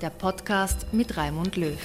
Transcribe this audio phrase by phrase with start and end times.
[0.00, 1.78] der Podcast mit Raimund Löw.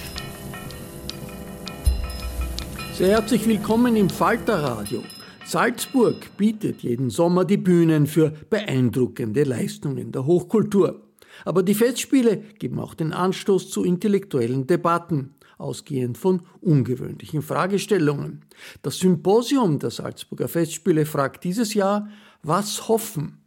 [2.94, 5.02] Sehr herzlich willkommen im Falterradio.
[5.46, 11.00] Salzburg bietet jeden Sommer die Bühnen für beeindruckende Leistungen der Hochkultur.
[11.44, 18.44] Aber die Festspiele geben auch den Anstoß zu intellektuellen Debatten, ausgehend von ungewöhnlichen Fragestellungen.
[18.82, 22.08] Das Symposium der Salzburger Festspiele fragt dieses Jahr,
[22.42, 23.41] was hoffen?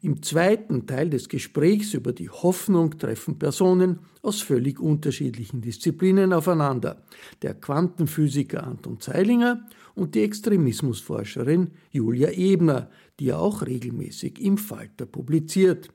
[0.00, 7.02] Im zweiten Teil des Gesprächs über die Hoffnung treffen Personen aus völlig unterschiedlichen Disziplinen aufeinander.
[7.42, 9.66] Der Quantenphysiker Anton Zeilinger
[9.96, 15.88] und die Extremismusforscherin Julia Ebner, die auch regelmäßig im Falter publiziert.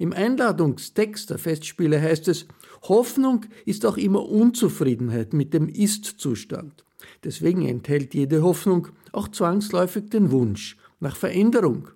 [0.00, 2.48] Im Einladungstext der Festspiele heißt es,
[2.82, 6.84] Hoffnung ist auch immer Unzufriedenheit mit dem Ist-Zustand.
[7.22, 11.90] Deswegen enthält jede Hoffnung auch zwangsläufig den Wunsch nach Veränderung.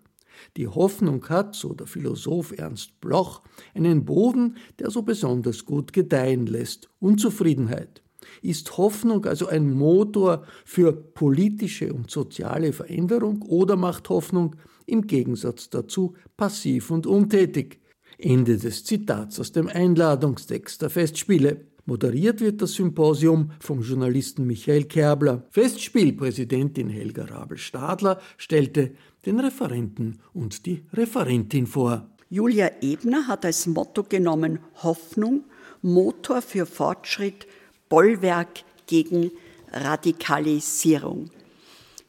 [0.57, 3.43] Die Hoffnung hat, so der Philosoph Ernst Bloch,
[3.75, 8.03] einen Boden, der so besonders gut gedeihen lässt, Unzufriedenheit.
[8.43, 14.57] Ist Hoffnung also ein Motor für politische und soziale Veränderung oder macht Hoffnung
[14.87, 17.81] im Gegensatz dazu passiv und untätig?
[18.19, 21.67] Ende des Zitats aus dem Einladungstext der Festspiele.
[21.85, 25.47] Moderiert wird das Symposium vom Journalisten Michael Kerbler.
[25.51, 28.93] Festspielpräsidentin Helga Rabel-Stadler stellte
[29.27, 32.09] den Referenten und die Referentin vor.
[32.31, 35.45] Julia Ebner hat als Motto genommen Hoffnung,
[35.83, 37.47] Motor für Fortschritt,
[37.89, 39.31] Bollwerk gegen
[39.73, 41.31] Radikalisierung.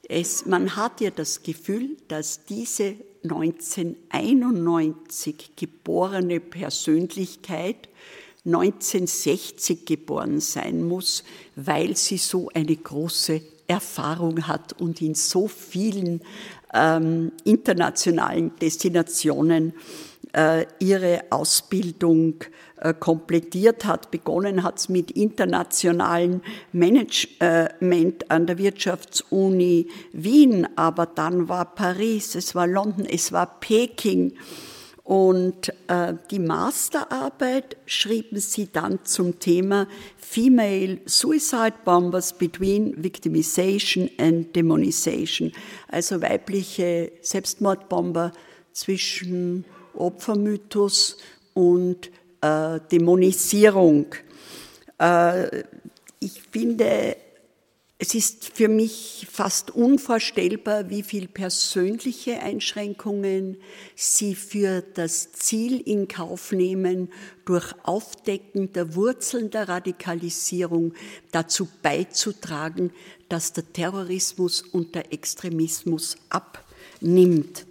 [0.08, 7.90] Es, man hat ja das Gefühl, dass diese 1991 geborene Persönlichkeit
[8.46, 11.24] 1960 geboren sein muss,
[11.56, 16.22] weil sie so eine große Erfahrung hat und in so vielen
[16.74, 19.74] ähm, internationalen Destinationen
[20.34, 22.36] äh, ihre Ausbildung
[22.78, 24.12] äh, komplettiert hat.
[24.12, 26.42] Begonnen hat es mit internationalem
[26.72, 34.34] Management an der Wirtschaftsuni Wien, aber dann war Paris, es war London, es war Peking.
[35.10, 39.88] Und äh, die Masterarbeit schrieben sie dann zum Thema
[40.18, 45.52] Female Suicide Bombers Between Victimization and Demonization,
[45.88, 48.34] also weibliche Selbstmordbomber
[48.72, 49.66] zwischen
[49.96, 51.18] Opfermythos
[51.56, 54.14] und äh, Dämonisierung.
[55.00, 55.64] Äh,
[56.20, 57.18] ich finde,
[58.02, 63.58] es ist für mich fast unvorstellbar, wie viel persönliche Einschränkungen
[63.94, 67.10] Sie für das Ziel in Kauf nehmen,
[67.44, 70.94] durch Aufdecken der Wurzeln der Radikalisierung
[71.34, 72.92] dazu beizutragen,
[73.28, 77.66] dass der Terrorismus und der Extremismus abnimmt.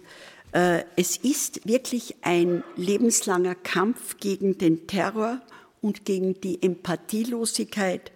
[0.51, 5.41] Äh, es ist wirklich ein lebenslanger Kampf gegen den Terror
[5.81, 8.11] und gegen die Empathielosigkeit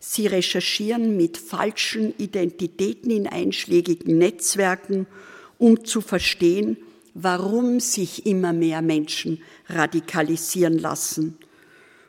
[0.00, 5.06] Sie recherchieren mit falschen Identitäten in einschlägigen Netzwerken,
[5.58, 6.78] um zu verstehen,
[7.12, 11.36] warum sich immer mehr Menschen radikalisieren lassen.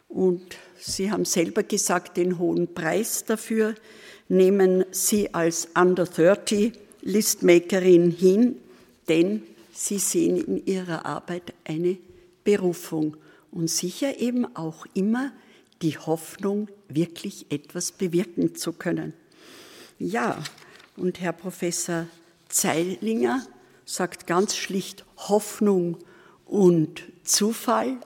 [0.07, 0.41] Und
[0.79, 3.75] Sie haben selber gesagt, den hohen Preis dafür
[4.29, 6.71] nehmen Sie als Under 30
[7.01, 8.55] Listmakerin hin,
[9.09, 9.43] denn
[9.73, 11.97] Sie sehen in Ihrer Arbeit eine
[12.43, 13.17] Berufung
[13.51, 15.33] und sicher eben auch immer
[15.81, 19.13] die Hoffnung, wirklich etwas bewirken zu können.
[19.97, 20.41] Ja,
[20.97, 22.07] und Herr Professor
[22.49, 23.45] Zeilinger
[23.85, 25.97] sagt ganz schlicht Hoffnung
[26.45, 27.97] und Zufall.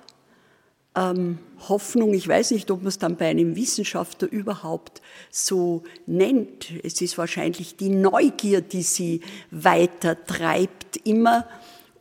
[0.96, 6.72] Ähm, Hoffnung, ich weiß nicht, ob man es dann bei einem Wissenschaftler überhaupt so nennt.
[6.84, 11.48] Es ist wahrscheinlich die Neugier, die sie weiter treibt immer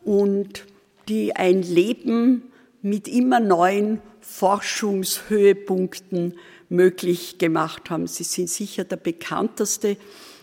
[0.04, 0.66] und
[1.08, 4.00] die ein Leben mit immer neuen
[4.34, 6.34] Forschungshöhepunkten
[6.68, 8.08] möglich gemacht haben.
[8.08, 9.96] Sie sind sicher der bekannteste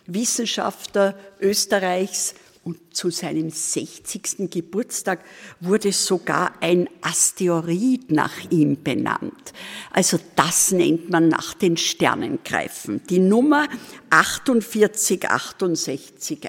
[0.06, 4.50] Wissenschaftler Österreichs und zu seinem 60.
[4.50, 5.26] Geburtstag
[5.60, 9.52] wurde sogar ein Asteroid nach ihm benannt.
[9.92, 13.02] Also das nennt man nach den Sternengreifen.
[13.10, 13.68] Die Nummer
[14.10, 16.48] 48661.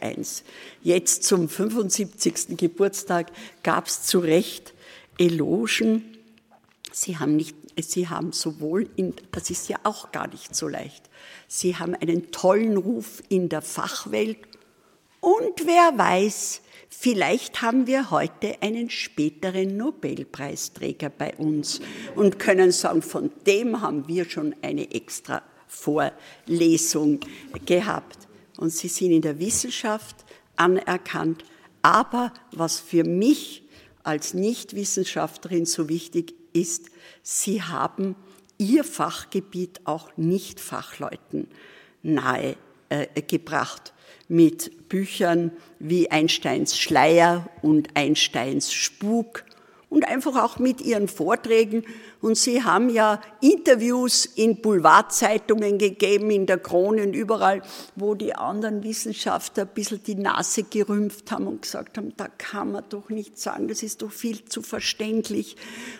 [0.83, 2.57] Jetzt zum 75.
[2.57, 3.33] Geburtstag
[3.65, 4.75] gab es zu Recht
[5.19, 6.12] Elogen.
[6.93, 11.09] Sie haben nicht Sie haben sowohl in, das ist ja auch gar nicht so leicht,
[11.49, 14.39] Sie haben einen tollen Ruf in der Fachwelt
[15.23, 21.81] und wer weiß, vielleicht haben wir heute einen späteren Nobelpreisträger bei uns
[22.17, 27.21] und können sagen, von dem haben wir schon eine extra Vorlesung
[27.65, 28.19] gehabt.
[28.59, 30.17] Und sie sind in der Wissenschaft
[30.57, 31.45] anerkannt.
[31.83, 33.63] Aber was für mich
[34.03, 36.87] als Nichtwissenschaftlerin so wichtig ist,
[37.23, 38.17] sie haben
[38.59, 41.49] ihr Fachgebiet auch Nicht-Fachleuten
[42.03, 43.89] nahegebracht.
[43.89, 43.93] Äh,
[44.33, 49.45] mit Büchern wie Einsteins Schleier und Einsteins Spuk
[49.93, 51.85] und einfach auch mit ihren Vorträgen.
[52.23, 57.61] Und sie haben ja Interviews in Boulevardzeitungen gegeben, in der Krone und überall,
[57.95, 62.73] wo die anderen Wissenschaftler ein bisschen die Nase gerümpft haben und gesagt haben, da kann
[62.73, 65.57] man doch nicht sagen, das ist doch viel zu verständlich.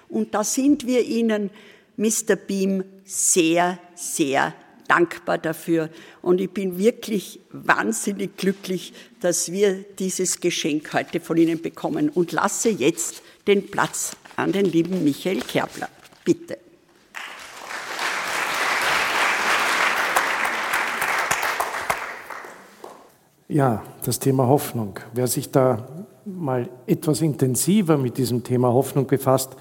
[0.09, 1.51] Und da sind wir Ihnen,
[1.99, 2.37] Mr.
[2.37, 4.55] Beam, sehr, sehr
[4.89, 5.91] dankbar dafür.
[6.23, 12.33] Und ich bin wirklich wahnsinnig glücklich, dass wir dieses Geschenk heute von Ihnen bekommen und
[12.33, 15.89] lasse jetzt den Platz an den lieben Michael Kerbler.
[16.25, 16.59] Bitte.
[23.49, 24.99] Ja, das Thema Hoffnung.
[25.13, 25.87] Wer sich da
[26.25, 29.57] mal etwas intensiver mit diesem Thema Hoffnung befasst,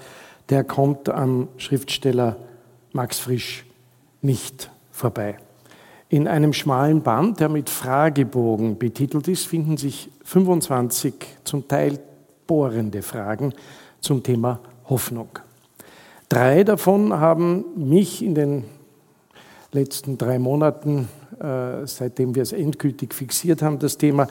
[0.48, 2.36] der kommt am Schriftsteller
[2.92, 3.66] Max Frisch
[4.22, 5.36] nicht vorbei.
[6.08, 11.14] In einem schmalen Band, der mit Fragebogen betitelt ist, finden sich 25
[11.44, 11.98] zum Teil
[12.46, 13.52] bohrende Fragen
[14.00, 15.38] zum Thema Hoffnung.
[16.28, 18.64] Drei davon haben mich in den
[19.72, 21.08] letzten drei Monaten,
[21.40, 24.28] äh, seitdem wir es endgültig fixiert haben, das Thema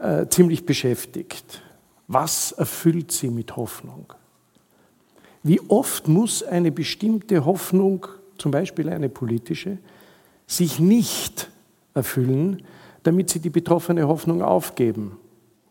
[0.00, 1.62] äh, ziemlich beschäftigt.
[2.08, 4.12] Was erfüllt sie mit Hoffnung?
[5.42, 8.06] Wie oft muss eine bestimmte Hoffnung,
[8.38, 9.78] zum Beispiel eine politische,
[10.46, 11.50] sich nicht
[11.94, 12.62] erfüllen,
[13.02, 15.18] damit sie die betroffene Hoffnung aufgeben.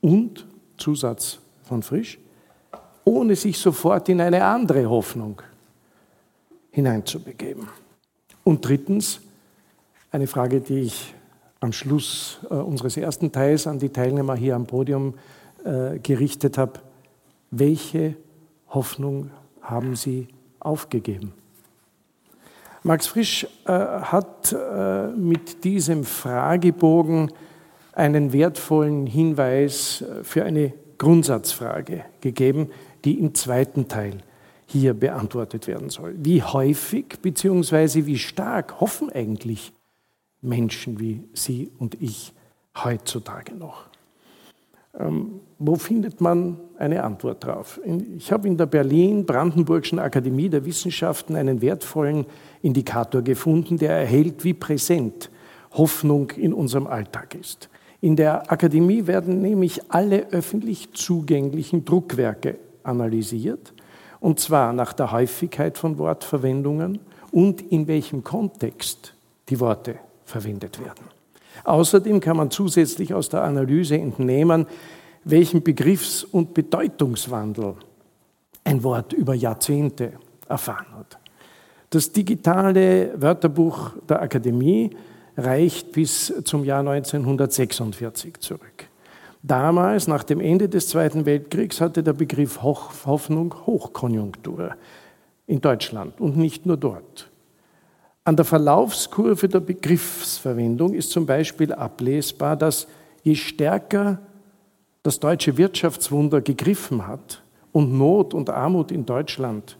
[0.01, 0.45] Und,
[0.77, 2.19] Zusatz von Frisch,
[3.05, 5.41] ohne sich sofort in eine andere Hoffnung
[6.71, 7.67] hineinzubegeben.
[8.43, 9.21] Und drittens,
[10.11, 11.13] eine Frage, die ich
[11.59, 15.13] am Schluss äh, unseres ersten Teils an die Teilnehmer hier am Podium
[15.63, 16.73] äh, gerichtet habe.
[17.51, 18.15] Welche
[18.67, 20.27] Hoffnung haben Sie
[20.59, 21.33] aufgegeben?
[22.83, 27.31] Max Frisch äh, hat äh, mit diesem Fragebogen
[27.93, 32.69] einen wertvollen Hinweis äh, für eine Grundsatzfrage gegeben,
[33.03, 34.19] die im zweiten Teil
[34.65, 36.15] hier beantwortet werden soll.
[36.17, 38.05] Wie häufig bzw.
[38.05, 39.73] wie stark hoffen eigentlich
[40.41, 42.33] Menschen wie Sie und ich
[42.81, 43.87] heutzutage noch?
[44.97, 47.81] Ähm, wo findet man eine Antwort drauf?
[48.17, 52.25] Ich habe in der Berlin-Brandenburgischen Akademie der Wissenschaften einen wertvollen
[52.61, 55.29] Indikator gefunden, der erhält, wie präsent
[55.71, 57.69] Hoffnung in unserem Alltag ist.
[58.03, 63.71] In der Akademie werden nämlich alle öffentlich zugänglichen Druckwerke analysiert,
[64.19, 66.99] und zwar nach der Häufigkeit von Wortverwendungen
[67.31, 69.13] und in welchem Kontext
[69.47, 69.95] die Worte
[70.25, 71.05] verwendet werden.
[71.63, 74.67] Außerdem kann man zusätzlich aus der Analyse entnehmen,
[75.23, 77.75] welchen Begriffs- und Bedeutungswandel
[78.65, 80.11] ein Wort über Jahrzehnte
[80.49, 81.17] erfahren hat.
[81.89, 84.89] Das digitale Wörterbuch der Akademie
[85.37, 88.87] reicht bis zum Jahr 1946 zurück.
[89.41, 94.75] Damals, nach dem Ende des Zweiten Weltkriegs, hatte der Begriff Hoffnung Hochkonjunktur
[95.47, 97.29] in Deutschland und nicht nur dort.
[98.23, 102.87] An der Verlaufskurve der Begriffsverwendung ist zum Beispiel ablesbar, dass
[103.23, 104.19] je stärker
[105.03, 109.77] das deutsche Wirtschaftswunder gegriffen hat und Not und Armut in Deutschland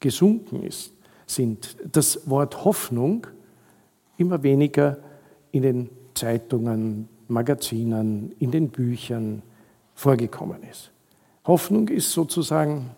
[0.00, 0.92] gesunken ist,
[1.26, 3.28] sind das Wort Hoffnung
[4.16, 4.98] immer weniger
[5.52, 9.42] in den Zeitungen, Magazinen, in den Büchern
[9.94, 10.90] vorgekommen ist.
[11.46, 12.90] Hoffnung ist sozusagen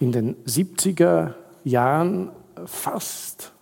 [0.00, 1.34] in den 70er
[1.64, 2.30] Jahren
[2.66, 3.52] fast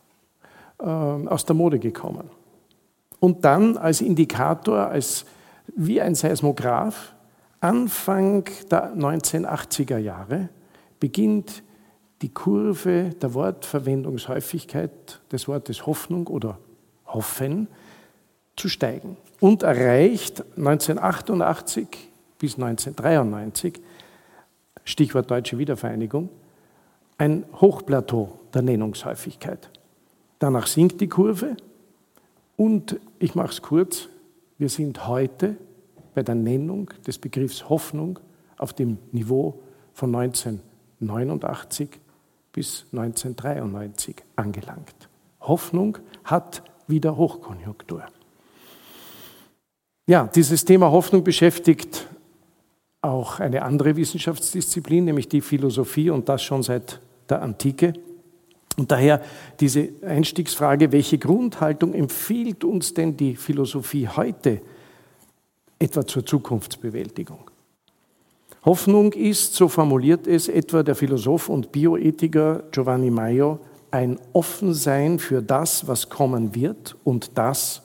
[0.79, 2.31] äh, aus der Mode gekommen.
[3.19, 5.27] Und dann als Indikator, als
[5.77, 7.13] wie ein Seismograph,
[7.61, 10.49] Anfang der 1980er Jahre
[10.99, 11.63] beginnt
[12.23, 16.59] die Kurve der Wortverwendungshäufigkeit des Wortes Hoffnung oder
[17.07, 17.69] Hoffen
[18.57, 21.89] zu steigen und erreicht 1988
[22.39, 23.81] bis 1993,
[24.85, 26.29] Stichwort deutsche Wiedervereinigung,
[27.19, 29.71] ein Hochplateau der Nennungshäufigkeit.
[30.39, 31.57] Danach sinkt die Kurve
[32.57, 34.09] und ich mache es kurz,
[34.59, 35.57] wir sind heute
[36.15, 38.19] bei der Nennung des Begriffs Hoffnung
[38.59, 39.63] auf dem Niveau
[39.95, 42.00] von 1989
[42.53, 45.09] bis 1993 angelangt.
[45.41, 48.05] Hoffnung hat wieder Hochkonjunktur.
[50.07, 52.09] Ja, dieses Thema Hoffnung beschäftigt
[53.03, 57.95] auch eine andere Wissenschaftsdisziplin, nämlich die Philosophie und das schon seit der Antike.
[58.77, 59.23] Und daher
[59.59, 64.61] diese Einstiegsfrage, welche Grundhaltung empfiehlt uns denn die Philosophie heute
[65.79, 67.50] etwa zur Zukunftsbewältigung?
[68.65, 73.59] Hoffnung ist, so formuliert es etwa der Philosoph und Bioethiker Giovanni Maio,
[73.91, 77.83] ein Offensein für das, was kommen wird und das,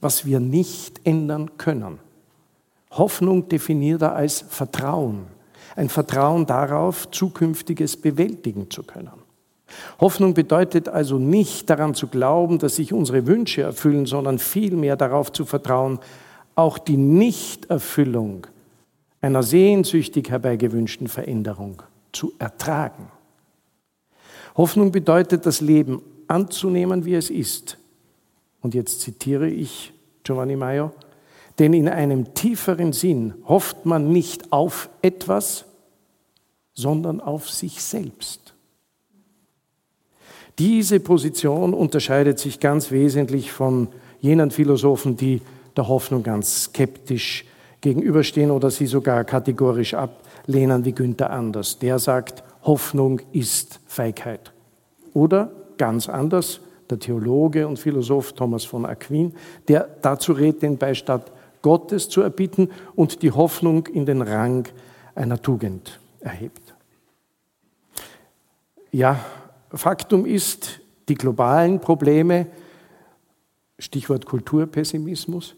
[0.00, 1.98] was wir nicht ändern können.
[2.90, 5.26] Hoffnung definiert er als Vertrauen,
[5.76, 9.28] ein Vertrauen darauf, zukünftiges bewältigen zu können.
[10.00, 15.30] Hoffnung bedeutet also nicht daran zu glauben, dass sich unsere Wünsche erfüllen, sondern vielmehr darauf
[15.32, 15.98] zu vertrauen,
[16.54, 18.46] auch die Nichterfüllung
[19.20, 21.82] einer sehnsüchtig herbeigewünschten Veränderung
[22.12, 23.10] zu ertragen.
[24.56, 27.78] Hoffnung bedeutet, das Leben anzunehmen, wie es ist.
[28.60, 29.92] Und jetzt zitiere ich
[30.24, 30.92] Giovanni Maio,
[31.58, 35.64] denn in einem tieferen Sinn hofft man nicht auf etwas,
[36.74, 38.54] sondern auf sich selbst.
[40.58, 43.88] Diese Position unterscheidet sich ganz wesentlich von
[44.20, 45.40] jenen Philosophen, die
[45.76, 47.44] der Hoffnung ganz skeptisch
[47.80, 51.78] gegenüberstehen oder sie sogar kategorisch ablehnen wie Günther Anders.
[51.78, 54.52] Der sagt, Hoffnung ist Feigheit.
[55.14, 59.34] Oder ganz anders, der Theologe und Philosoph Thomas von Aquin,
[59.68, 61.24] der dazu rät, den Beistand
[61.62, 64.68] Gottes zu erbieten und die Hoffnung in den Rang
[65.14, 66.74] einer Tugend erhebt.
[68.90, 69.18] Ja,
[69.70, 72.46] Faktum ist, die globalen Probleme,
[73.78, 75.54] Stichwort Kulturpessimismus,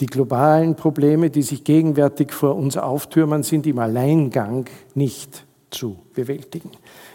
[0.00, 6.70] die globalen Probleme, die sich gegenwärtig vor uns auftürmen, sind im Alleingang nicht zu bewältigen.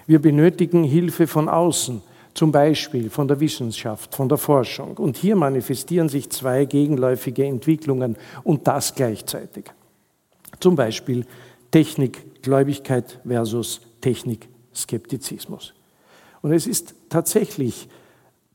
[0.06, 2.02] Wir benötigen Hilfe von außen,
[2.36, 4.98] zum Beispiel von der Wissenschaft, von der Forschung.
[4.98, 9.66] Und hier manifestieren sich zwei gegenläufige Entwicklungen und das gleichzeitig.
[10.60, 11.26] Zum Beispiel
[11.72, 15.74] Technikgläubigkeit versus Technikskeptizismus.
[16.42, 17.90] Und es ist tatsächlich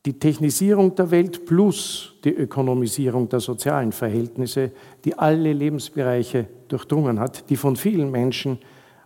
[0.06, 4.72] die Technisierung der Welt plus die Ökonomisierung der sozialen Verhältnisse,
[5.04, 8.58] die alle Lebensbereiche durchdrungen hat, die von vielen Menschen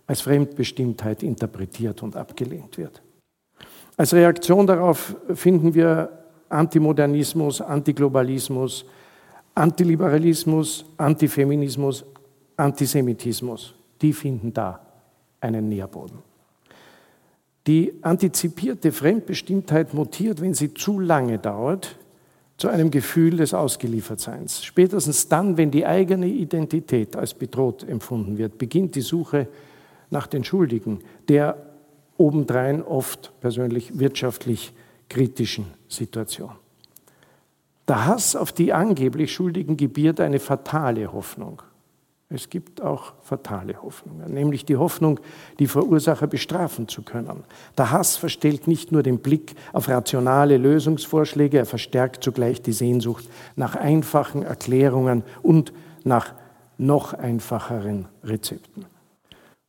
[0.07, 3.01] als Fremdbestimmtheit interpretiert und abgelehnt wird.
[3.97, 6.09] Als Reaktion darauf finden wir
[6.49, 8.85] Antimodernismus, Antiglobalismus,
[9.53, 12.05] Antiliberalismus, Antifeminismus,
[12.57, 13.73] Antisemitismus.
[14.01, 14.79] Die finden da
[15.39, 16.34] einen Nährboden.
[17.67, 21.97] Die antizipierte Fremdbestimmtheit mutiert, wenn sie zu lange dauert,
[22.57, 24.63] zu einem Gefühl des Ausgeliefertseins.
[24.63, 29.47] Spätestens dann, wenn die eigene Identität als bedroht empfunden wird, beginnt die Suche
[30.09, 31.57] nach den Schuldigen der
[32.17, 34.71] obendrein oft persönlich wirtschaftlich
[35.09, 36.51] kritischen Situation.
[37.87, 41.61] Der Hass auf die angeblich Schuldigen gebiert eine fatale Hoffnung.
[42.29, 45.19] Es gibt auch fatale Hoffnungen, nämlich die Hoffnung,
[45.59, 47.43] die Verursacher bestrafen zu können.
[47.77, 53.29] Der Hass verstellt nicht nur den Blick auf rationale Lösungsvorschläge, er verstärkt zugleich die Sehnsucht
[53.55, 55.71] nach einfachen Erklärungen und
[56.03, 56.33] nach
[56.77, 58.85] noch einfacheren Rezepten.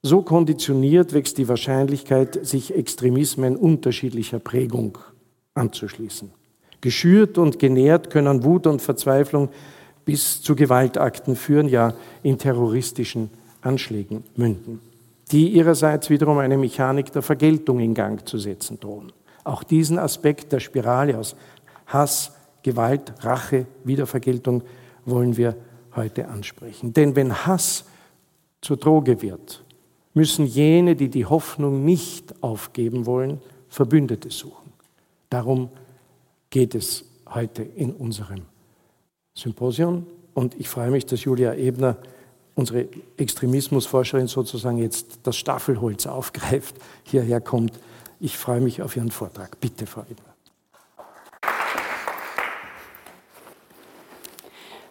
[0.03, 4.99] So konditioniert wächst die Wahrscheinlichkeit, sich Extremismen unterschiedlicher Prägung
[5.55, 6.31] anzuschließen.
[6.81, 9.51] Geschürt und genährt können Wut und Verzweiflung
[10.07, 13.29] bis zu Gewaltakten führen, ja in terroristischen
[13.61, 14.81] Anschlägen münden,
[15.31, 19.13] die ihrerseits wiederum eine Mechanik der Vergeltung in Gang zu setzen drohen.
[19.45, 21.37] Auch diesen Aspekt der Spirale aus
[21.87, 22.33] Hass,
[22.63, 24.63] Gewalt, Rache, Wiedervergeltung
[25.05, 25.57] wollen wir
[25.95, 26.93] heute ansprechen.
[26.93, 27.85] Denn wenn Hass
[28.61, 29.65] zur Droge wird,
[30.15, 34.73] müssen jene, die die Hoffnung nicht aufgeben wollen, Verbündete suchen.
[35.31, 35.69] Darum
[36.51, 38.43] geht es heute in unserem
[39.37, 40.07] Symposium.
[40.35, 41.97] Und ich freue mich, dass Julia Ebner,
[42.55, 46.75] unsere Extremismusforscherin, sozusagen jetzt das Staffelholz aufgreift,
[47.05, 47.79] hierher kommt.
[48.19, 49.61] Ich freue mich auf Ihren Vortrag.
[49.61, 50.36] Bitte, Frau Ebner.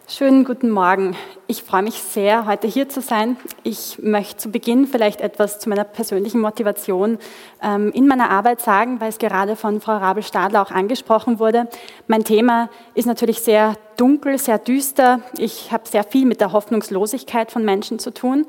[0.08, 1.16] Schönen guten Morgen.
[1.48, 3.36] Ich freue mich sehr, heute hier zu sein.
[3.64, 7.18] Ich möchte zu Beginn vielleicht etwas zu meiner persönlichen Motivation
[7.60, 11.66] ähm, in meiner Arbeit sagen, weil es gerade von Frau Rabel-Stadler auch angesprochen wurde.
[12.06, 15.22] Mein Thema ist natürlich sehr dunkel, sehr düster.
[15.38, 18.46] Ich habe sehr viel mit der Hoffnungslosigkeit von Menschen zu tun.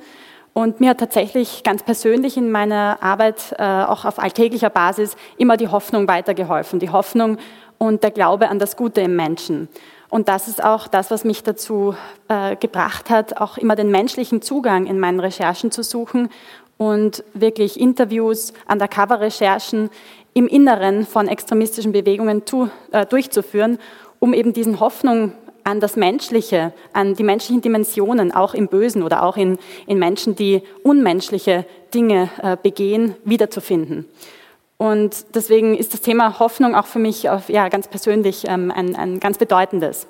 [0.54, 5.58] Und mir hat tatsächlich ganz persönlich in meiner Arbeit, äh, auch auf alltäglicher Basis, immer
[5.58, 6.78] die Hoffnung weitergeholfen.
[6.78, 7.40] Die Hoffnung
[7.80, 9.70] und der Glaube an das Gute im Menschen.
[10.10, 11.96] Und das ist auch das, was mich dazu
[12.30, 16.30] äh, gebracht hat, auch immer den menschlichen Zugang in meinen Recherchen zu suchen
[16.78, 19.90] und wirklich Interviews, Undercover-Recherchen
[20.34, 23.80] im Inneren von extremistischen Bewegungen zu, äh, durchzuführen,
[24.20, 25.34] um eben diesen Hoffnung
[25.64, 30.36] an das Menschliche, an die menschlichen Dimensionen, auch im Bösen oder auch in, in Menschen,
[30.36, 34.06] die unmenschliche Dinge äh, begehen, wiederzufinden.
[34.78, 38.96] Und deswegen ist das Thema Hoffnung auch für mich auf, ja, ganz persönlich ähm, ein,
[38.96, 40.08] ein ganz bedeutendes.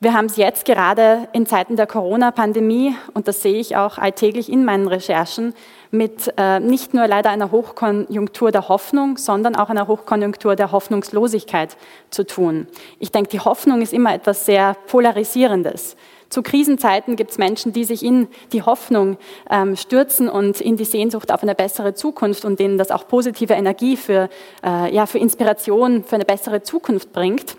[0.00, 4.52] Wir haben es jetzt gerade in Zeiten der Corona-Pandemie, und das sehe ich auch alltäglich
[4.52, 5.54] in meinen Recherchen,
[5.92, 11.76] mit äh, nicht nur leider einer Hochkonjunktur der Hoffnung, sondern auch einer Hochkonjunktur der Hoffnungslosigkeit
[12.10, 12.66] zu tun.
[12.98, 15.96] Ich denke, die Hoffnung ist immer etwas sehr Polarisierendes.
[16.34, 19.18] Zu Krisenzeiten gibt es Menschen, die sich in die Hoffnung
[19.48, 23.54] ähm, stürzen und in die Sehnsucht auf eine bessere Zukunft und denen das auch positive
[23.54, 24.28] Energie für,
[24.64, 27.56] äh, ja, für Inspiration, für eine bessere Zukunft bringt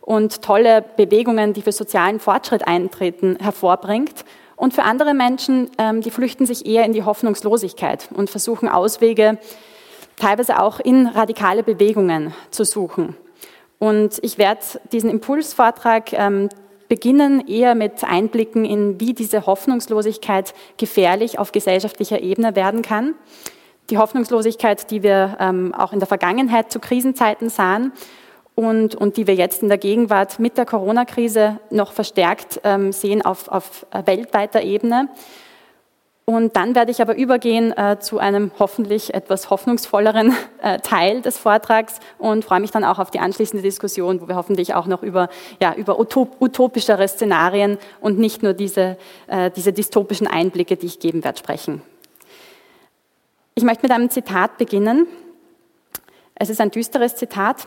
[0.00, 4.24] und tolle Bewegungen, die für sozialen Fortschritt eintreten, hervorbringt.
[4.56, 9.36] Und für andere Menschen, ähm, die flüchten sich eher in die Hoffnungslosigkeit und versuchen Auswege,
[10.16, 13.18] teilweise auch in radikale Bewegungen zu suchen.
[13.78, 16.48] Und ich werde diesen Impulsvortrag ähm,
[16.94, 23.14] beginnen eher mit Einblicken in, wie diese Hoffnungslosigkeit gefährlich auf gesellschaftlicher Ebene werden kann.
[23.90, 27.90] Die Hoffnungslosigkeit, die wir ähm, auch in der Vergangenheit zu Krisenzeiten sahen
[28.54, 33.22] und, und die wir jetzt in der Gegenwart mit der Corona-Krise noch verstärkt ähm, sehen
[33.22, 35.08] auf, auf weltweiter Ebene.
[36.26, 41.36] Und dann werde ich aber übergehen äh, zu einem hoffentlich etwas hoffnungsvolleren äh, Teil des
[41.36, 45.02] Vortrags und freue mich dann auch auf die anschließende Diskussion, wo wir hoffentlich auch noch
[45.02, 45.28] über,
[45.60, 50.98] ja, über utop utopischere Szenarien und nicht nur diese, äh, diese dystopischen Einblicke, die ich
[50.98, 51.82] geben werde, sprechen.
[53.54, 55.06] Ich möchte mit einem Zitat beginnen.
[56.34, 57.66] Es ist ein düsteres Zitat.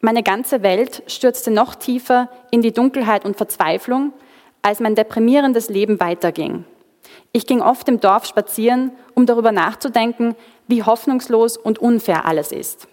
[0.00, 4.14] Meine ganze Welt stürzte noch tiefer in die Dunkelheit und Verzweiflung,
[4.62, 6.64] als mein deprimierendes Leben weiterging.
[7.36, 10.36] Ich ging oft im Dorf spazieren, um darüber nachzudenken,
[10.68, 12.86] wie hoffnungslos und unfair alles ist.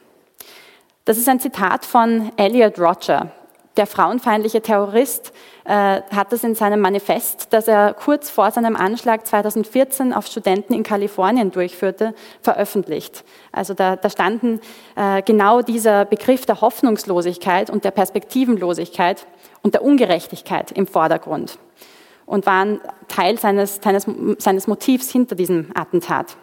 [1.05, 3.31] Das ist ein Zitat von Elliot Roger.
[3.77, 5.31] Der frauenfeindliche Terrorist
[5.65, 10.73] äh, hat das in seinem Manifest, das er kurz vor seinem Anschlag 2014 auf Studenten
[10.73, 13.23] in Kalifornien durchführte, veröffentlicht.
[13.51, 14.59] Also da, da standen
[14.95, 19.27] äh, genau dieser Begriff der Hoffnungslosigkeit und der Perspektivenlosigkeit
[19.61, 21.59] und der Ungerechtigkeit im Vordergrund
[22.31, 26.37] und waren Teil seines, seines, seines Motivs hinter diesem Attentat.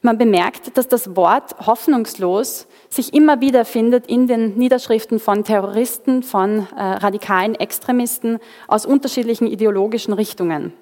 [0.00, 6.22] Man bemerkt, dass das Wort hoffnungslos sich immer wieder findet in den Niederschriften von Terroristen,
[6.22, 10.72] von äh, radikalen Extremisten aus unterschiedlichen ideologischen Richtungen.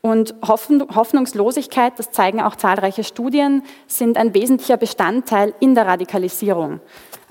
[0.00, 6.80] Und Hoffnungslosigkeit, das zeigen auch zahlreiche Studien, sind ein wesentlicher Bestandteil in der Radikalisierung.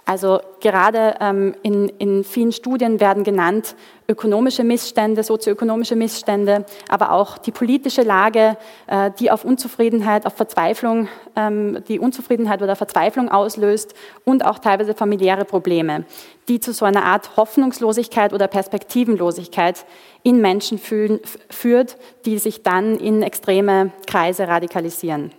[0.05, 3.75] Also gerade ähm, in, in vielen Studien werden genannt
[4.09, 11.07] ökonomische Missstände, sozioökonomische Missstände, aber auch die politische Lage, äh, die auf Unzufriedenheit, auf Verzweiflung,
[11.35, 13.93] ähm, die Unzufriedenheit oder Verzweiflung auslöst
[14.25, 16.03] und auch teilweise familiäre Probleme,
[16.47, 19.85] die zu so einer Art Hoffnungslosigkeit oder Perspektivenlosigkeit
[20.23, 25.31] in Menschen fühlen, führt, die sich dann in extreme Kreise radikalisieren.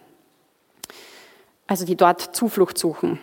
[1.67, 3.19] Also die dort Zuflucht suchen.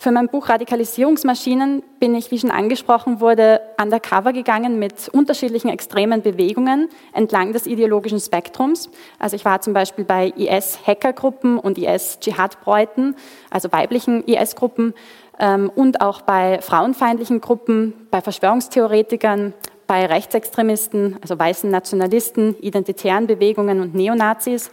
[0.00, 6.22] Für mein Buch Radikalisierungsmaschinen bin ich, wie schon angesprochen wurde, undercover gegangen mit unterschiedlichen extremen
[6.22, 8.90] Bewegungen entlang des ideologischen Spektrums.
[9.18, 13.16] Also ich war zum Beispiel bei IS-Hackergruppen und IS-Dschihad-Bräuten,
[13.50, 14.94] also weiblichen IS-Gruppen,
[15.40, 19.52] ähm, und auch bei frauenfeindlichen Gruppen, bei Verschwörungstheoretikern,
[19.88, 24.70] bei Rechtsextremisten, also weißen Nationalisten, identitären Bewegungen und Neonazis,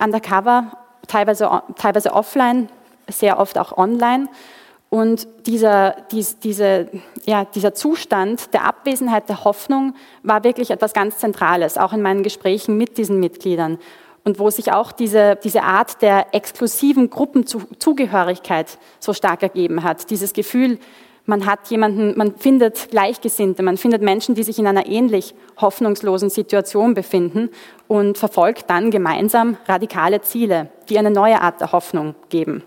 [0.00, 0.70] undercover,
[1.08, 2.68] teilweise, teilweise offline,
[3.08, 4.28] sehr oft auch online.
[4.90, 6.88] Und dieser, dies, diese,
[7.26, 12.22] ja, dieser Zustand der Abwesenheit der Hoffnung war wirklich etwas ganz Zentrales, auch in meinen
[12.22, 13.78] Gesprächen mit diesen Mitgliedern.
[14.24, 20.10] Und wo sich auch diese, diese Art der exklusiven Gruppenzugehörigkeit so stark ergeben hat.
[20.10, 20.78] Dieses Gefühl,
[21.28, 26.30] man hat jemanden, man findet Gleichgesinnte, man findet Menschen, die sich in einer ähnlich hoffnungslosen
[26.30, 27.50] Situation befinden
[27.86, 32.62] und verfolgt dann gemeinsam radikale Ziele, die eine neue Art der Hoffnung geben.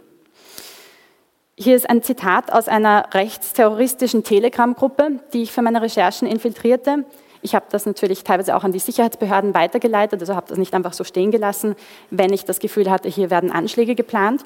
[1.62, 7.06] Hier ist ein Zitat aus einer rechtsterroristischen Telegram-Gruppe, die ich für meine Recherchen infiltrierte.
[7.43, 10.93] Ich habe das natürlich teilweise auch an die Sicherheitsbehörden weitergeleitet, also habe das nicht einfach
[10.93, 11.76] so stehen gelassen,
[12.10, 14.43] wenn ich das Gefühl hatte, hier werden Anschläge geplant.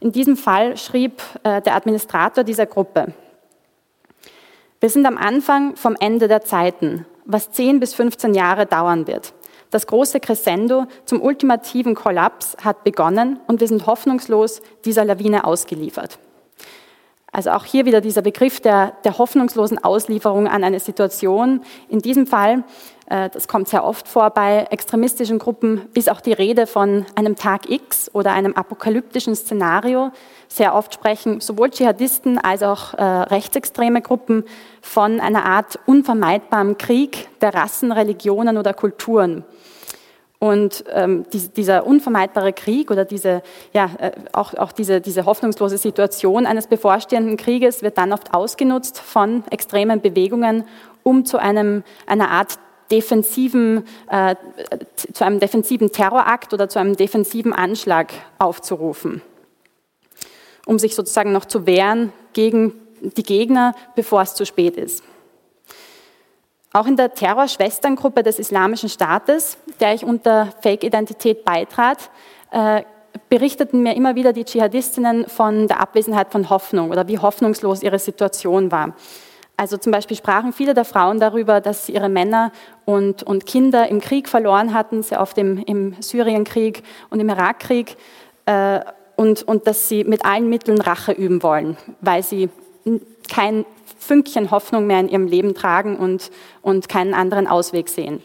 [0.00, 3.12] In diesem Fall schrieb äh, der Administrator dieser Gruppe,
[4.80, 9.34] wir sind am Anfang vom Ende der Zeiten, was 10 bis 15 Jahre dauern wird.
[9.70, 16.18] Das große Crescendo zum ultimativen Kollaps hat begonnen und wir sind hoffnungslos dieser Lawine ausgeliefert.
[17.36, 21.60] Also auch hier wieder dieser Begriff der, der hoffnungslosen Auslieferung an eine Situation.
[21.90, 22.64] In diesem Fall,
[23.10, 27.36] äh, das kommt sehr oft vor bei extremistischen Gruppen, ist auch die Rede von einem
[27.36, 30.12] Tag X oder einem apokalyptischen Szenario.
[30.48, 34.44] Sehr oft sprechen sowohl Dschihadisten als auch äh, rechtsextreme Gruppen
[34.80, 39.44] von einer Art unvermeidbarem Krieg der Rassen, Religionen oder Kulturen.
[40.46, 45.76] Und ähm, die, dieser unvermeidbare Krieg oder diese, ja, äh, auch, auch diese, diese hoffnungslose
[45.76, 50.62] Situation eines bevorstehenden Krieges wird dann oft ausgenutzt von extremen Bewegungen,
[51.02, 52.60] um zu einem, einer Art
[52.92, 54.36] defensiven, äh,
[55.12, 59.22] zu einem defensiven Terrorakt oder zu einem defensiven Anschlag aufzurufen,
[60.64, 65.02] um sich sozusagen noch zu wehren gegen die Gegner, bevor es zu spät ist.
[66.76, 72.10] Auch in der Terrorschwesterngruppe des Islamischen Staates, der ich unter Fake-Identität beitrat,
[72.50, 72.82] äh,
[73.30, 77.98] berichteten mir immer wieder die Dschihadistinnen von der Abwesenheit von Hoffnung oder wie hoffnungslos ihre
[77.98, 78.94] Situation war.
[79.56, 82.52] Also zum Beispiel sprachen viele der Frauen darüber, dass sie ihre Männer
[82.84, 87.96] und, und Kinder im Krieg verloren hatten, sehr oft im, im Syrienkrieg und im Irakkrieg,
[88.44, 88.80] äh,
[89.16, 92.50] und, und dass sie mit allen Mitteln Rache üben wollen, weil sie
[93.32, 93.64] kein
[94.06, 96.30] Fünkchen Hoffnung mehr in ihrem Leben tragen und,
[96.62, 98.22] und keinen anderen Ausweg sehen.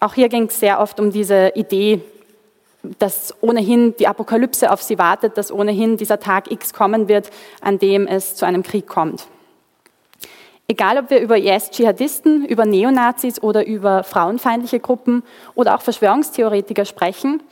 [0.00, 2.00] Auch hier ging es sehr oft um diese Idee,
[2.98, 7.78] dass ohnehin die Apokalypse auf sie wartet, dass ohnehin dieser Tag X kommen wird, an
[7.78, 9.26] dem es zu einem Krieg kommt.
[10.68, 15.22] Egal, ob wir über IS-Dschihadisten, über Neonazis oder über frauenfeindliche Gruppen
[15.54, 17.42] oder auch Verschwörungstheoretiker sprechen,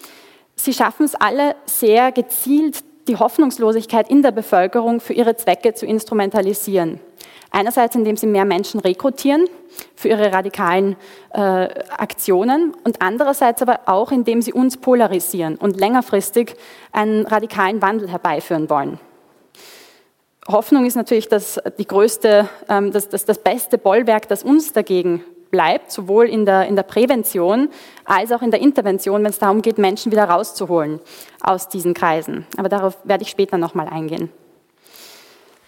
[0.56, 5.84] sie schaffen es alle sehr gezielt, die Hoffnungslosigkeit in der Bevölkerung für ihre Zwecke zu
[5.84, 7.00] instrumentalisieren.
[7.50, 9.46] Einerseits, indem sie mehr Menschen rekrutieren
[9.96, 10.94] für ihre radikalen
[11.34, 16.54] äh, Aktionen und andererseits aber auch, indem sie uns polarisieren und längerfristig
[16.92, 19.00] einen radikalen Wandel herbeiführen wollen.
[20.46, 25.24] Hoffnung ist natürlich das, die größte, ähm, das, das, das beste Bollwerk, das uns dagegen
[25.50, 27.68] bleibt, sowohl in der, in der Prävention
[28.04, 31.00] als auch in der Intervention, wenn es darum geht, Menschen wieder rauszuholen
[31.40, 32.46] aus diesen Kreisen.
[32.56, 34.30] Aber darauf werde ich später nochmal eingehen.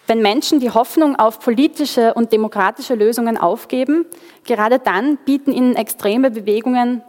[0.07, 4.05] Wenn Menschen die Hoffnung auf politische und demokratische Lösungen aufgeben,
[4.45, 7.01] gerade dann bieten ihnen extreme Bewegungen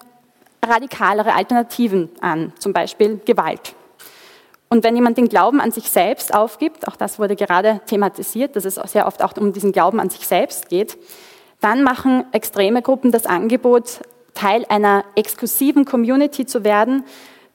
[0.65, 3.75] radikalere Alternativen an, zum Beispiel Gewalt.
[4.69, 8.65] Und wenn jemand den Glauben an sich selbst aufgibt, auch das wurde gerade thematisiert, dass
[8.65, 10.97] es sehr oft auch um diesen Glauben an sich selbst geht,
[11.65, 14.01] dann machen extreme Gruppen das Angebot,
[14.35, 17.05] Teil einer exklusiven Community zu werden,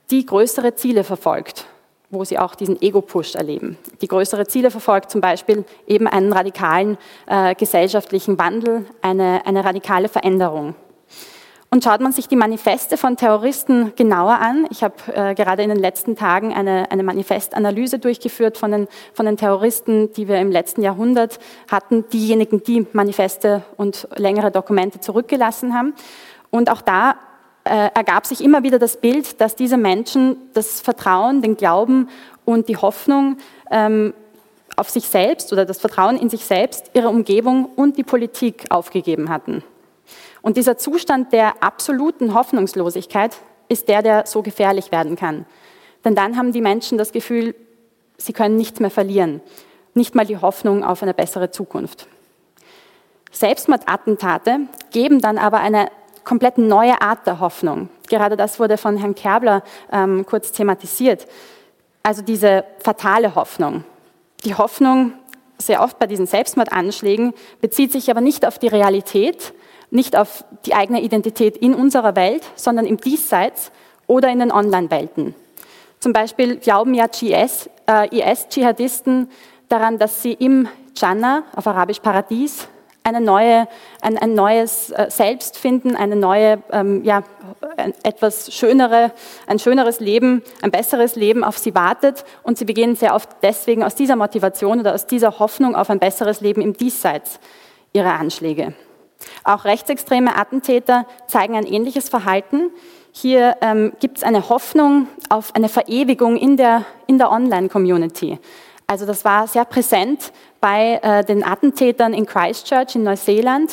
[0.09, 1.67] die größere Ziele verfolgt,
[2.09, 3.77] wo sie auch diesen Ego-Push erleben.
[4.01, 10.09] Die größere Ziele verfolgt zum Beispiel eben einen radikalen äh, gesellschaftlichen Wandel, eine, eine radikale
[10.09, 10.73] Veränderung.
[11.71, 15.69] Und schaut man sich die Manifeste von Terroristen genauer an, ich habe äh, gerade in
[15.69, 20.51] den letzten Tagen eine, eine Manifestanalyse durchgeführt von den, von den Terroristen, die wir im
[20.51, 21.37] letzten Jahrhundert
[21.69, 25.93] hatten, diejenigen, die Manifeste und längere Dokumente zurückgelassen haben.
[26.49, 27.15] Und auch da
[27.65, 32.09] äh, ergab sich immer wieder das Bild, dass diese Menschen das Vertrauen, den Glauben
[32.45, 33.37] und die Hoffnung
[33.69, 34.15] ähm,
[34.75, 39.29] auf sich selbst oder das Vertrauen in sich selbst, ihre Umgebung und die Politik aufgegeben
[39.29, 39.63] hatten.
[40.41, 45.45] Und dieser Zustand der absoluten Hoffnungslosigkeit ist der, der so gefährlich werden kann.
[46.03, 47.55] Denn dann haben die Menschen das Gefühl,
[48.17, 49.41] sie können nichts mehr verlieren.
[49.95, 52.07] nicht mal die Hoffnung auf eine bessere Zukunft.
[53.31, 55.89] Selbstmordattentate geben dann aber eine
[56.23, 57.89] komplett neue Art der Hoffnung.
[58.07, 61.27] Gerade das wurde von Herrn Kerbler ähm, kurz thematisiert.
[62.03, 63.83] Also diese fatale Hoffnung.
[64.45, 65.13] Die Hoffnung,
[65.57, 69.53] sehr oft bei diesen Selbstmordanschlägen, bezieht sich aber nicht auf die Realität,
[69.91, 73.71] nicht auf die eigene Identität in unserer Welt, sondern im Diesseits
[74.07, 75.35] oder in den Online-Welten.
[75.99, 79.29] Zum Beispiel glauben ja IS, äh, IS-Dschihadisten
[79.67, 82.67] daran, dass sie im Jannah, auf Arabisch Paradies,
[83.03, 83.67] eine neue,
[84.01, 87.23] ein, ein neues äh, Selbst finden, eine neue, ähm, ja,
[88.03, 89.11] etwas schönere,
[89.47, 92.23] ein schöneres Leben, ein besseres Leben auf sie wartet.
[92.43, 95.99] Und sie beginnen sehr oft deswegen aus dieser Motivation oder aus dieser Hoffnung auf ein
[95.99, 97.39] besseres Leben im Diesseits
[97.93, 98.73] ihre Anschläge.
[99.43, 102.71] Auch rechtsextreme Attentäter zeigen ein ähnliches Verhalten.
[103.11, 108.39] Hier ähm, gibt es eine Hoffnung auf eine Verewigung in der, in der Online-Community.
[108.87, 113.71] Also das war sehr präsent bei äh, den Attentätern in Christchurch in Neuseeland,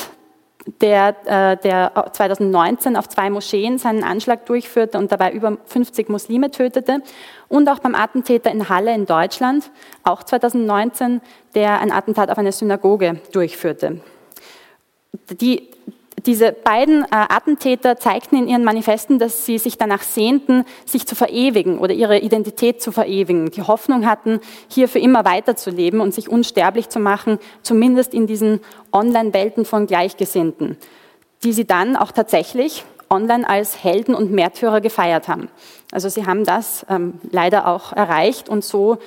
[0.81, 6.51] der, äh, der 2019 auf zwei Moscheen seinen Anschlag durchführte und dabei über 50 Muslime
[6.51, 7.03] tötete.
[7.49, 9.71] Und auch beim Attentäter in Halle in Deutschland,
[10.03, 11.21] auch 2019,
[11.55, 14.01] der ein Attentat auf eine Synagoge durchführte.
[15.41, 15.69] Die,
[16.27, 21.15] diese beiden äh, Attentäter zeigten in ihren Manifesten, dass sie sich danach sehnten, sich zu
[21.15, 23.51] verewigen oder ihre Identität zu verewigen.
[23.51, 28.61] Die Hoffnung hatten, hier für immer weiterzuleben und sich unsterblich zu machen, zumindest in diesen
[28.93, 30.77] Online-Welten von Gleichgesinnten,
[31.45, 35.49] die sie dann auch tatsächlich online als Helden und Märtyrer gefeiert haben.
[35.93, 38.99] Also sie haben das ähm, leider auch erreicht und so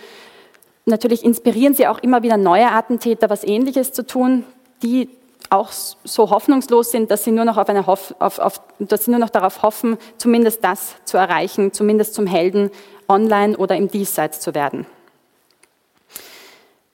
[0.86, 4.46] natürlich inspirieren sie auch immer wieder neue Attentäter, was Ähnliches zu tun,
[4.82, 5.10] die
[5.50, 9.12] auch so hoffnungslos sind, dass sie nur noch, auf eine Hoff, auf, auf, dass sie
[9.12, 12.70] nur noch darauf hoffen, zumindest das zu erreichen, zumindest zum Helden
[13.08, 14.86] online oder im Diesseits zu werden.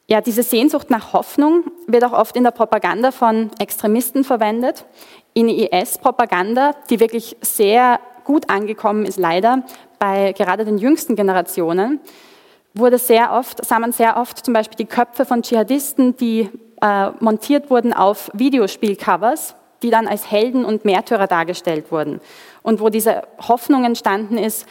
[0.07, 4.85] Ja, diese Sehnsucht nach Hoffnung wird auch oft in der Propaganda von Extremisten verwendet.
[5.33, 9.63] In IS-Propaganda, die wirklich sehr gut angekommen ist, leider
[9.97, 11.99] bei gerade den jüngsten Generationen,
[12.75, 16.49] wurde sehr oft, sah man sehr oft zum Beispiel die Köpfe von Dschihadisten, die
[16.81, 22.21] äh, montiert wurden auf Videospielcovers, die dann als Helden und Märtyrer dargestellt wurden.
[22.63, 24.67] Und wo diese Hoffnung entstanden ist,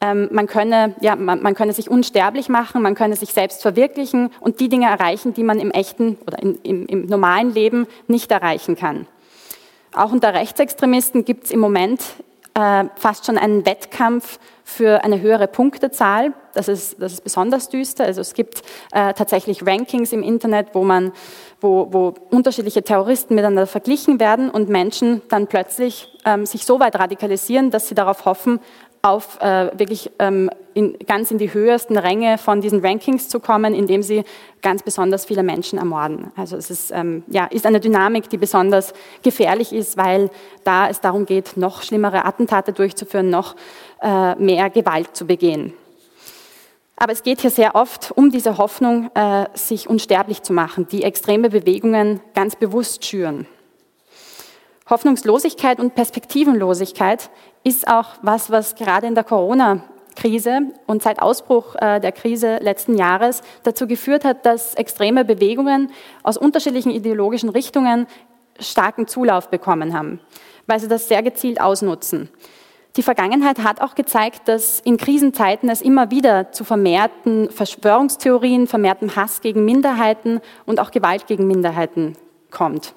[0.00, 4.30] ähm, man, könne, ja, man, man, könne sich unsterblich machen, man könne sich selbst verwirklichen
[4.40, 8.30] und die Dinge erreichen, die man im echten oder in, im, im normalen Leben nicht
[8.30, 9.06] erreichen kann.
[9.94, 12.02] Auch unter Rechtsextremisten gibt es im Moment
[12.52, 16.32] äh, fast schon einen Wettkampf für eine höhere Punktezahl.
[16.52, 18.04] Das ist, das ist besonders düster.
[18.04, 21.12] Also es gibt äh, tatsächlich Rankings im Internet, wo man,
[21.60, 26.96] wo, wo unterschiedliche Terroristen miteinander verglichen werden und Menschen dann plötzlich ähm, sich so weit
[26.98, 28.60] radikalisieren, dass sie darauf hoffen,
[29.06, 33.72] auf äh, wirklich ähm, in, ganz in die höhersten Ränge von diesen Rankings zu kommen,
[33.72, 34.24] indem sie
[34.62, 36.32] ganz besonders viele Menschen ermorden.
[36.36, 38.92] Also es ist, ähm, ja, ist eine Dynamik, die besonders
[39.22, 40.28] gefährlich ist, weil
[40.64, 43.54] da es darum geht, noch schlimmere Attentate durchzuführen, noch
[44.02, 45.72] äh, mehr Gewalt zu begehen.
[46.96, 51.02] Aber es geht hier sehr oft um diese Hoffnung, äh, sich unsterblich zu machen, die
[51.02, 53.46] extreme Bewegungen ganz bewusst schüren.
[54.88, 57.30] Hoffnungslosigkeit und Perspektivenlosigkeit
[57.64, 62.96] ist auch was, was gerade in der Corona-Krise und seit Ausbruch äh, der Krise letzten
[62.96, 65.90] Jahres dazu geführt hat, dass extreme Bewegungen
[66.22, 68.06] aus unterschiedlichen ideologischen Richtungen
[68.58, 70.20] starken Zulauf bekommen haben,
[70.66, 72.30] weil sie das sehr gezielt ausnutzen.
[72.96, 79.14] Die Vergangenheit hat auch gezeigt, dass in Krisenzeiten es immer wieder zu vermehrten Verschwörungstheorien, vermehrtem
[79.16, 82.14] Hass gegen Minderheiten und auch Gewalt gegen Minderheiten
[82.50, 82.94] kommt.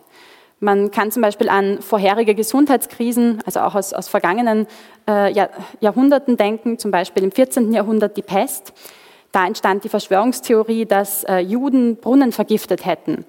[0.62, 4.68] Man kann zum Beispiel an vorherige Gesundheitskrisen, also auch aus, aus vergangenen
[5.08, 5.50] äh, Jahr,
[5.82, 7.74] Jahrhunderten denken, zum Beispiel im 14.
[7.74, 8.74] Jahrhundert die Pest.
[9.34, 13.26] Da entstand die Verschwörungstheorie, dass äh, Juden Brunnen vergiftet hätten.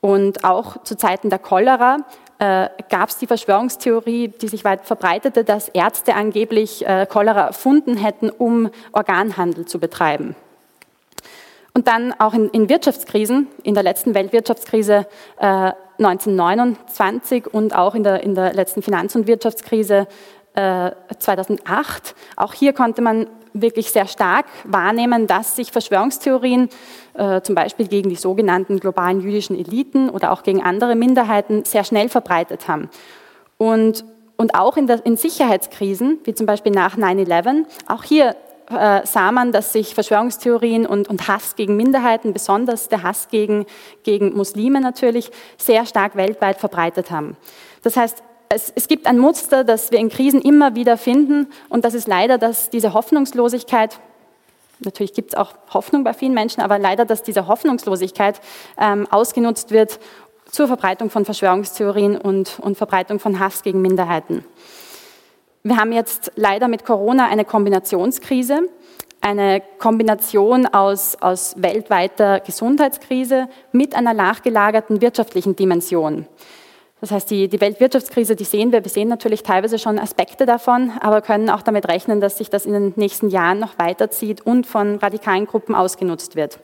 [0.00, 1.98] Und auch zu Zeiten der Cholera
[2.38, 7.96] äh, gab es die Verschwörungstheorie, die sich weit verbreitete, dass Ärzte angeblich äh, Cholera erfunden
[7.96, 10.34] hätten, um Organhandel zu betreiben.
[11.74, 15.06] Und dann auch in, in Wirtschaftskrisen, in der letzten Weltwirtschaftskrise
[15.38, 20.06] äh, 1929 und auch in der, in der letzten Finanz- und Wirtschaftskrise
[20.54, 26.68] äh, 2008, auch hier konnte man wirklich sehr stark wahrnehmen, dass sich Verschwörungstheorien
[27.14, 31.84] äh, zum Beispiel gegen die sogenannten globalen jüdischen Eliten oder auch gegen andere Minderheiten sehr
[31.84, 32.90] schnell verbreitet haben.
[33.56, 34.04] Und,
[34.36, 38.34] und auch in, der, in Sicherheitskrisen, wie zum Beispiel nach 9-11, auch hier
[38.70, 43.66] äh, sah man, dass sich Verschwörungstheorien und, und, Hass gegen Minderheiten, besonders der Hass gegen,
[44.02, 47.36] gegen Muslime natürlich, sehr stark weltweit verbreitet haben.
[47.82, 51.84] Das heißt, es, es, gibt ein Muster, das wir in Krisen immer wieder finden und
[51.84, 53.98] das ist leider, dass diese Hoffnungslosigkeit
[54.80, 58.40] Natürlich gibt es auch Hoffnung bei vielen Menschen, aber leider, dass diese Hoffnungslosigkeit
[58.76, 60.00] ähm, ausgenutzt wird
[60.50, 64.44] zur Verbreitung von Verschwörungstheorien und, und Verbreitung von Hass gegen Minderheiten.
[65.62, 68.68] Wir haben jetzt leider mit Corona eine Kombinationskrise,
[69.20, 76.26] eine Kombination aus, aus weltweiter Gesundheitskrise mit einer nachgelagerten wirtschaftlichen Dimension.
[77.04, 78.82] Das heißt, die, die Weltwirtschaftskrise, die sehen wir.
[78.82, 82.64] Wir sehen natürlich teilweise schon Aspekte davon, aber können auch damit rechnen, dass sich das
[82.64, 86.60] in den nächsten Jahren noch weiterzieht und von radikalen Gruppen ausgenutzt wird.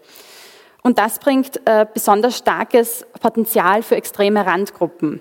[0.83, 5.21] Und das bringt äh, besonders starkes Potenzial für extreme Randgruppen.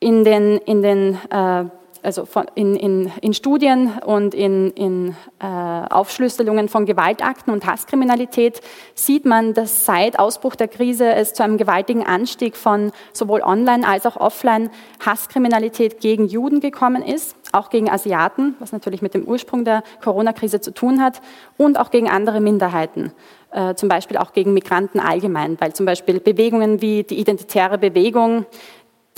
[0.00, 1.66] In den, in den äh,
[2.02, 8.60] also von, in, in, in, Studien und in, in äh, Aufschlüsselungen von Gewaltakten und Hasskriminalität
[8.94, 13.86] sieht man, dass seit Ausbruch der Krise es zu einem gewaltigen Anstieg von sowohl Online-
[13.86, 14.70] als auch Offline
[15.04, 20.60] Hasskriminalität gegen Juden gekommen ist, auch gegen Asiaten, was natürlich mit dem Ursprung der Corona-Krise
[20.60, 21.20] zu tun hat,
[21.56, 23.12] und auch gegen andere Minderheiten.
[23.52, 28.46] Äh, zum Beispiel auch gegen Migranten allgemein, weil zum Beispiel Bewegungen wie die identitäre Bewegung,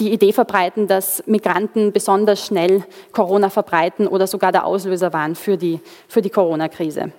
[0.00, 5.56] die Idee verbreiten, dass Migranten besonders schnell Corona verbreiten oder sogar der Auslöser waren für
[5.56, 7.12] die, für die Corona-Krise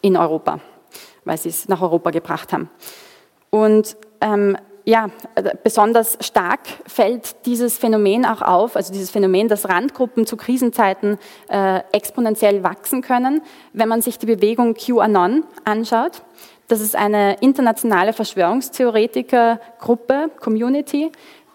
[0.00, 0.60] in Europa,
[1.24, 2.70] weil sie es nach Europa gebracht haben.
[3.50, 5.10] Und ähm, ja,
[5.64, 11.80] besonders stark fällt dieses Phänomen auch auf, also dieses Phänomen, dass Randgruppen zu Krisenzeiten äh,
[11.90, 16.22] exponentiell wachsen können, wenn man sich die Bewegung QAnon anschaut.
[16.68, 21.10] Das ist eine internationale Verschwörungstheoretikergruppe, Community,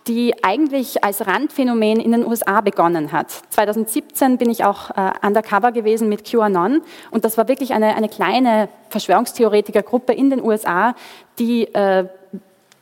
[0.07, 3.31] die eigentlich als Randphänomen in den USA begonnen hat.
[3.49, 8.09] 2017 bin ich auch äh, undercover gewesen mit QAnon und das war wirklich eine, eine
[8.09, 10.95] kleine Verschwörungstheoretikergruppe in den USA,
[11.37, 12.05] die äh,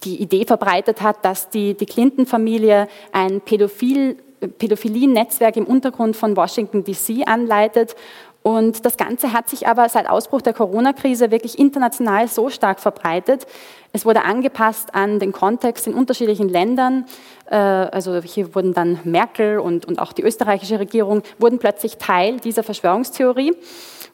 [0.04, 4.18] die Idee verbreitet hat, dass die, die Clinton-Familie ein Pädophil,
[4.58, 7.96] Pädophilie-Netzwerk im Untergrund von Washington DC anleitet
[8.42, 13.46] und das Ganze hat sich aber seit Ausbruch der Corona-Krise wirklich international so stark verbreitet.
[13.92, 17.06] Es wurde angepasst an den Kontext in unterschiedlichen Ländern.
[17.50, 22.40] Äh, also hier wurden dann Merkel und, und auch die österreichische Regierung wurden plötzlich Teil
[22.40, 23.54] dieser Verschwörungstheorie.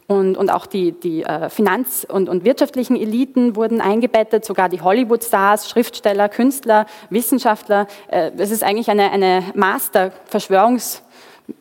[0.07, 4.81] Und, und auch die, die äh, Finanz- und, und wirtschaftlichen Eliten wurden eingebettet, sogar die
[4.81, 7.87] Hollywood-Stars, Schriftsteller, Künstler, Wissenschaftler.
[8.07, 11.04] Äh, es ist eigentlich eine, eine Master-Verschwörungstheorie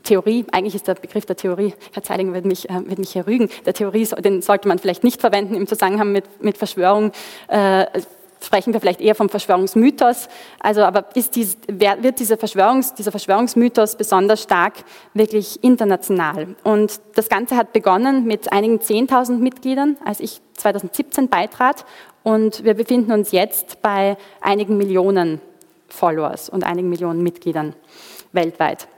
[0.03, 3.27] Theorie, eigentlich ist der Begriff der Theorie, Herr Zeilinger wird mich, äh, wird mich hier
[3.27, 7.13] rügen, der Theorie, den sollte man vielleicht nicht verwenden im Zusammenhang mit, mit Verschwörung.
[7.49, 7.87] Äh,
[8.45, 10.29] sprechen wir vielleicht eher vom Verschwörungsmythos.
[10.61, 14.75] Also, aber dies, wird diese Verschwörungs, dieser Verschwörungsmythos besonders stark
[15.15, 16.55] wirklich international?
[16.63, 21.85] Und das Ganze hat begonnen mit einigen 10.000 Mitgliedern, als ich 2017 beitrat.
[22.23, 25.41] Und wir befinden uns jetzt bei einigen Millionen
[25.89, 27.75] Followers und einigen Millionen Mitgliedern
[28.33, 28.89] weltweit.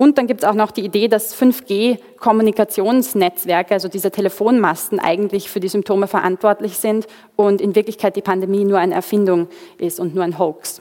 [0.00, 5.60] Und dann gibt es auch noch die Idee, dass 5G-Kommunikationsnetzwerke, also diese Telefonmasten, eigentlich für
[5.60, 10.24] die Symptome verantwortlich sind und in Wirklichkeit die Pandemie nur eine Erfindung ist und nur
[10.24, 10.80] ein Hoax.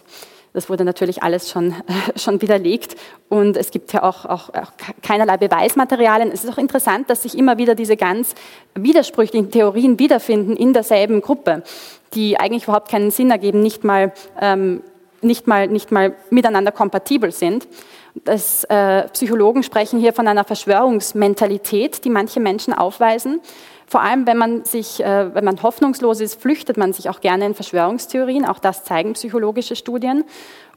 [0.54, 1.74] Das wurde natürlich alles schon, äh,
[2.18, 2.96] schon widerlegt
[3.28, 6.32] und es gibt ja auch, auch, auch, keinerlei Beweismaterialien.
[6.32, 8.34] Es ist auch interessant, dass sich immer wieder diese ganz
[8.74, 11.64] widersprüchlichen Theorien wiederfinden in derselben Gruppe,
[12.14, 14.84] die eigentlich überhaupt keinen Sinn ergeben, nicht mal, ähm,
[15.22, 17.68] nicht mal, nicht mal miteinander kompatibel sind.
[18.26, 23.40] Das, äh, Psychologen sprechen hier von einer Verschwörungsmentalität, die manche Menschen aufweisen.
[23.88, 27.46] Vor allem, wenn man sich, äh, wenn man hoffnungslos ist, flüchtet man sich auch gerne
[27.46, 28.46] in Verschwörungstheorien.
[28.46, 30.26] Auch das zeigen psychologische Studien.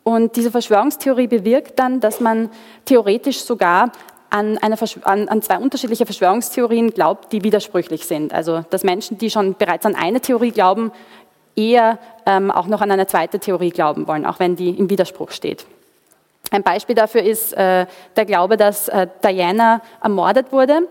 [0.03, 2.51] Und diese Verschwörungstheorie bewirkt dann, dass man
[2.85, 3.93] theoretisch sogar
[4.31, 8.33] an, an, an, zwei unterschiedliche Verschwörungstheorien glaubt, die widersprüchlich sind.
[8.33, 10.91] Also dass Menschen, die schon bereits an eine Theorie glauben,
[11.57, 15.31] eher ähm, auch noch an eine zweite Theorie glauben wollen, auch wenn die im Widerspruch
[15.31, 15.67] steht.
[16.51, 17.87] Ein Beispiel dafür ist äh,
[18.17, 20.89] der Glaube, dass äh, Diana ermordet wurde.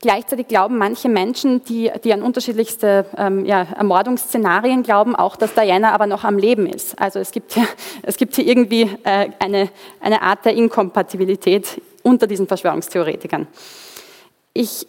[0.00, 5.92] Gleichzeitig glauben manche Menschen, die, die an unterschiedlichste ähm, ja, Ermordungsszenarien glauben, auch, dass Diana
[5.92, 7.00] aber noch am Leben ist.
[7.00, 7.66] Also es gibt hier,
[8.02, 9.70] es gibt hier irgendwie äh, eine,
[10.00, 13.46] eine Art der Inkompatibilität unter diesen Verschwörungstheoretikern.
[14.52, 14.86] Ich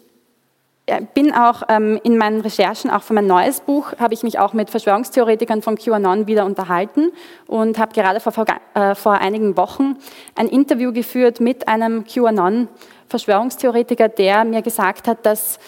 [1.14, 4.54] bin auch ähm, in meinen Recherchen, auch für mein neues Buch, habe ich mich auch
[4.54, 7.12] mit Verschwörungstheoretikern von QAnon wieder unterhalten
[7.46, 8.34] und habe gerade vor,
[8.74, 9.98] äh, vor einigen Wochen
[10.36, 15.60] ein Interview geführt mit einem QAnon-Verschwörungstheoretiker, der mir gesagt hat, dass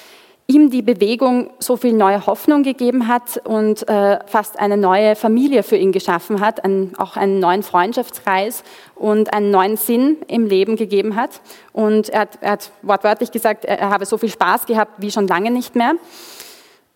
[0.49, 5.61] ihm die Bewegung so viel neue Hoffnung gegeben hat und äh, fast eine neue Familie
[5.61, 8.63] für ihn geschaffen hat, ein, auch einen neuen Freundschaftskreis
[8.95, 11.39] und einen neuen Sinn im Leben gegeben hat.
[11.71, 15.11] Und er hat, er hat wortwörtlich gesagt, er, er habe so viel Spaß gehabt wie
[15.11, 15.93] schon lange nicht mehr.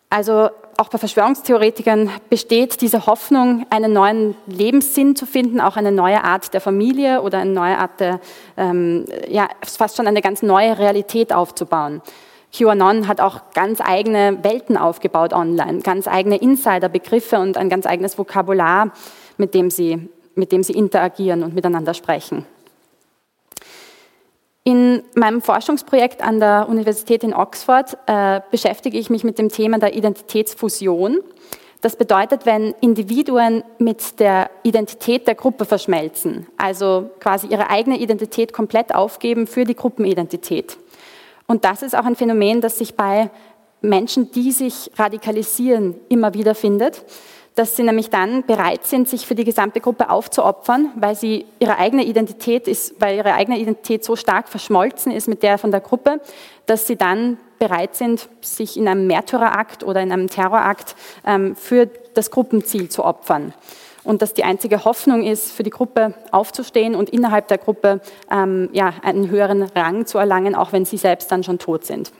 [0.09, 6.23] Also auch bei Verschwörungstheoretikern besteht diese Hoffnung, einen neuen Lebenssinn zu finden, auch eine neue
[6.23, 8.19] Art der Familie oder eine neue Art der,
[8.57, 12.01] ähm, ja, fast schon eine ganz neue Realität aufzubauen.
[12.55, 18.17] QAnon hat auch ganz eigene Welten aufgebaut online, ganz eigene Insiderbegriffe und ein ganz eigenes
[18.17, 18.91] Vokabular,
[19.37, 22.45] mit dem sie, mit dem sie interagieren und miteinander sprechen.
[24.63, 29.77] In meinem Forschungsprojekt an der Universität in Oxford äh, beschäftige ich mich mit dem Thema
[29.77, 31.19] der Identitätsfusion.
[31.81, 38.53] Das bedeutet, wenn Individuen mit der Identität der Gruppe verschmelzen, also quasi ihre eigene Identität
[38.53, 40.77] komplett aufgeben für die Gruppenidentität.
[41.53, 43.29] Und das ist auch ein Phänomen, das sich bei
[43.79, 47.05] Menschen, die sich radikalisieren, immer wieder findet,
[47.53, 51.77] dass sie nämlich dann bereit sind, sich für die gesamte Gruppe aufzuopfern, weil sie ihre
[51.77, 55.81] eigene Identität ist, weil ihre eigene Identität so stark verschmolzen ist mit der von der
[55.81, 56.21] Gruppe,
[56.65, 61.87] dass sie dann bereit sind, sich in einem Märtyrerakt oder in einem Terrorakt ähm, für
[62.15, 63.53] das Gruppenziel zu opfern
[64.03, 68.69] und dass die einzige Hoffnung ist, für die Gruppe aufzustehen und innerhalb der Gruppe ähm,
[68.73, 72.11] ja, einen höheren Rang zu erlangen, auch wenn sie selbst dann schon tot sind.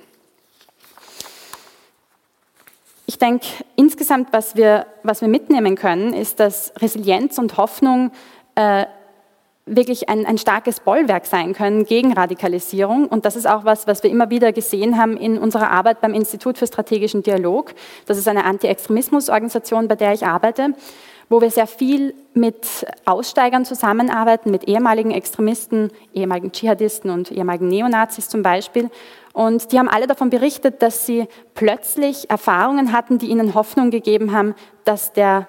[3.06, 8.12] Ich denke, insgesamt, was wir, was wir mitnehmen können, ist, dass Resilienz und Hoffnung
[8.56, 8.86] äh,
[9.66, 13.08] wirklich ein, ein, starkes Bollwerk sein können gegen Radikalisierung.
[13.08, 16.14] Und das ist auch was, was wir immer wieder gesehen haben in unserer Arbeit beim
[16.14, 17.74] Institut für strategischen Dialog.
[18.06, 20.74] Das ist eine Anti-Extremismus-Organisation, bei der ich arbeite
[21.34, 28.30] wo wir sehr viel mit Aussteigern zusammenarbeiten, mit ehemaligen Extremisten, ehemaligen Dschihadisten und ehemaligen Neonazis
[28.30, 28.92] zum Beispiel.
[29.34, 31.26] Und die haben alle davon berichtet, dass sie
[31.56, 34.54] plötzlich Erfahrungen hatten, die ihnen Hoffnung gegeben haben,
[34.86, 35.48] dass der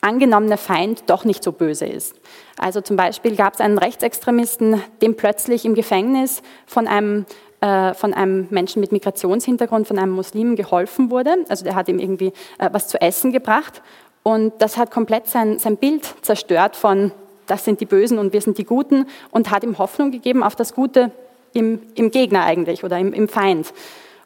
[0.00, 2.16] angenommene Feind doch nicht so böse ist.
[2.58, 7.24] Also zum Beispiel gab es einen Rechtsextremisten, dem plötzlich im Gefängnis von einem
[7.60, 11.36] äh, von einem Menschen mit Migrationshintergrund, von einem Muslim geholfen wurde.
[11.48, 13.80] Also der hat ihm irgendwie äh, was zu essen gebracht
[14.24, 17.12] und das hat komplett sein, sein Bild zerstört von,
[17.46, 20.56] das sind die Bösen und wir sind die Guten und hat ihm Hoffnung gegeben auf
[20.56, 21.10] das Gute
[21.52, 23.72] im, im Gegner eigentlich oder im, im Feind.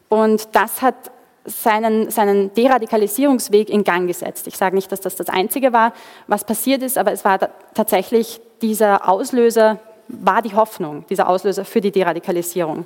[0.07, 0.95] Und das hat
[1.43, 4.47] seinen, seinen Deradikalisierungsweg in Gang gesetzt.
[4.47, 5.91] Ich sage nicht, dass das das Einzige war,
[6.27, 7.37] was passiert ist, aber es war
[7.73, 12.85] tatsächlich dieser Auslöser, war die Hoffnung, dieser Auslöser für die Deradikalisierung.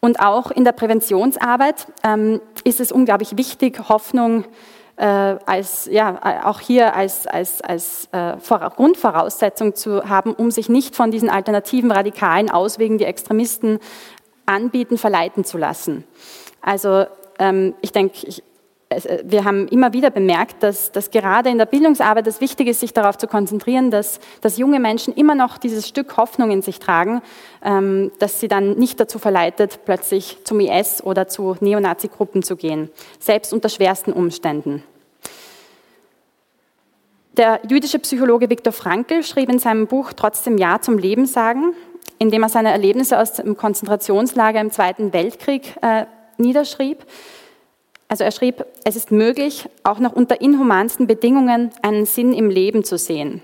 [0.00, 4.44] Und auch in der Präventionsarbeit ähm, ist es unglaublich wichtig, Hoffnung
[4.98, 8.36] äh, als, ja, auch hier als, als, als äh,
[8.76, 13.78] Grundvoraussetzung zu haben, um sich nicht von diesen alternativen radikalen Auswegen, die Extremisten
[14.44, 16.04] anbieten, verleiten zu lassen.
[16.60, 17.06] Also
[17.38, 18.42] ähm, ich denke, ich, äh,
[19.24, 22.94] wir haben immer wieder bemerkt, dass, dass gerade in der Bildungsarbeit es wichtig ist, sich
[22.94, 27.20] darauf zu konzentrieren, dass, dass junge Menschen immer noch dieses Stück Hoffnung in sich tragen,
[27.62, 32.90] ähm, dass sie dann nicht dazu verleitet, plötzlich zum IS oder zu Neonazi-Gruppen zu gehen,
[33.18, 34.82] selbst unter schwersten Umständen.
[37.36, 41.74] Der jüdische Psychologe Viktor Frankl schrieb in seinem Buch Trotzdem Ja zum Leben sagen,
[42.18, 46.06] in dem er seine Erlebnisse aus dem Konzentrationslager im Zweiten Weltkrieg äh,
[46.38, 47.04] niederschrieb.
[48.08, 52.82] Also er schrieb, es ist möglich, auch noch unter inhumansten Bedingungen einen Sinn im Leben
[52.82, 53.42] zu sehen.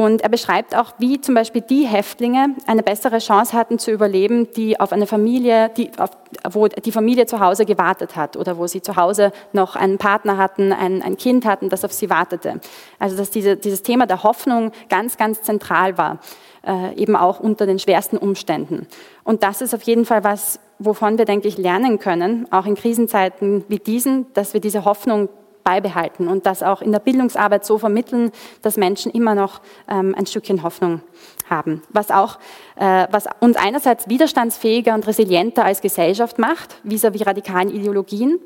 [0.00, 4.50] Und er beschreibt auch, wie zum Beispiel die Häftlinge eine bessere Chance hatten zu überleben,
[4.56, 6.08] die auf eine Familie, die, auf,
[6.52, 10.38] wo die Familie zu Hause gewartet hat oder wo sie zu Hause noch einen Partner
[10.38, 12.60] hatten, ein, ein Kind hatten, das auf sie wartete.
[12.98, 16.18] Also dass diese, dieses Thema der Hoffnung ganz, ganz zentral war,
[16.66, 18.86] äh, eben auch unter den schwersten Umständen.
[19.24, 22.74] Und das ist auf jeden Fall was, wovon wir, denke ich, lernen können, auch in
[22.74, 25.28] Krisenzeiten wie diesen, dass wir diese Hoffnung
[25.62, 28.32] beibehalten und das auch in der Bildungsarbeit so vermitteln,
[28.62, 31.02] dass Menschen immer noch ähm, ein Stückchen Hoffnung
[31.48, 31.82] haben.
[31.90, 32.38] Was auch,
[32.76, 38.40] äh, was uns einerseits widerstandsfähiger und resilienter als Gesellschaft macht, vis-à-vis -vis radikalen Ideologien,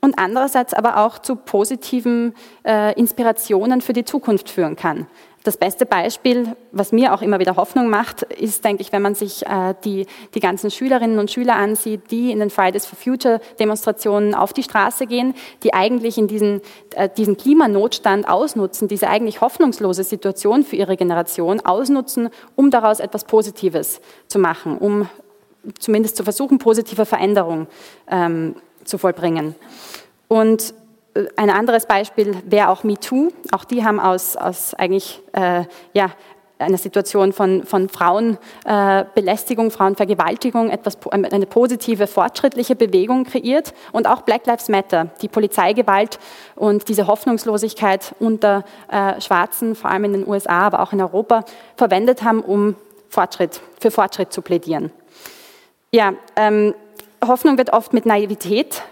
[0.00, 5.06] und andererseits aber auch zu positiven äh, Inspirationen für die Zukunft führen kann.
[5.46, 9.14] Das beste Beispiel, was mir auch immer wieder Hoffnung macht, ist, denke ich, wenn man
[9.14, 13.40] sich äh, die, die ganzen Schülerinnen und Schüler ansieht, die in den Fridays for Future
[13.60, 16.62] Demonstrationen auf die Straße gehen, die eigentlich in diesen,
[16.96, 23.22] äh, diesen Klimanotstand ausnutzen, diese eigentlich hoffnungslose Situation für ihre Generation ausnutzen, um daraus etwas
[23.22, 25.08] Positives zu machen, um
[25.78, 27.68] zumindest zu versuchen, positive Veränderung
[28.10, 28.56] ähm,
[28.86, 29.54] zu vollbringen.
[30.28, 30.74] Und
[31.14, 33.30] äh, ein anderes Beispiel wäre auch MeToo.
[33.52, 36.10] Auch die haben aus, aus eigentlich äh, ja,
[36.58, 43.74] einer Situation von, von Frauenbelästigung, äh, Frauenvergewaltigung etwas, eine positive, fortschrittliche Bewegung kreiert.
[43.92, 46.18] Und auch Black Lives Matter, die Polizeigewalt
[46.54, 51.44] und diese Hoffnungslosigkeit unter äh, Schwarzen, vor allem in den USA, aber auch in Europa,
[51.76, 52.74] verwendet haben, um
[53.10, 54.90] Fortschritt, für Fortschritt zu plädieren.
[55.92, 56.74] Ja, ähm,
[57.28, 58.82] Hoffnung wird oft mit Naivität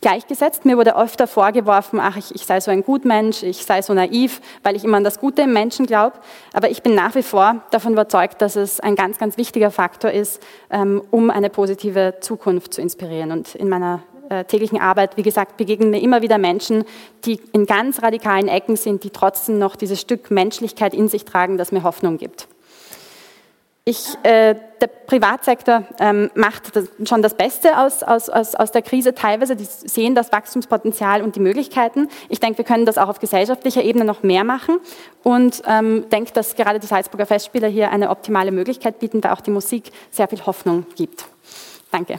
[0.00, 0.64] gleichgesetzt.
[0.64, 4.40] Mir wurde öfter vorgeworfen, ach, ich, ich, sei so ein Gutmensch, ich sei so naiv,
[4.62, 6.16] weil ich immer an das Gute im Menschen glaube.
[6.52, 10.10] Aber ich bin nach wie vor davon überzeugt, dass es ein ganz, ganz wichtiger Faktor
[10.10, 13.32] ist, ähm, um eine positive Zukunft zu inspirieren.
[13.32, 16.84] Und in meiner äh, täglichen Arbeit, wie gesagt, begegnen mir immer wieder Menschen,
[17.24, 21.56] die in ganz radikalen Ecken sind, die trotzdem noch dieses Stück Menschlichkeit in sich tragen,
[21.58, 22.48] das mir Hoffnung gibt.
[23.88, 28.82] Ich, äh, der Privatsektor ähm, macht das, schon das Beste aus, aus, aus, aus der
[28.82, 29.54] Krise teilweise.
[29.54, 32.08] Die sehen das Wachstumspotenzial und die Möglichkeiten.
[32.28, 34.80] Ich denke, wir können das auch auf gesellschaftlicher Ebene noch mehr machen
[35.22, 39.40] und ähm, denke, dass gerade die Salzburger Festspiele hier eine optimale Möglichkeit bieten, da auch
[39.40, 41.24] die Musik sehr viel Hoffnung gibt.
[41.92, 42.18] Danke.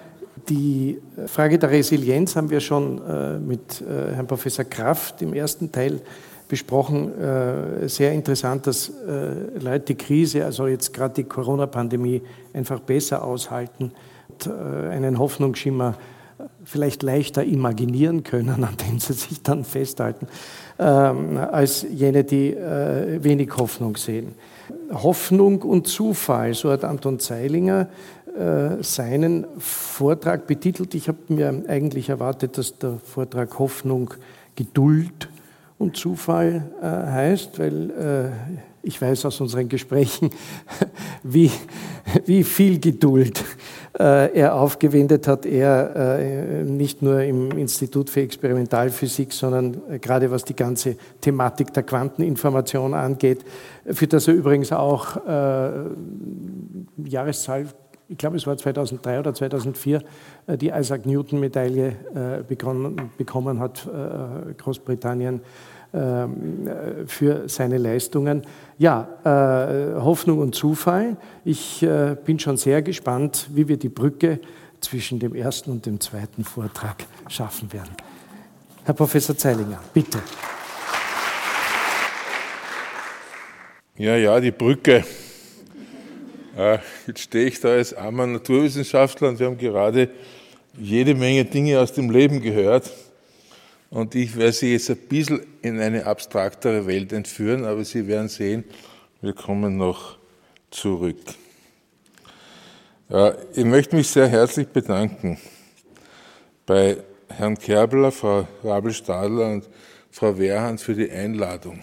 [0.49, 5.71] Die Frage der Resilienz haben wir schon äh, mit äh, Herrn Professor Kraft im ersten
[5.71, 6.01] Teil
[6.47, 7.11] besprochen.
[7.19, 8.91] Äh, sehr interessant, dass
[9.59, 12.21] Leute die Krise, also jetzt gerade die Corona-Pandemie,
[12.53, 13.91] einfach besser aushalten
[14.27, 15.95] und einen Hoffnungsschimmer
[16.63, 20.27] vielleicht leichter imaginieren können, an dem sie sich dann festhalten,
[20.79, 24.33] ähm, als jene, die wenig Hoffnung sehen.
[24.91, 27.87] Hoffnung und Zufall, so hat Anton Zeilinger
[28.37, 30.95] äh, seinen Vortrag betitelt.
[30.95, 34.13] Ich habe mir eigentlich erwartet, dass der Vortrag Hoffnung,
[34.55, 35.27] Geduld
[35.77, 38.29] und Zufall äh, heißt, weil äh,
[38.83, 40.29] ich weiß aus unseren Gesprächen,
[41.23, 41.51] wie,
[42.25, 43.43] wie viel Geduld
[43.93, 45.45] er aufgewendet hat.
[45.45, 52.93] Er nicht nur im Institut für Experimentalphysik, sondern gerade was die ganze Thematik der Quanteninformation
[52.95, 53.43] angeht,
[53.85, 55.17] für das er übrigens auch
[57.05, 57.67] Jahreszahl
[58.11, 60.03] ich glaube es war 2003 oder 2004,
[60.47, 62.43] äh, die Isaac Newton-Medaille äh,
[63.17, 65.41] bekommen hat, äh, Großbritannien,
[65.93, 66.69] ähm,
[67.07, 68.43] für seine Leistungen.
[68.77, 69.07] Ja,
[70.03, 71.17] Hoffnung und Zufall.
[71.43, 71.85] Ich
[72.25, 74.39] bin schon sehr gespannt, wie wir die Brücke
[74.79, 76.95] zwischen dem ersten und dem zweiten Vortrag
[77.27, 77.91] schaffen werden.
[78.85, 80.19] Herr Professor Zeilinger, bitte.
[83.97, 85.03] Ja, ja, die Brücke.
[86.57, 90.09] Äh, jetzt stehe ich da als armer Naturwissenschaftler und wir haben gerade
[90.77, 92.91] jede Menge Dinge aus dem Leben gehört.
[93.89, 98.29] Und ich werde Sie jetzt ein bisschen in eine abstraktere Welt entführen, aber Sie werden
[98.29, 98.63] sehen,
[99.21, 100.17] wir kommen noch
[100.69, 101.17] zurück.
[103.53, 105.37] Ich möchte mich sehr herzlich bedanken
[106.65, 106.97] bei
[107.27, 109.69] Herrn Kerbler, Frau Rabel-Stadler und
[110.09, 111.81] Frau Wehrhand für die Einladung.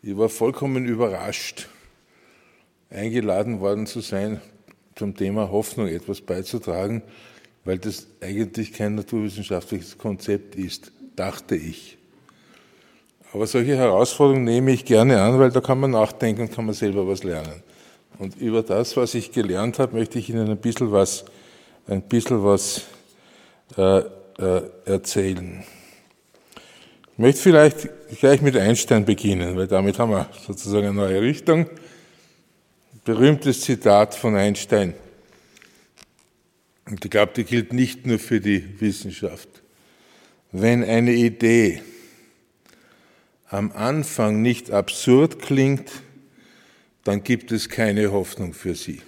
[0.00, 1.68] Ich war vollkommen überrascht,
[2.94, 4.40] eingeladen worden zu sein,
[4.94, 7.02] zum Thema Hoffnung etwas beizutragen,
[7.64, 11.98] weil das eigentlich kein naturwissenschaftliches Konzept ist, dachte ich.
[13.32, 16.74] Aber solche Herausforderungen nehme ich gerne an, weil da kann man nachdenken und kann man
[16.74, 17.62] selber was lernen.
[18.18, 21.24] Und über das, was ich gelernt habe, möchte ich Ihnen ein bisschen was,
[21.88, 22.82] ein bisschen was
[23.76, 23.98] äh,
[24.38, 25.64] äh, erzählen.
[27.12, 27.88] Ich möchte vielleicht
[28.20, 31.66] gleich mit Einstein beginnen, weil damit haben wir sozusagen eine neue Richtung
[33.04, 34.94] berühmtes Zitat von Einstein.
[36.86, 39.48] Und ich glaube, die gilt nicht nur für die Wissenschaft.
[40.52, 41.82] Wenn eine Idee
[43.48, 45.90] am Anfang nicht absurd klingt,
[47.04, 49.02] dann gibt es keine Hoffnung für sie.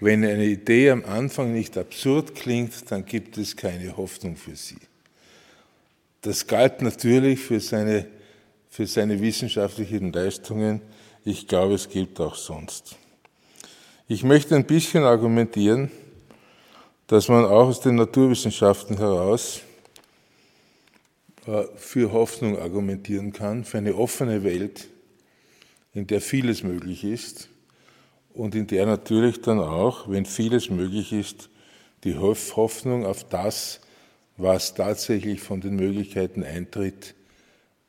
[0.00, 4.78] Wenn eine Idee am Anfang nicht absurd klingt, dann gibt es keine Hoffnung für sie.
[6.20, 8.06] Das galt natürlich für seine,
[8.68, 10.82] für seine wissenschaftlichen Leistungen
[11.26, 12.94] ich glaube, es gibt auch sonst.
[14.06, 15.90] Ich möchte ein bisschen argumentieren,
[17.08, 19.60] dass man auch aus den Naturwissenschaften heraus
[21.46, 24.86] äh, für Hoffnung argumentieren kann, für eine offene Welt,
[25.94, 27.48] in der vieles möglich ist
[28.32, 31.50] und in der natürlich dann auch, wenn vieles möglich ist,
[32.04, 33.80] die Hoffnung auf das,
[34.36, 37.16] was tatsächlich von den Möglichkeiten eintritt,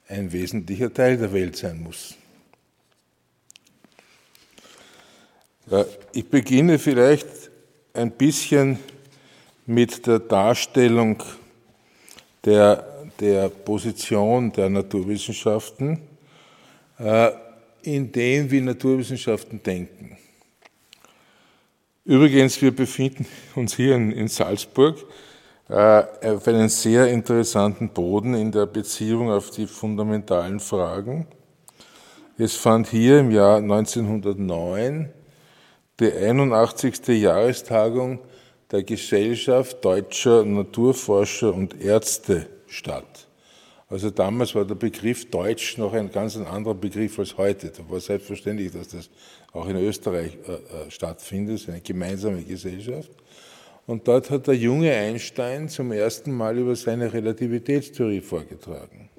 [0.08, 2.16] ein wesentlicher Teil der Welt sein muss.
[6.14, 7.28] Ich beginne vielleicht
[7.94, 8.80] ein bisschen
[9.66, 11.22] mit der Darstellung
[12.46, 12.86] der,
[13.20, 16.00] der Position der Naturwissenschaften
[16.98, 17.32] äh,
[17.82, 20.18] in dem, wie Naturwissenschaften denken.
[22.06, 24.98] Übrigens, wir befinden uns hier in, in Salzburg
[25.68, 31.28] äh, auf einem sehr interessanten Boden in der Beziehung auf die fundamentalen Fragen.
[32.38, 35.12] Es fand hier im Jahr 1909
[36.00, 37.08] die 81.
[37.08, 38.20] Jahrestagung
[38.72, 43.28] der Gesellschaft deutscher Naturforscher und Ärzte statt.
[43.90, 47.70] Also damals war der Begriff Deutsch noch ein ganz anderer Begriff als heute.
[47.70, 49.10] Da war selbstverständlich, dass das
[49.54, 53.10] auch in Österreich äh, äh stattfindet, eine gemeinsame Gesellschaft.
[53.86, 59.10] Und dort hat der junge Einstein zum ersten Mal über seine Relativitätstheorie vorgetragen.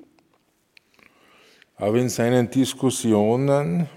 [1.76, 3.88] Aber in seinen Diskussionen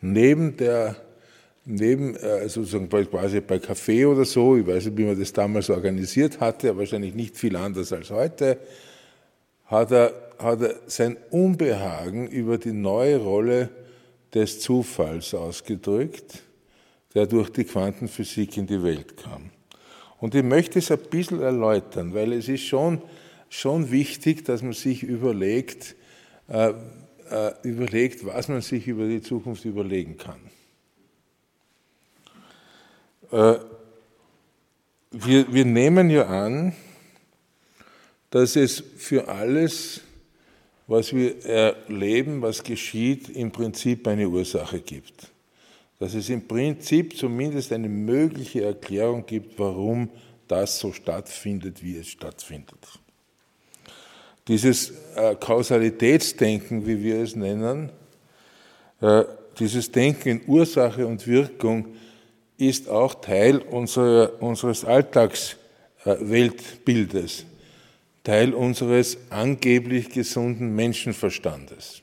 [0.00, 0.94] neben der
[1.64, 5.70] neben, äh, sozusagen quasi bei Kaffee oder so, ich weiß nicht, wie man das damals
[5.70, 8.58] organisiert hatte, wahrscheinlich nicht viel anders als heute,
[9.66, 13.68] hat er, hat er sein Unbehagen über die neue Rolle
[14.34, 16.42] des Zufalls ausgedrückt,
[17.14, 19.50] der durch die Quantenphysik in die Welt kam.
[20.18, 23.00] Und ich möchte es ein bisschen erläutern, weil es ist schon,
[23.48, 25.96] schon wichtig, dass man sich überlegt,
[26.48, 26.72] äh,
[27.30, 30.40] äh, überlegt, was man sich über die Zukunft überlegen kann.
[33.32, 33.54] Äh,
[35.12, 36.72] wir, wir nehmen ja an,
[38.30, 40.00] dass es für alles,
[40.86, 45.30] was wir erleben, was geschieht, im Prinzip eine Ursache gibt.
[45.98, 50.10] Dass es im Prinzip zumindest eine mögliche Erklärung gibt, warum
[50.48, 52.78] das so stattfindet, wie es stattfindet.
[54.48, 57.90] Dieses äh, Kausalitätsdenken, wie wir es nennen,
[59.00, 59.24] äh,
[59.58, 61.96] dieses Denken in Ursache und Wirkung,
[62.60, 67.46] ist auch Teil unserer, unseres Alltagsweltbildes,
[68.22, 72.02] Teil unseres angeblich gesunden Menschenverstandes.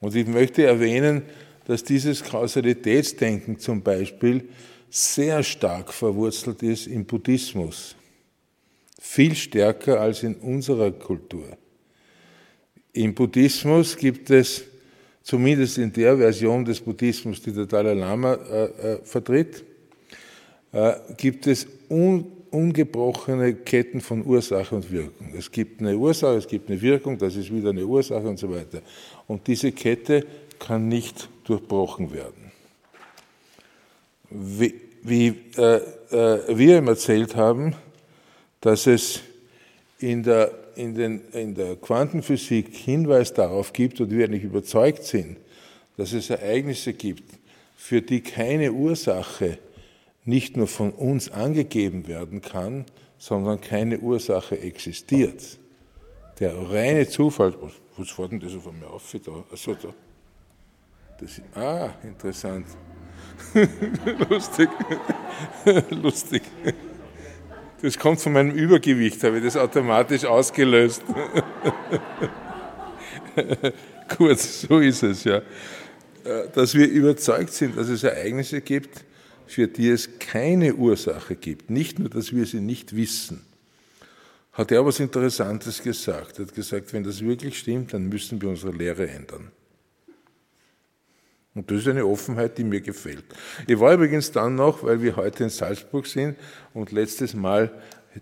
[0.00, 1.22] Und ich möchte erwähnen,
[1.66, 4.48] dass dieses Kausalitätsdenken zum Beispiel
[4.90, 7.96] sehr stark verwurzelt ist im Buddhismus,
[9.00, 11.56] viel stärker als in unserer Kultur.
[12.92, 14.64] Im Buddhismus gibt es
[15.24, 19.64] zumindest in der Version des Buddhismus, die der Dalai Lama äh, äh, vertritt,
[20.70, 25.32] äh, gibt es un, ungebrochene Ketten von Ursache und Wirkung.
[25.36, 28.50] Es gibt eine Ursache, es gibt eine Wirkung, das ist wieder eine Ursache und so
[28.50, 28.82] weiter.
[29.26, 30.24] Und diese Kette
[30.58, 32.52] kann nicht durchbrochen werden.
[34.30, 37.74] Wie, wie äh, äh, wir ihm erzählt haben,
[38.60, 39.20] dass es
[39.98, 45.38] in der in, den, in der Quantenphysik Hinweis darauf gibt und wir eigentlich überzeugt sind,
[45.96, 47.38] dass es Ereignisse gibt,
[47.76, 49.58] für die keine Ursache
[50.24, 52.86] nicht nur von uns angegeben werden kann,
[53.18, 55.58] sondern keine Ursache existiert.
[56.40, 59.14] Der reine Zufall, was, was war denn das auf einmal auf?
[59.24, 59.44] Da?
[59.50, 59.94] Also da.
[61.20, 62.66] Das, ah, interessant.
[64.28, 64.68] Lustig.
[65.90, 66.42] Lustig.
[67.84, 71.02] Das kommt von meinem Übergewicht, habe ich das automatisch ausgelöst.
[74.16, 75.42] Gut, so ist es ja.
[76.24, 79.04] Äh, dass wir überzeugt sind, dass es Ereignisse gibt,
[79.46, 81.68] für die es keine Ursache gibt.
[81.68, 83.44] Nicht nur, dass wir sie nicht wissen.
[84.54, 86.38] Hat er was Interessantes gesagt.
[86.38, 89.52] Er hat gesagt, wenn das wirklich stimmt, dann müssen wir unsere Lehre ändern.
[91.54, 93.24] Und das ist eine Offenheit, die mir gefällt.
[93.66, 96.36] Ich war übrigens dann noch, weil wir heute in Salzburg sind
[96.72, 97.70] und letztes Mal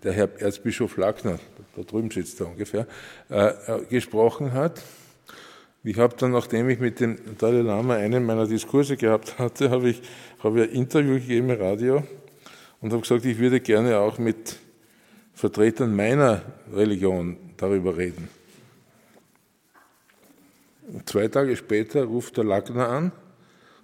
[0.03, 1.39] der Herr Erzbischof Lackner,
[1.75, 2.87] da drüben sitzt er ungefähr,
[3.29, 4.83] äh, äh, gesprochen hat.
[5.83, 9.89] Ich habe dann, nachdem ich mit dem Dalai Lama einen meiner Diskurse gehabt hatte, habe
[9.89, 10.01] ich,
[10.41, 12.03] hab ein Interview gegeben im Radio
[12.81, 14.57] und habe gesagt, ich würde gerne auch mit
[15.33, 18.29] Vertretern meiner Religion darüber reden.
[21.05, 23.11] Zwei Tage später ruft der Lackner an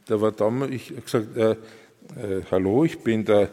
[0.09, 3.51] der war damals, ich habe gesagt, äh, äh, hallo, ich bin der,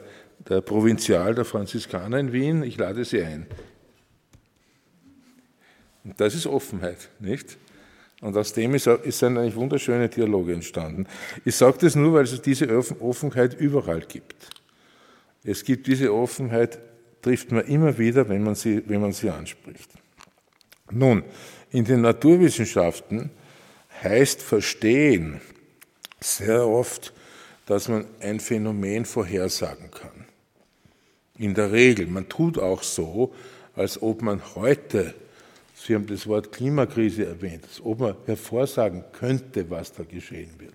[0.49, 3.47] der Provinzial der Franziskaner in Wien, ich lade Sie ein.
[6.05, 7.59] Und das ist Offenheit, nicht?
[8.21, 11.07] Und aus dem ist, ist sind eigentlich wunderschöne Dialoge entstanden.
[11.45, 12.69] Ich sage das nur, weil es diese
[13.01, 14.49] Offenheit überall gibt.
[15.45, 16.79] Es gibt diese Offenheit,
[17.21, 19.91] trifft man immer wieder, wenn man sie, wenn man sie anspricht.
[20.91, 21.25] Nun,
[21.71, 23.31] in den Naturwissenschaften
[24.03, 25.41] heißt verstehen
[26.21, 27.13] sehr oft,
[27.67, 30.27] dass man ein Phänomen vorhersagen kann.
[31.39, 32.07] In der Regel.
[32.07, 33.35] Man tut auch so,
[33.75, 35.15] als ob man heute,
[35.75, 40.75] Sie haben das Wort Klimakrise erwähnt, als ob man hervorsagen könnte, was da geschehen wird.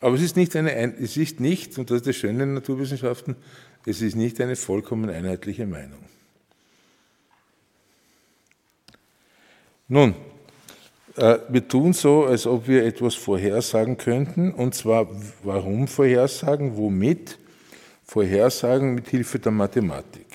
[0.00, 3.36] Aber es ist nicht eine, es ist nicht, und das ist das Schöne in Naturwissenschaften,
[3.86, 6.00] es ist nicht eine vollkommen einheitliche Meinung.
[9.88, 10.14] Nun,
[11.48, 15.08] wir tun so, als ob wir etwas vorhersagen könnten, und zwar
[15.42, 17.38] warum vorhersagen, womit?
[18.04, 20.26] Vorhersagen mit Hilfe der Mathematik.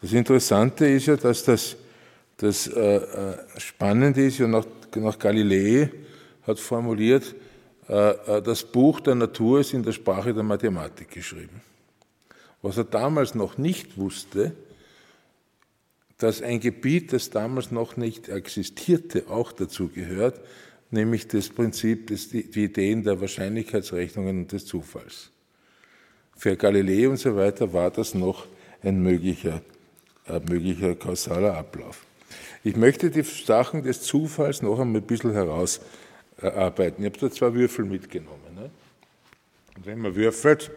[0.00, 1.76] Das Interessante ist ja, dass das,
[2.36, 4.64] das äh, äh Spannende ist, ja nach,
[4.96, 5.90] nach Galilei
[6.46, 7.34] hat formuliert,
[7.88, 11.60] äh, äh, das Buch der Natur ist in der Sprache der Mathematik geschrieben.
[12.62, 14.52] Was er damals noch nicht wusste,
[16.18, 20.40] dass ein Gebiet, das damals noch nicht existierte, auch dazu gehört,
[20.90, 25.30] nämlich das Prinzip, des, die Ideen der Wahrscheinlichkeitsrechnungen und des Zufalls.
[26.36, 28.46] Für Galilei und so weiter war das noch
[28.82, 29.62] ein möglicher,
[30.26, 32.04] ein möglicher kausaler Ablauf.
[32.64, 37.04] Ich möchte die Sachen des Zufalls noch einmal ein bisschen herausarbeiten.
[37.04, 38.54] Ich habe da zwei Würfel mitgenommen.
[38.54, 38.70] Ne?
[39.76, 40.70] Und wenn man würfelt,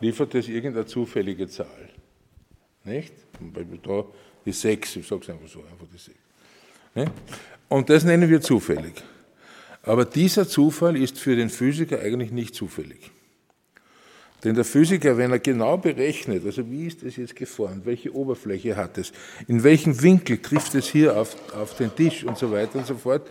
[0.00, 1.88] liefert es irgendeine zufällige Zahl.
[2.84, 3.14] Nicht?
[3.84, 4.04] Da
[4.44, 6.18] die sechs, ich sage es einfach so, einfach die sechs.
[6.94, 7.10] Ne?
[7.68, 8.94] Und das nennen wir zufällig.
[9.82, 13.10] Aber dieser Zufall ist für den Physiker eigentlich nicht zufällig.
[14.44, 18.76] Denn der Physiker, wenn er genau berechnet, also wie ist das jetzt geformt, welche Oberfläche
[18.76, 19.12] hat es,
[19.46, 22.96] in welchem Winkel trifft es hier auf, auf den Tisch und so weiter und so
[22.96, 23.28] fort,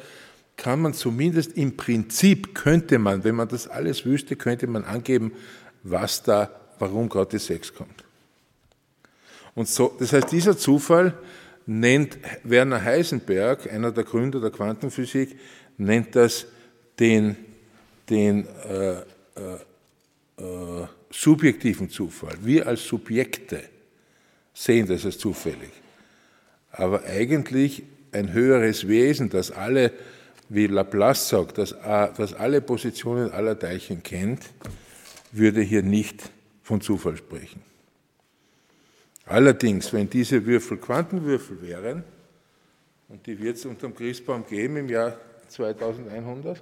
[0.55, 5.33] kann man zumindest im Prinzip, könnte man, wenn man das alles wüsste, könnte man angeben,
[5.83, 6.49] was da,
[6.79, 8.03] warum gerade die 6 kommt.
[9.55, 11.13] Und so, das heißt, dieser Zufall
[11.65, 15.37] nennt Werner Heisenberg, einer der Gründer der Quantenphysik,
[15.77, 16.45] nennt das
[16.99, 17.35] den,
[18.09, 19.03] den äh, äh,
[20.37, 22.37] äh, subjektiven Zufall.
[22.41, 23.63] Wir als Subjekte
[24.53, 25.71] sehen das als zufällig.
[26.71, 29.91] Aber eigentlich ein höheres Wesen, das alle,
[30.49, 34.41] wie Laplace sagt, das, das alle Positionen aller Teilchen kennt,
[35.31, 36.29] würde hier nicht
[36.63, 37.61] von Zufall sprechen.
[39.31, 42.03] Allerdings, wenn diese Würfel Quantenwürfel wären,
[43.07, 45.17] und die wird es unter dem Christbaum geben im Jahr
[45.47, 46.61] 2100,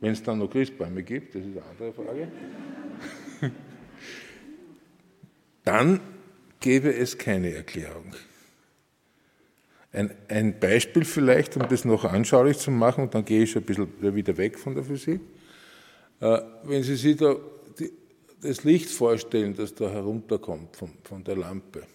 [0.00, 2.28] wenn es dann noch Christbäume gibt, das ist eine andere Frage,
[5.64, 6.00] dann
[6.58, 8.12] gäbe es keine Erklärung.
[9.92, 13.62] Ein, ein, Beispiel vielleicht, um das noch anschaulich zu machen, und dann gehe ich schon
[13.62, 15.20] ein bisschen wieder weg von der Physik.
[16.18, 17.36] Äh, wenn Sie sich da
[18.44, 21.86] das Licht vorstellen, das da herunterkommt von, von der Lampe.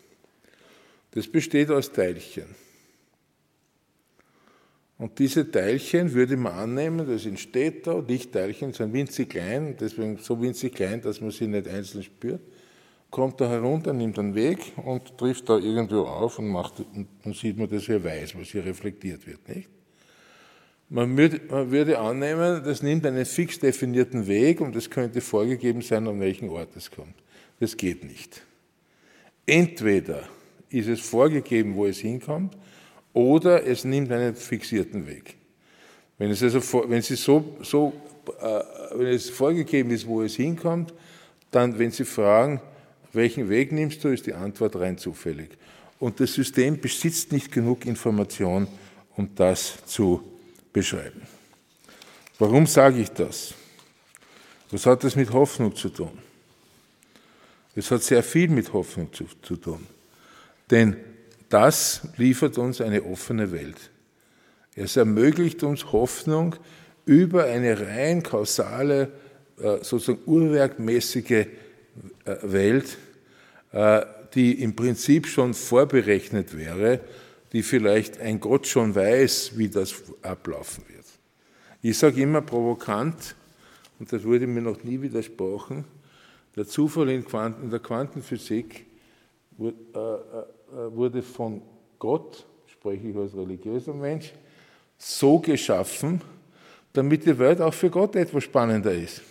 [1.11, 2.55] Das besteht aus Teilchen.
[4.97, 10.41] Und diese Teilchen würde man annehmen, das entsteht da, Lichtteilchen sind winzig klein, deswegen so
[10.41, 12.41] winzig klein, dass man sie nicht einzeln spürt,
[13.09, 17.33] kommt da herunter, nimmt einen Weg und trifft da irgendwo auf und macht, und dann
[17.33, 19.69] sieht man das hier weiß, was hier reflektiert wird, nicht?
[20.91, 26.19] Man würde, annehmen, das nimmt einen fix definierten Weg und es könnte vorgegeben sein, an
[26.19, 27.13] welchen Ort es kommt.
[27.59, 28.41] Das geht nicht.
[29.45, 30.23] Entweder
[30.69, 32.57] ist es vorgegeben, wo es hinkommt,
[33.13, 35.35] oder es nimmt einen fixierten Weg.
[36.17, 36.59] Wenn es, also,
[36.89, 37.93] wenn Sie so, so
[38.39, 38.61] äh,
[38.95, 40.93] wenn es vorgegeben ist, wo es hinkommt,
[41.51, 42.61] dann, wenn Sie fragen,
[43.13, 45.49] welchen Weg nimmst du, ist die Antwort rein zufällig.
[45.99, 48.67] Und das System besitzt nicht genug Information,
[49.15, 50.23] um das zu
[50.73, 51.21] beschreiben.
[52.37, 53.53] Warum sage ich das?
[54.71, 56.17] Was hat das mit Hoffnung zu tun?
[57.75, 59.85] Es hat sehr viel mit Hoffnung zu, zu tun.
[60.69, 60.97] Denn
[61.49, 63.89] das liefert uns eine offene Welt.
[64.75, 66.55] Es ermöglicht uns Hoffnung
[67.05, 69.11] über eine rein kausale,
[69.57, 71.47] äh, sozusagen urwerkmäßige äh,
[72.43, 72.97] Welt,
[73.71, 74.05] äh,
[74.35, 77.01] die im Prinzip schon vorberechnet wäre
[77.51, 81.05] die vielleicht ein Gott schon weiß, wie das ablaufen wird.
[81.81, 83.35] Ich sage immer provokant,
[83.99, 85.85] und das wurde mir noch nie widersprochen,
[86.55, 88.85] der Zufall in, Quanten, in der Quantenphysik
[89.59, 89.71] äh, äh,
[90.91, 91.61] wurde von
[91.97, 94.33] Gott, spreche ich als religiöser Mensch,
[94.97, 96.21] so geschaffen,
[96.93, 99.21] damit die Welt auch für Gott etwas spannender ist.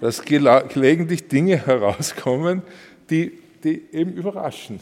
[0.00, 2.62] Dass gelegentlich Dinge herauskommen,
[3.10, 4.80] die, die eben überraschen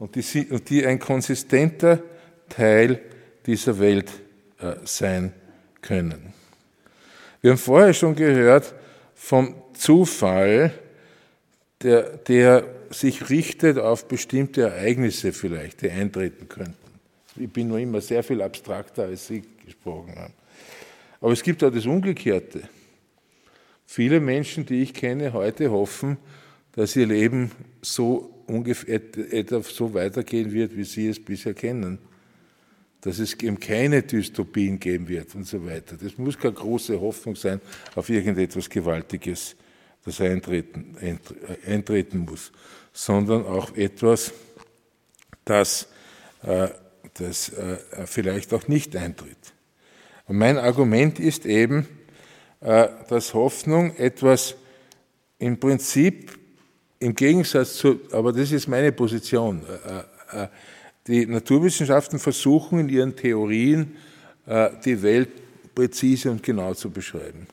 [0.00, 2.02] und die, und die ein konsistenter
[2.48, 3.00] Teil
[3.46, 4.10] dieser Welt
[4.58, 5.32] äh, sein
[5.80, 6.32] können.
[7.40, 8.74] Wir haben vorher schon gehört
[9.14, 10.72] vom Zufall,
[11.82, 16.74] der, der sich richtet auf bestimmte Ereignisse vielleicht, die eintreten könnten.
[17.36, 20.34] Ich bin nur immer sehr viel abstrakter, als Sie gesprochen haben.
[21.20, 22.62] Aber es gibt auch das Umgekehrte.
[23.86, 26.16] Viele Menschen, die ich kenne heute, hoffen,
[26.72, 27.50] dass ihr Leben
[27.82, 31.98] so ungefähr etwa so weitergehen wird, wie sie es bisher kennen.
[33.00, 35.96] Dass es eben keine Dystopien geben wird und so weiter.
[35.96, 37.60] Das muss keine große Hoffnung sein
[37.94, 39.56] auf irgendetwas Gewaltiges,
[40.04, 40.96] das eintreten,
[41.66, 42.52] eintreten muss,
[42.92, 44.32] sondern auch etwas,
[45.44, 45.88] das,
[46.42, 46.68] äh,
[47.14, 49.54] das äh, vielleicht auch nicht eintritt.
[50.26, 51.88] Und mein Argument ist eben,
[52.60, 54.56] äh, dass Hoffnung etwas
[55.38, 56.39] im Prinzip
[57.00, 59.62] im Gegensatz zu, aber das ist meine Position,
[60.32, 60.48] äh, äh,
[61.06, 63.96] die Naturwissenschaften versuchen in ihren Theorien
[64.46, 65.30] äh, die Welt
[65.74, 67.46] präzise und genau zu beschreiben.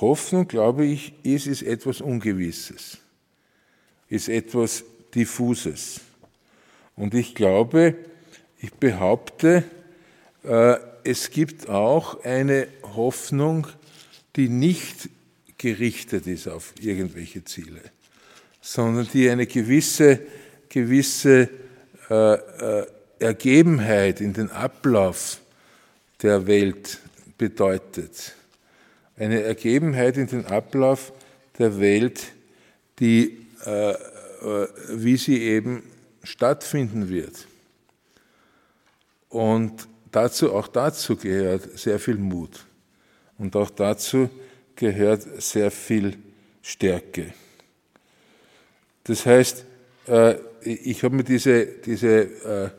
[0.00, 2.98] Hoffnung, glaube ich, ist, ist etwas Ungewisses,
[4.08, 4.84] ist etwas
[5.14, 6.00] Diffuses.
[6.96, 7.94] Und ich glaube,
[8.58, 9.64] ich behaupte,
[11.02, 13.66] es gibt auch eine Hoffnung,
[14.36, 15.08] die nicht
[15.58, 17.80] gerichtet ist auf irgendwelche Ziele
[18.66, 20.18] sondern die eine gewisse,
[20.68, 21.48] gewisse
[22.10, 22.86] äh, äh,
[23.20, 25.40] Ergebenheit in den Ablauf
[26.20, 26.98] der Welt
[27.38, 28.34] bedeutet.
[29.16, 31.12] Eine Ergebenheit in den Ablauf
[31.56, 32.32] der Welt,
[32.98, 33.96] die, äh, äh,
[34.90, 35.84] wie sie eben
[36.24, 37.46] stattfinden wird.
[39.28, 42.66] Und dazu, auch dazu gehört sehr viel Mut.
[43.38, 44.28] Und auch dazu
[44.74, 46.16] gehört sehr viel
[46.62, 47.32] Stärke.
[49.06, 49.64] Das heißt,
[50.08, 52.70] äh, ich habe mir diese, diese äh,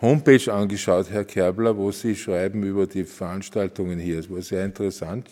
[0.00, 4.20] Homepage angeschaut, Herr Kerbler, wo Sie schreiben über die Veranstaltungen hier.
[4.20, 5.28] Es war sehr interessant,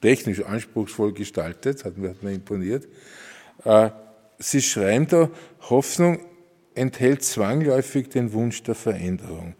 [0.00, 2.88] technisch anspruchsvoll gestaltet, hat mir, hat mir imponiert.
[3.64, 3.90] Äh,
[4.38, 5.30] Sie schreiben da,
[5.68, 6.20] Hoffnung
[6.74, 9.54] enthält zwangläufig den Wunsch der Veränderung.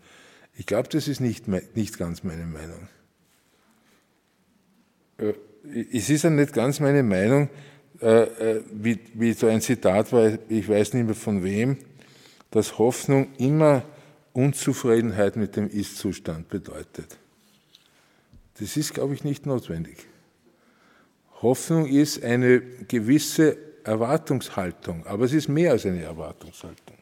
[0.56, 2.88] Ich glaube, das ist nicht, nicht ganz meine Meinung.
[5.92, 7.50] Es ist ja nicht ganz meine Meinung,
[8.00, 11.76] wie, wie so ein Zitat war, ich weiß nicht mehr von wem,
[12.50, 13.82] dass Hoffnung immer
[14.32, 17.18] Unzufriedenheit mit dem Ist-Zustand bedeutet.
[18.58, 20.06] Das ist, glaube ich, nicht notwendig.
[21.42, 26.96] Hoffnung ist eine gewisse Erwartungshaltung, aber es ist mehr als eine Erwartungshaltung.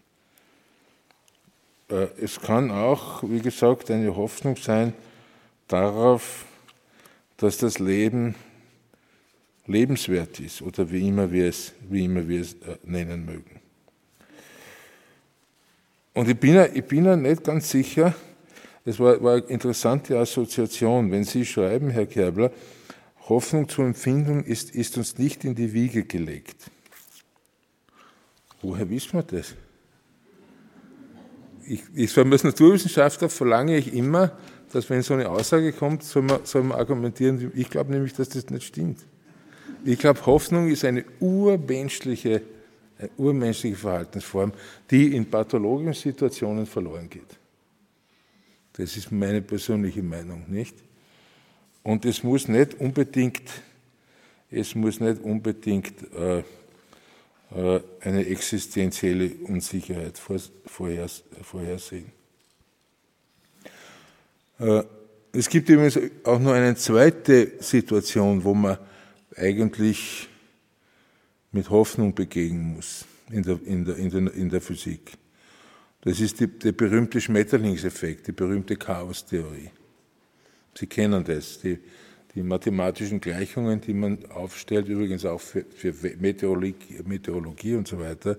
[1.90, 4.92] Äh, es kann auch, wie gesagt, eine Hoffnung sein
[5.66, 6.44] darauf,
[7.36, 8.34] dass das Leben
[9.68, 13.60] lebenswert ist oder wie immer wir es, wie immer wir es äh, nennen mögen.
[16.14, 18.14] Und ich bin, ja, ich bin ja nicht ganz sicher,
[18.84, 22.50] es war, war eine interessante Assoziation, wenn Sie schreiben, Herr Kerbler,
[23.28, 26.70] Hoffnung zur Empfindung ist, ist uns nicht in die Wiege gelegt.
[28.62, 29.54] Woher wissen wir das?
[31.66, 34.32] Ich, ich als Naturwissenschaftler verlange ich immer,
[34.72, 37.52] dass wenn so eine Aussage kommt, soll man, soll man argumentieren.
[37.54, 39.04] Ich glaube nämlich, dass das nicht stimmt.
[39.84, 42.42] Ich glaube, Hoffnung ist eine urmenschliche,
[42.98, 44.52] eine urmenschliche Verhaltensform,
[44.90, 47.38] die in pathologischen Situationen verloren geht.
[48.72, 50.76] Das ist meine persönliche Meinung, nicht?
[51.82, 53.50] Und es muss nicht unbedingt,
[54.50, 62.12] es muss nicht unbedingt äh, äh, eine existenzielle Unsicherheit vorhers, vorhersehen.
[64.58, 64.82] Äh,
[65.32, 68.78] es gibt übrigens auch noch eine zweite Situation, wo man
[69.38, 70.28] eigentlich
[71.52, 75.12] mit Hoffnung begegnen muss in der, in der, in der, in der Physik.
[76.02, 79.70] Das ist die, der berühmte Schmetterlingseffekt, die berühmte Chaostheorie.
[80.74, 81.78] Sie kennen das, die,
[82.34, 88.38] die mathematischen Gleichungen, die man aufstellt, übrigens auch für, für Meteorologie, Meteorologie und so weiter,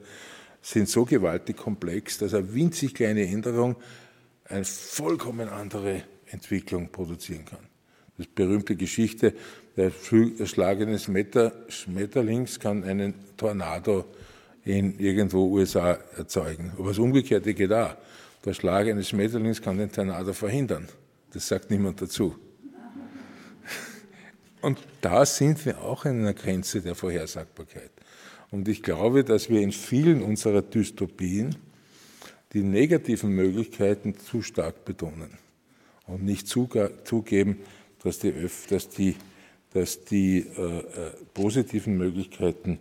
[0.61, 3.75] sind so gewaltig komplex, dass eine winzig kleine Änderung
[4.45, 7.59] eine vollkommen andere Entwicklung produzieren kann.
[8.17, 9.33] Das berühmte Geschichte
[9.77, 9.91] der
[10.39, 14.05] erschlagene Schmetterlings kann einen Tornado
[14.65, 16.73] in irgendwo USA erzeugen.
[16.77, 17.95] Aber das Umgekehrte geht auch.
[18.45, 20.87] Der Schlag eines Schmetterlings kann den Tornado verhindern.
[21.33, 22.35] Das sagt niemand dazu.
[24.61, 27.91] Und da sind wir auch an einer Grenze der Vorhersagbarkeit.
[28.51, 31.55] Und ich glaube, dass wir in vielen unserer Dystopien
[32.53, 35.37] die negativen Möglichkeiten zu stark betonen
[36.07, 37.57] und nicht zugeben,
[38.03, 38.33] dass die,
[38.69, 39.15] dass die
[39.73, 40.83] dass die äh, äh,
[41.33, 42.79] positiven Möglichkeiten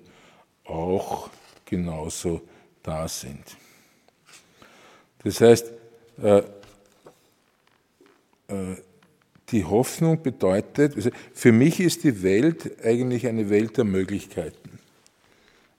[0.65, 1.31] auch
[1.65, 2.43] genauso
[2.83, 3.45] da sind.
[5.25, 5.73] Das heißt,
[6.23, 6.39] äh,
[8.49, 8.77] äh,
[9.51, 14.79] die Hoffnung bedeutet, also für mich ist die Welt eigentlich eine Welt der Möglichkeiten.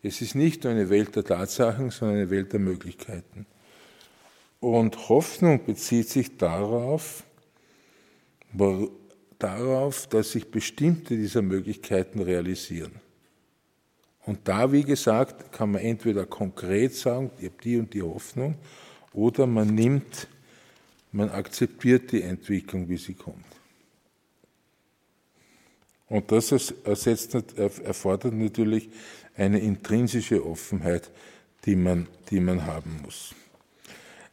[0.02, 3.46] Es ist nicht nur eine Welt der Tatsachen, sondern eine Welt der Möglichkeiten.
[4.60, 7.24] Und Hoffnung bezieht sich darauf,
[9.40, 12.92] darauf, dass sich bestimmte dieser Möglichkeiten realisieren.
[14.26, 18.56] Und da, wie gesagt, kann man entweder konkret sagen, ich habe die und die Hoffnung,
[19.14, 20.28] oder man nimmt,
[21.12, 23.46] man akzeptiert die Entwicklung, wie sie kommt.
[26.10, 26.52] Und das
[26.84, 28.90] ersetzt, erfordert natürlich
[29.36, 31.10] eine intrinsische Offenheit,
[31.66, 33.34] die man, die man haben muss.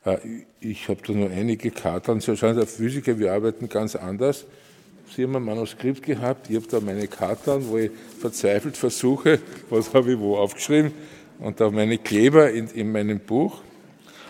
[0.04, 2.20] Äh, ich habe da nur einige Karten.
[2.20, 4.46] Sie der Physiker, wir arbeiten ganz anders.
[5.14, 9.40] Sie haben ein Manuskript gehabt, ich habe da meine Karten, wo ich verzweifelt versuche,
[9.70, 10.92] was habe ich wo aufgeschrieben,
[11.38, 13.62] und da meine Kleber in, in meinem Buch.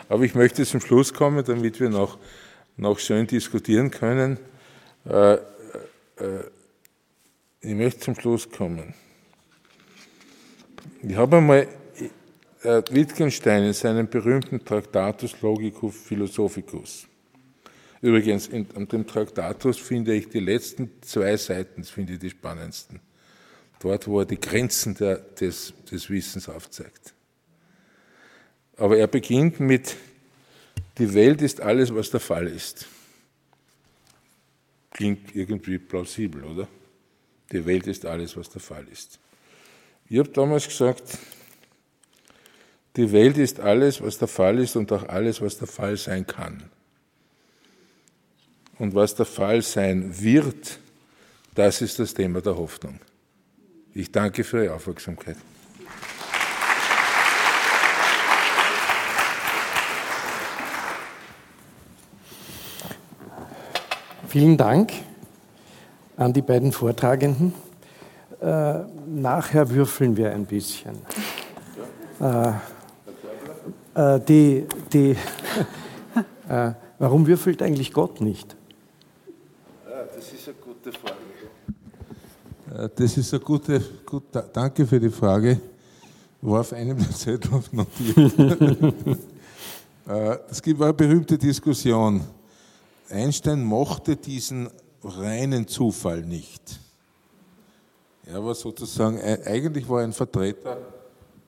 [0.09, 2.19] Aber ich möchte zum Schluss kommen, damit wir noch,
[2.77, 4.39] noch schön diskutieren können.
[5.09, 5.39] Äh, äh,
[7.61, 8.95] ich möchte zum Schluss kommen.
[11.03, 11.67] Ich habe einmal
[12.63, 17.07] äh, Wittgenstein in seinem berühmten Tractatus Logicus Philosophicus.
[18.03, 23.01] Übrigens, in, in dem Traktatus finde ich die letzten zwei Seiten, finde ich die spannendsten.
[23.81, 27.15] Dort, wo er die Grenzen der, des, des Wissens aufzeigt.
[28.77, 29.97] Aber er beginnt mit,
[30.99, 32.87] die Welt ist alles, was der Fall ist.
[34.91, 36.69] Klingt irgendwie plausibel, oder?
[37.53, 39.19] Die Welt ist alles, was der Fall ist.
[40.09, 41.19] Ich habe damals gesagt,
[42.97, 46.27] die Welt ist alles, was der Fall ist und auch alles, was der Fall sein
[46.27, 46.71] kann.
[48.79, 50.79] Und was der Fall sein wird,
[51.55, 53.01] das ist das Thema der Hoffnung.
[53.95, 55.37] Ich danke für Ihre Aufmerksamkeit.
[64.29, 64.93] Vielen Dank
[66.19, 67.55] an die beiden Vortragenden.
[68.43, 70.99] Äh, nachher würfeln wir ein bisschen.
[72.21, 72.49] Äh,
[73.95, 75.17] äh, die, die,
[76.51, 78.57] äh, warum würfelt eigentlich Gott nicht?
[80.17, 82.85] Das ist eine gute Frage.
[82.85, 85.61] Äh, das ist eine gute, gut, danke für die Frage.
[86.41, 88.33] War auf einem der Zettel notiert.
[90.49, 92.21] Es gibt eine berühmte Diskussion.
[93.11, 94.71] Einstein mochte diesen
[95.03, 96.79] reinen Zufall nicht.
[98.25, 100.79] Er war sozusagen, eigentlich war er ein Vertreter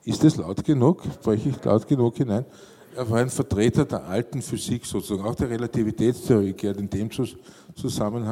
[0.04, 1.02] ist das laut genug?
[1.04, 2.46] Spreche ich laut genug hinein?
[2.96, 5.28] Er war ein Vertreter der alten Physik sozusagen.
[5.28, 7.42] Auch der Relativitätstheorie gehört in dem Zusammenhang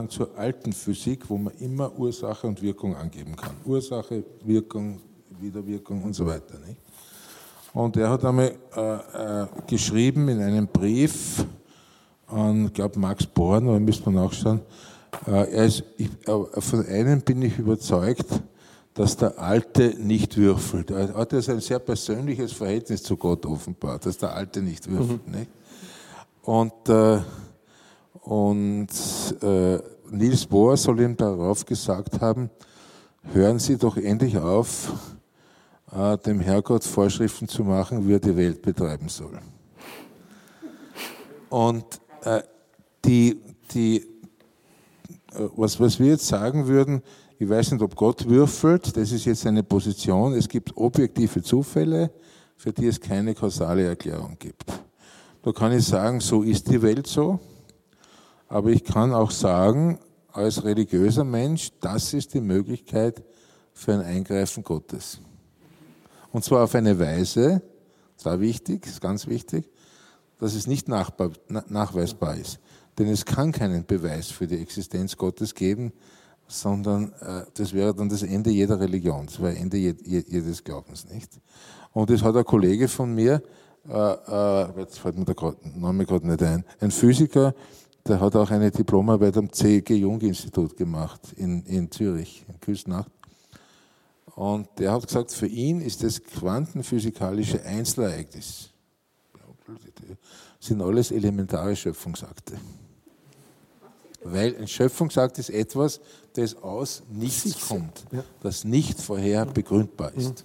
[0.09, 3.55] zur alten Physik, wo man immer Ursache und Wirkung angeben kann.
[3.65, 5.01] Ursache, Wirkung,
[5.41, 6.59] Widerwirkung und so weiter.
[6.67, 6.81] Nicht?
[7.73, 11.45] Und er hat einmal äh, äh, geschrieben in einem Brief
[12.27, 14.61] an, ich glaube, Max Born, aber müsste man nachschauen,
[15.27, 18.43] äh, er ist, ich, äh, von einem bin ich überzeugt,
[18.95, 20.91] dass der Alte nicht würfelt.
[20.91, 25.27] Er hat also ein sehr persönliches Verhältnis zu Gott offenbart, dass der Alte nicht würfelt.
[25.27, 25.35] Mhm.
[25.35, 25.51] Nicht?
[26.43, 27.21] Und, äh,
[28.23, 28.89] und
[29.43, 29.79] äh,
[30.11, 32.51] Niels Bohr soll ihm darauf gesagt haben,
[33.33, 34.93] hören Sie doch endlich auf,
[35.93, 39.39] äh, dem Herrgott Vorschriften zu machen, wie er die Welt betreiben soll.
[41.49, 41.85] Und
[42.23, 42.43] äh,
[43.05, 43.41] die,
[43.73, 47.03] die, äh, was, was wir jetzt sagen würden,
[47.39, 50.33] ich weiß nicht, ob Gott würfelt, das ist jetzt eine Position.
[50.33, 52.11] Es gibt objektive Zufälle,
[52.57, 54.65] für die es keine kausale Erklärung gibt.
[55.43, 57.39] Da kann ich sagen, so ist die Welt so,
[58.49, 59.99] aber ich kann auch sagen,
[60.33, 63.23] als religiöser Mensch, das ist die Möglichkeit
[63.73, 65.21] für ein Eingreifen Gottes.
[66.33, 67.63] Und zwar auf eine Weise,
[68.17, 69.71] das war wichtig, ist ganz wichtig,
[70.39, 72.59] dass es nicht nachweisbar ist.
[72.99, 75.93] Denn es kann keinen Beweis für die Existenz Gottes geben,
[76.47, 80.63] sondern äh, das wäre dann das Ende jeder Religion, das wäre Ende je, je, jedes
[80.63, 81.31] Glaubens, nicht?
[81.93, 83.43] Und das hat ein Kollege von mir,
[83.89, 87.55] äh, äh, jetzt fällt mir der Name gerade nicht ein, ein Physiker,
[88.09, 89.95] der hat auch eine Diplomarbeit am C.G.
[89.95, 93.11] Jung Institut gemacht in, in Zürich, in Küsnacht.
[94.35, 98.71] Und der hat gesagt, für ihn ist das quantenphysikalische Einzelereignis,
[100.61, 102.55] sind alles elementare Schöpfungsakte.
[104.23, 106.01] Weil ein Schöpfungsakt ist etwas,
[106.35, 108.05] das aus nichts kommt,
[108.43, 110.45] das nicht vorher begründbar ist.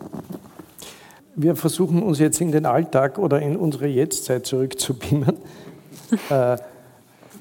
[1.35, 5.37] Wir versuchen uns jetzt in den Alltag oder in unsere Jetztzeit zurückzubeamen,
[6.29, 6.57] äh,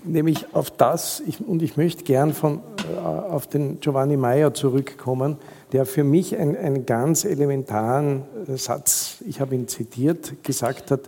[0.05, 2.61] nämlich auf das, ich, und ich möchte gern von,
[2.93, 5.37] äh, auf den Giovanni Meyer zurückkommen,
[5.73, 11.03] der für mich einen, ganz elementaren Satz, ich habe ihn zitiert, gesagt hat,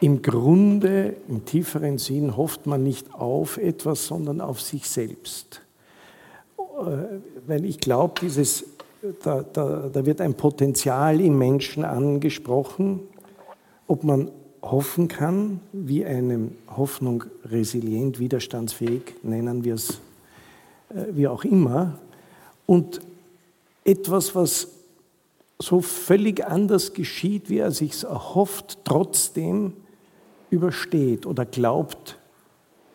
[0.00, 5.60] im Grunde, im tieferen Sinn, hofft man nicht auf etwas, sondern auf sich selbst.
[6.58, 8.20] Äh, weil ich glaube,
[9.22, 13.00] da, da, da wird ein Potenzial im Menschen angesprochen,
[13.86, 14.30] ob man
[14.70, 20.00] hoffen kann, wie eine Hoffnung resilient, widerstandsfähig, nennen wir es
[20.90, 21.98] äh, wie auch immer.
[22.66, 23.00] Und
[23.84, 24.68] etwas, was
[25.58, 29.74] so völlig anders geschieht, wie er sich erhofft, trotzdem
[30.50, 32.18] übersteht oder glaubt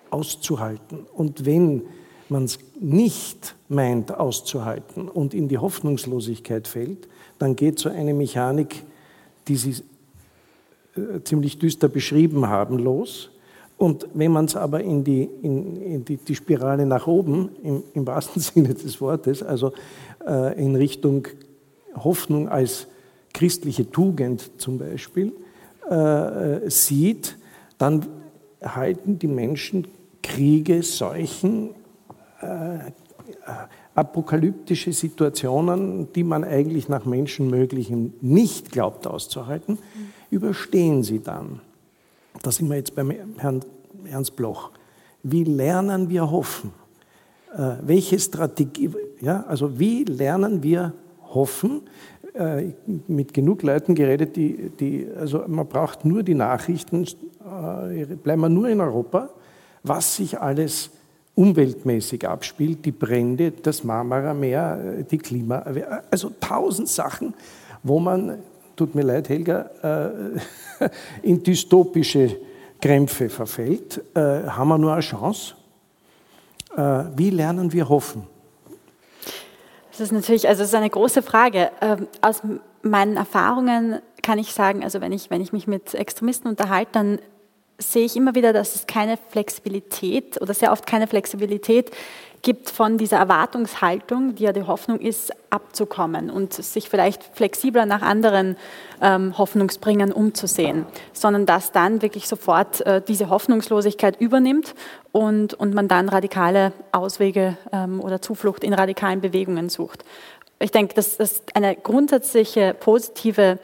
[0.10, 1.06] auszuhalten.
[1.14, 1.84] Und wenn
[2.30, 7.08] man es nicht meint auszuhalten und in die Hoffnungslosigkeit fällt,
[7.38, 8.84] dann geht so eine Mechanik,
[9.48, 9.76] die Sie
[11.24, 13.32] ziemlich düster beschrieben haben, los.
[13.78, 17.84] Und wenn man es aber in, die, in, in die, die, Spirale nach oben, im,
[17.93, 19.72] im, wahrsten Sinne des Wortes, also
[20.28, 21.28] äh, in Richtung
[21.95, 22.88] Hoffnung als
[23.34, 25.32] christliche Tugend zum Beispiel,
[25.89, 27.38] äh, sieht,
[27.78, 28.06] dann
[28.62, 29.88] halten die Menschen
[30.22, 31.70] Kriege, Seuchen,
[32.41, 32.91] äh,
[33.95, 39.78] apokalyptische Situationen, die man eigentlich nach Menschenmöglichem nicht glaubt auszuhalten,
[40.30, 41.62] überstehen sie dann.
[42.42, 43.64] Da sind wir jetzt beim Herrn
[44.10, 44.72] Ernst Bloch.
[45.24, 46.72] Wie lernen wir hoffen?
[47.54, 50.94] Äh, welche Strategie, ja, also wie lernen wir
[51.34, 51.82] hoffen?
[52.34, 52.74] Äh,
[53.08, 58.50] mit genug Leuten geredet, die, die, also man braucht nur die Nachrichten, äh, bleiben wir
[58.50, 59.30] nur in Europa,
[59.84, 60.92] was sich alles
[61.36, 65.64] umweltmäßig abspielt, die Brände, das Marmara-Meer, die Klima,
[66.12, 67.34] also tausend Sachen,
[67.82, 68.40] wo man,
[68.80, 70.90] tut mir leid, Helga, äh,
[71.22, 72.38] in dystopische
[72.82, 75.56] Krämpfe verfällt, äh, haben wir nur eine Chance.
[76.78, 78.26] Äh, wie lernen wir hoffen?
[79.92, 81.72] Das ist natürlich, also es ist eine große Frage.
[81.82, 82.42] Ähm, aus
[82.82, 87.20] meinen Erfahrungen kann ich sagen, also wenn ich, wenn ich mich mit Extremisten unterhalte, dann
[87.80, 91.92] sehe ich immer wieder, dass es keine Flexibilität oder sehr oft keine Flexibilität
[92.42, 98.02] gibt von dieser Erwartungshaltung, die ja die Hoffnung ist, abzukommen und sich vielleicht flexibler nach
[98.02, 98.56] anderen
[99.02, 104.76] ähm, Hoffnungsbringern umzusehen, sondern dass dann wirklich sofort äh, diese Hoffnungslosigkeit übernimmt
[105.12, 110.06] und, und man dann radikale Auswege ähm, oder Zuflucht in radikalen Bewegungen sucht.
[110.60, 113.60] Ich denke, dass das eine grundsätzliche positive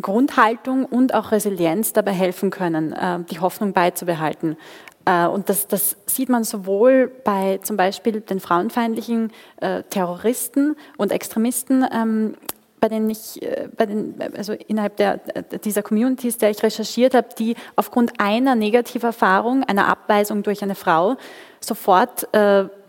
[0.00, 4.56] Grundhaltung und auch Resilienz dabei helfen können, äh, die Hoffnung beizubehalten.
[5.04, 11.10] Äh, und das, das, sieht man sowohl bei zum Beispiel den frauenfeindlichen äh, Terroristen und
[11.10, 12.34] Extremisten, ähm,
[12.80, 13.40] bei denen ich,
[13.76, 15.18] bei den, also innerhalb der,
[15.64, 21.16] dieser Communities, der ich recherchiert habe, die aufgrund einer Negativerfahrung, einer Abweisung durch eine Frau,
[21.60, 22.26] sofort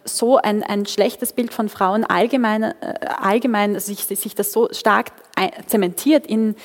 [0.03, 2.73] so ein, ein schlechtes Bild von Frauen allgemein, äh,
[3.21, 5.11] allgemein sich, sich das so stark
[5.67, 6.55] zementiert in,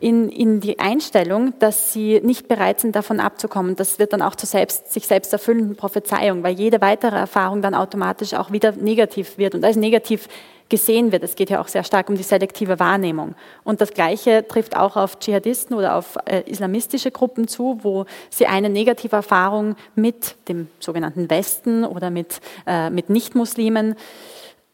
[0.00, 3.74] in, in die Einstellung, dass sie nicht bereit sind, davon abzukommen.
[3.74, 7.74] Das wird dann auch zu selbst, sich selbst erfüllenden Prophezeiung, weil jede weitere Erfahrung dann
[7.74, 10.28] automatisch auch wieder negativ wird und als negativ
[10.68, 11.24] gesehen wird.
[11.24, 13.34] Es geht ja auch sehr stark um die selektive Wahrnehmung.
[13.64, 18.46] Und das Gleiche trifft auch auf Dschihadisten oder auf äh, islamistische Gruppen zu, wo sie
[18.46, 23.96] eine negative Erfahrung mit dem sogenannten Westen oder mit, äh, mit Nichtmuslimen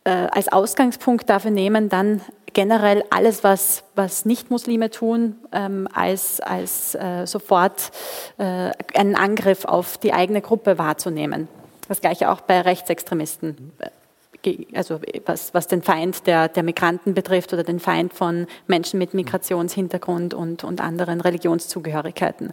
[0.04, 2.20] äh, als Ausgangspunkt dafür nehmen, dann
[2.54, 7.90] generell alles, was, was Nicht-Muslime tun, ähm, als, als äh, sofort
[8.38, 11.48] äh, einen Angriff auf die eigene Gruppe wahrzunehmen.
[11.88, 13.72] Das gleiche auch bei Rechtsextremisten
[14.74, 19.14] also was, was den Feind der, der Migranten betrifft oder den Feind von Menschen mit
[19.14, 22.52] Migrationshintergrund und, und anderen Religionszugehörigkeiten.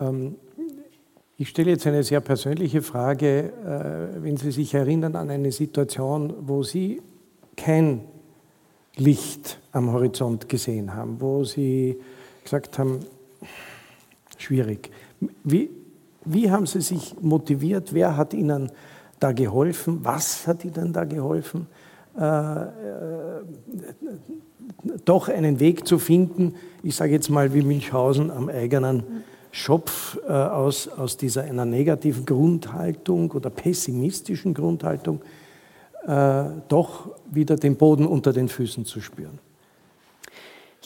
[0.00, 0.36] Ähm,
[1.36, 3.52] ich stelle jetzt eine sehr persönliche Frage.
[3.64, 7.00] Äh, wenn Sie sich erinnern an eine Situation, wo Sie
[7.56, 8.00] kein
[8.98, 11.96] Licht am Horizont gesehen haben, wo Sie
[12.42, 13.00] gesagt haben,
[14.36, 14.90] schwierig.
[15.44, 15.70] Wie,
[16.24, 17.94] wie haben Sie sich motiviert?
[17.94, 18.70] Wer hat Ihnen
[19.20, 20.00] da geholfen?
[20.02, 21.66] Was hat ihnen da geholfen?
[22.18, 22.66] Äh, äh,
[25.04, 29.02] doch einen Weg zu finden, ich sage jetzt mal wie Münchhausen am eigenen
[29.50, 35.20] Schopf äh, aus, aus dieser einer negativen Grundhaltung oder pessimistischen Grundhaltung,
[36.08, 39.38] äh, doch wieder den Boden unter den Füßen zu spüren.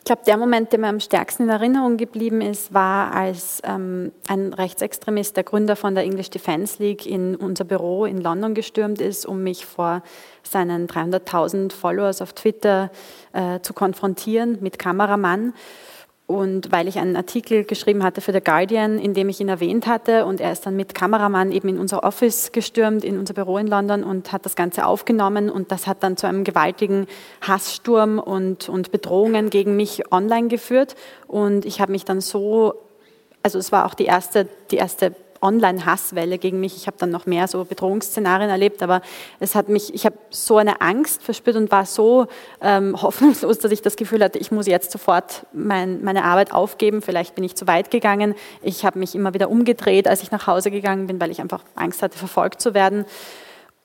[0.03, 4.11] Ich glaube, der Moment, der mir am stärksten in Erinnerung geblieben ist, war, als ähm,
[4.27, 9.01] ein Rechtsextremist, der Gründer von der English Defence League, in unser Büro in London gestürmt
[9.01, 10.03] ist, um mich vor
[10.43, 12.91] seinen 300.000 Followers auf Twitter
[13.33, 15.55] äh, zu konfrontieren mit Kameramann.
[16.27, 19.87] Und weil ich einen Artikel geschrieben hatte für The Guardian, in dem ich ihn erwähnt
[19.87, 23.59] hatte, und er ist dann mit Kameramann eben in unser Office gestürmt, in unser Büro
[23.59, 25.51] in London und hat das Ganze aufgenommen.
[25.51, 27.07] Und das hat dann zu einem gewaltigen
[27.41, 30.95] Hasssturm und, und Bedrohungen gegen mich online geführt.
[31.27, 32.75] Und ich habe mich dann so,
[33.43, 36.77] also es war auch die erste, die erste Online-Hasswelle gegen mich.
[36.77, 39.03] Ich habe dann noch mehr so Bedrohungsszenarien erlebt, aber
[39.41, 42.27] es hat mich, ich habe so eine Angst verspürt und war so
[42.61, 47.03] ähm, hoffnungslos, dass ich das Gefühl hatte, ich muss jetzt sofort mein, meine Arbeit aufgeben.
[47.03, 48.35] Vielleicht bin ich zu weit gegangen.
[48.63, 51.63] Ich habe mich immer wieder umgedreht, als ich nach Hause gegangen bin, weil ich einfach
[51.75, 53.05] Angst hatte, verfolgt zu werden.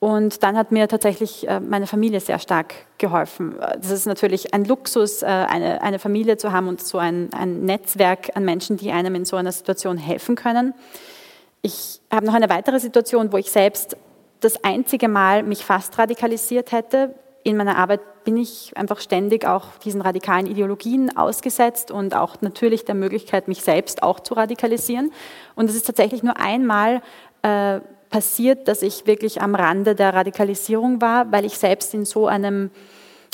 [0.00, 3.56] Und dann hat mir tatsächlich äh, meine Familie sehr stark geholfen.
[3.58, 7.30] Das ist natürlich ein Luxus, äh, eine, Familie zu haben und so ein
[7.62, 10.72] Netzwerk an Menschen, die einem in so einer Situation helfen können.
[11.62, 13.96] Ich habe noch eine weitere Situation, wo ich selbst
[14.40, 17.14] das einzige Mal mich fast radikalisiert hätte.
[17.42, 22.84] In meiner Arbeit bin ich einfach ständig auch diesen radikalen Ideologien ausgesetzt und auch natürlich
[22.84, 25.12] der Möglichkeit, mich selbst auch zu radikalisieren.
[25.54, 27.02] Und es ist tatsächlich nur einmal
[27.42, 27.80] äh,
[28.10, 32.70] passiert, dass ich wirklich am Rande der Radikalisierung war, weil ich selbst in so einem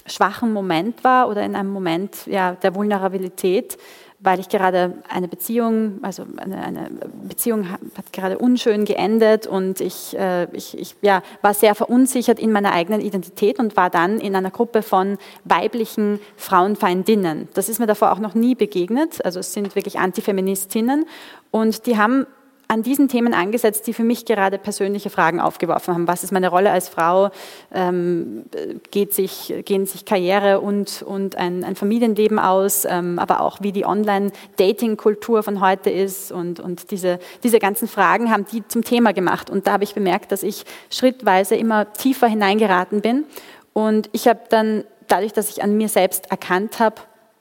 [0.07, 3.79] schwachen Moment war oder in einem Moment ja, der Vulnerabilität,
[4.25, 6.91] weil ich gerade eine Beziehung, also eine, eine
[7.29, 12.51] Beziehung hat gerade unschön geendet und ich, äh, ich, ich ja, war sehr verunsichert in
[12.51, 17.49] meiner eigenen Identität und war dann in einer Gruppe von weiblichen Frauenfeindinnen.
[17.53, 19.23] Das ist mir davor auch noch nie begegnet.
[19.25, 21.05] Also es sind wirklich Antifeministinnen
[21.51, 22.27] und die haben
[22.75, 26.09] an diesen Themen angesetzt, die für mich gerade persönliche Fragen aufgeworfen haben.
[26.09, 27.31] Was ist meine Rolle als Frau?
[27.73, 28.47] Ähm,
[28.91, 32.85] geht sich, gehen sich Karriere und, und ein, ein Familienleben aus?
[32.85, 36.33] Ähm, aber auch, wie die Online-Dating-Kultur von heute ist.
[36.33, 39.51] Und, und diese, diese ganzen Fragen haben die zum Thema gemacht.
[39.51, 43.25] Und da habe ich bemerkt, dass ich schrittweise immer tiefer hineingeraten bin.
[43.73, 46.97] Und ich habe dann, dadurch, dass ich an mir selbst erkannt habe,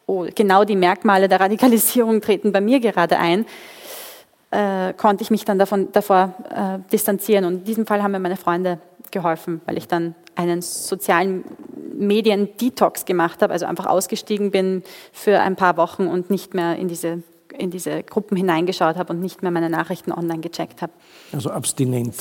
[0.06, 3.48] oh, genau die Merkmale der Radikalisierung treten bei mir gerade ein,
[4.54, 7.46] äh, konnte ich mich dann davon, davor äh, distanzieren.
[7.46, 8.80] Und in diesem Fall haben mir meine Freunde
[9.12, 11.44] geholfen, weil ich dann einen sozialen
[11.96, 16.88] Medien-Detox gemacht habe, also einfach ausgestiegen bin für ein paar Wochen und nicht mehr in
[16.88, 17.24] diese,
[17.58, 20.94] in diese Gruppen hineingeschaut habe und nicht mehr meine Nachrichten online gecheckt habe.
[21.32, 22.16] Also abstinent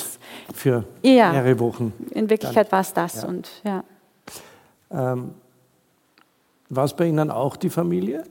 [0.55, 1.93] für ja, mehrere Wochen.
[2.11, 3.23] In Wirklichkeit war es das.
[3.23, 3.29] Ja.
[3.29, 3.85] Und, ja.
[4.91, 5.35] Ähm,
[6.69, 8.25] war es bei Ihnen auch die Familie,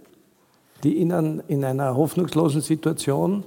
[0.84, 3.44] die Ihnen in einer hoffnungslosen Situation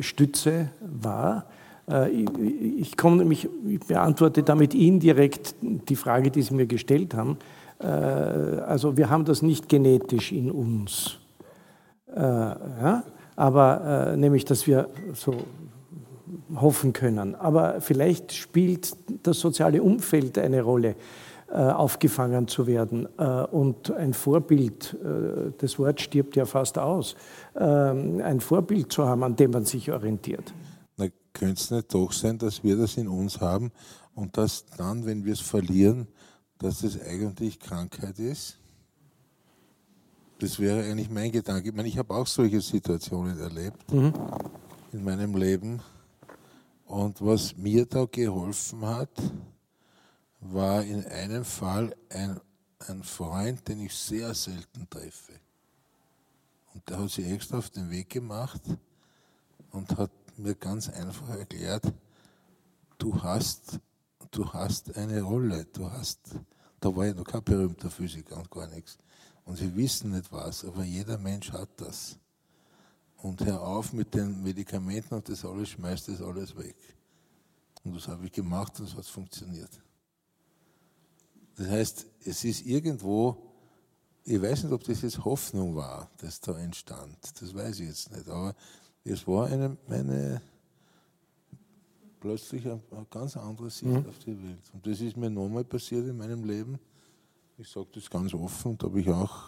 [0.00, 1.44] Stütze war.
[1.90, 3.48] Äh, ich, komme ich
[3.86, 7.38] beantworte damit indirekt die Frage, die Sie mir gestellt haben.
[7.78, 11.18] Äh, also wir haben das nicht genetisch in uns.
[12.14, 12.54] Äh?
[13.36, 15.34] Aber nämlich, dass wir so
[16.54, 17.34] hoffen können.
[17.34, 20.94] Aber vielleicht spielt das soziale Umfeld eine Rolle.
[21.52, 23.06] Aufgefangen zu werden.
[23.06, 24.96] Und ein Vorbild,
[25.58, 29.90] das Wort stirbt ja fast aus, ähm, ein Vorbild zu haben, an dem man sich
[29.92, 30.52] orientiert.
[31.34, 33.72] könnte es nicht doch sein, dass wir das in uns haben
[34.14, 36.06] und dass dann, wenn wir es verlieren,
[36.58, 38.58] dass es eigentlich Krankheit ist?
[40.38, 41.68] Das wäre eigentlich mein Gedanke.
[41.68, 44.12] Ich meine, ich habe auch solche Situationen erlebt mhm.
[44.92, 45.80] in meinem Leben.
[46.86, 49.10] Und was mir da geholfen hat,
[50.40, 52.38] war in einem Fall ein,
[52.86, 55.32] ein Freund, den ich sehr selten treffe.
[56.74, 58.60] Und der hat sich extra auf den Weg gemacht
[59.70, 61.92] und hat mir ganz einfach erklärt,
[62.98, 63.78] du hast,
[64.30, 66.20] du hast eine Rolle, du hast,
[66.80, 68.98] da war ich noch kein berühmter Physiker und gar nichts.
[69.44, 72.18] Und sie wissen nicht was, aber jeder Mensch hat das.
[73.18, 76.76] Und hör auf mit den Medikamenten und das alles, schmeißt das alles weg.
[77.84, 79.70] Und das habe ich gemacht und es hat funktioniert.
[81.56, 83.53] Das heißt, es ist irgendwo,
[84.24, 87.16] ich weiß nicht, ob das jetzt Hoffnung war, das da entstand.
[87.40, 88.28] Das weiß ich jetzt nicht.
[88.28, 88.54] Aber
[89.04, 90.40] es war eine, eine
[92.20, 94.08] plötzlich eine, eine ganz andere Sicht mhm.
[94.08, 94.62] auf die Welt.
[94.72, 96.78] Und das ist mir nochmal passiert in meinem Leben.
[97.58, 99.44] Ich sage das ganz offen, da habe ich auch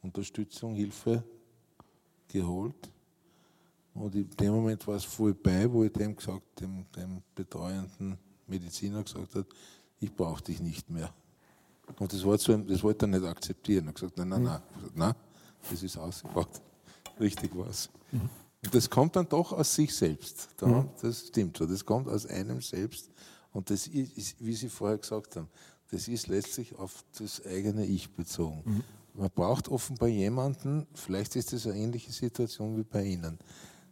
[0.00, 1.24] Unterstützung, Hilfe
[2.28, 2.90] geholt.
[3.94, 8.16] Und in dem Moment war es vorbei, wo ich dem gesagt, dem, dem betreuenden
[8.46, 9.46] Mediziner gesagt habe,
[9.98, 11.12] ich brauche dich nicht mehr.
[11.98, 13.86] Und das, war so, das wollte er nicht akzeptieren.
[13.86, 14.60] Er hat gesagt, nein, nein, nein.
[14.74, 15.14] Gesagt, nein,
[15.70, 16.60] das ist ausgebaut.
[17.20, 17.88] Richtig was.
[18.12, 18.28] Mhm.
[18.64, 20.48] Und das kommt dann doch aus sich selbst.
[20.60, 20.88] Mhm.
[21.00, 21.66] Das stimmt so.
[21.66, 23.10] Das kommt aus einem selbst.
[23.52, 25.48] Und das ist, wie Sie vorher gesagt haben,
[25.90, 28.62] das ist letztlich auf das eigene Ich bezogen.
[28.64, 28.84] Mhm.
[29.14, 33.38] Man braucht offenbar jemanden, vielleicht ist das eine ähnliche Situation wie bei Ihnen,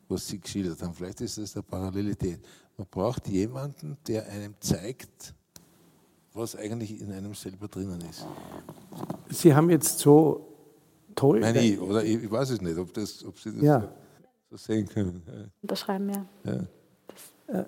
[0.09, 0.93] was Sie geschildert haben.
[0.93, 2.45] Vielleicht ist das eine Parallelität.
[2.77, 5.35] Man braucht jemanden, der einem zeigt,
[6.35, 8.27] was eigentlich in einem selber drinnen ist.
[9.31, 10.48] Sie haben jetzt so
[11.15, 11.40] toll.
[11.40, 13.89] Nein, ich, oder ich, ich, weiß es nicht, ob, das, ob Sie das ja.
[14.51, 15.23] so, sehen können.
[15.62, 16.27] Unterschreiben, ja.
[16.44, 17.61] ja.
[17.61, 17.65] Äh,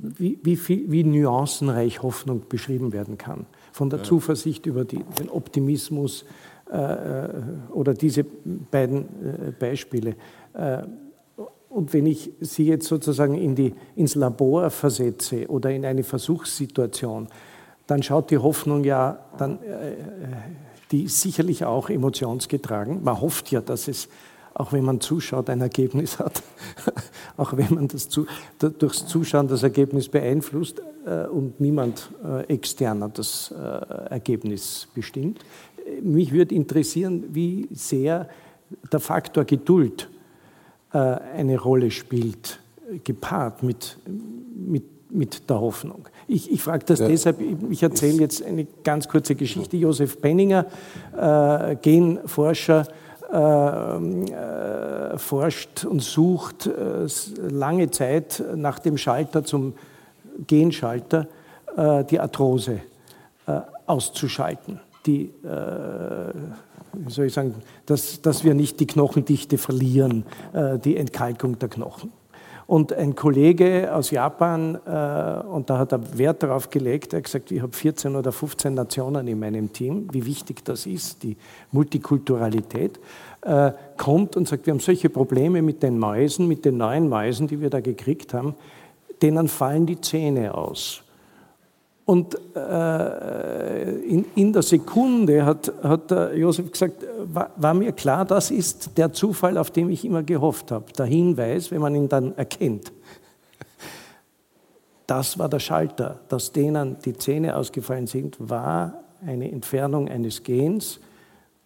[0.00, 3.46] wie, wie, viel, wie nuancenreich Hoffnung beschrieben werden kann.
[3.72, 4.04] Von der ja.
[4.04, 6.24] Zuversicht über die, den Optimismus
[6.70, 7.30] äh, äh,
[7.72, 10.14] oder diese beiden äh, Beispiele.
[10.52, 10.84] Äh,
[11.68, 17.28] und wenn ich Sie jetzt sozusagen in die, ins Labor versetze oder in eine Versuchssituation,
[17.88, 19.94] dann schaut die Hoffnung ja, dann, äh,
[20.92, 23.02] die ist sicherlich auch emotionsgetragen.
[23.02, 24.08] Man hofft ja, dass es,
[24.54, 26.42] auch wenn man zuschaut, ein Ergebnis hat,
[27.36, 28.26] auch wenn man das zu,
[28.58, 35.40] durchs Zuschauen das Ergebnis beeinflusst äh, und niemand äh, externer das äh, Ergebnis bestimmt.
[36.02, 38.28] Mich würde interessieren, wie sehr
[38.92, 40.10] der Faktor Geduld
[40.92, 42.60] äh, eine Rolle spielt,
[43.02, 43.96] gepaart mit,
[44.54, 46.06] mit, mit der Hoffnung.
[46.30, 47.08] Ich, ich frage das ja.
[47.08, 47.40] deshalb,
[47.70, 49.78] ich erzähle jetzt eine ganz kurze Geschichte.
[49.78, 50.66] Josef Benninger,
[51.16, 52.86] äh, Genforscher,
[53.30, 57.06] äh, äh, forscht und sucht äh,
[57.50, 59.74] lange Zeit nach dem Schalter zum
[60.46, 61.28] Genschalter,
[61.76, 62.80] äh, die Arthrose
[63.46, 64.80] äh, auszuschalten.
[65.06, 65.30] Die
[66.94, 67.54] wie soll ich sagen,
[67.86, 70.24] dass, dass wir nicht die Knochendichte verlieren,
[70.84, 72.10] die Entkalkung der Knochen.
[72.68, 77.24] Und ein Kollege aus Japan, äh, und da hat er Wert darauf gelegt, er hat
[77.24, 81.38] gesagt, ich habe 14 oder 15 Nationen in meinem Team, wie wichtig das ist, die
[81.72, 83.00] Multikulturalität,
[83.40, 87.46] äh, kommt und sagt, wir haben solche Probleme mit den Mäusen, mit den neuen Mäusen,
[87.46, 88.54] die wir da gekriegt haben,
[89.22, 91.02] denen fallen die Zähne aus.
[92.08, 98.50] Und äh, in, in, der Sekunde hat, hat Josef gesagt, war, war, mir klar, das
[98.50, 100.90] ist der Zufall, auf den ich immer gehofft habe.
[100.96, 102.92] Der Hinweis, wenn man ihn dann erkennt.
[105.06, 111.00] Das war der Schalter, dass denen die Zähne ausgefallen sind, war eine Entfernung eines Gens.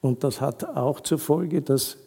[0.01, 1.99] Und das hat auch zur Folge, dass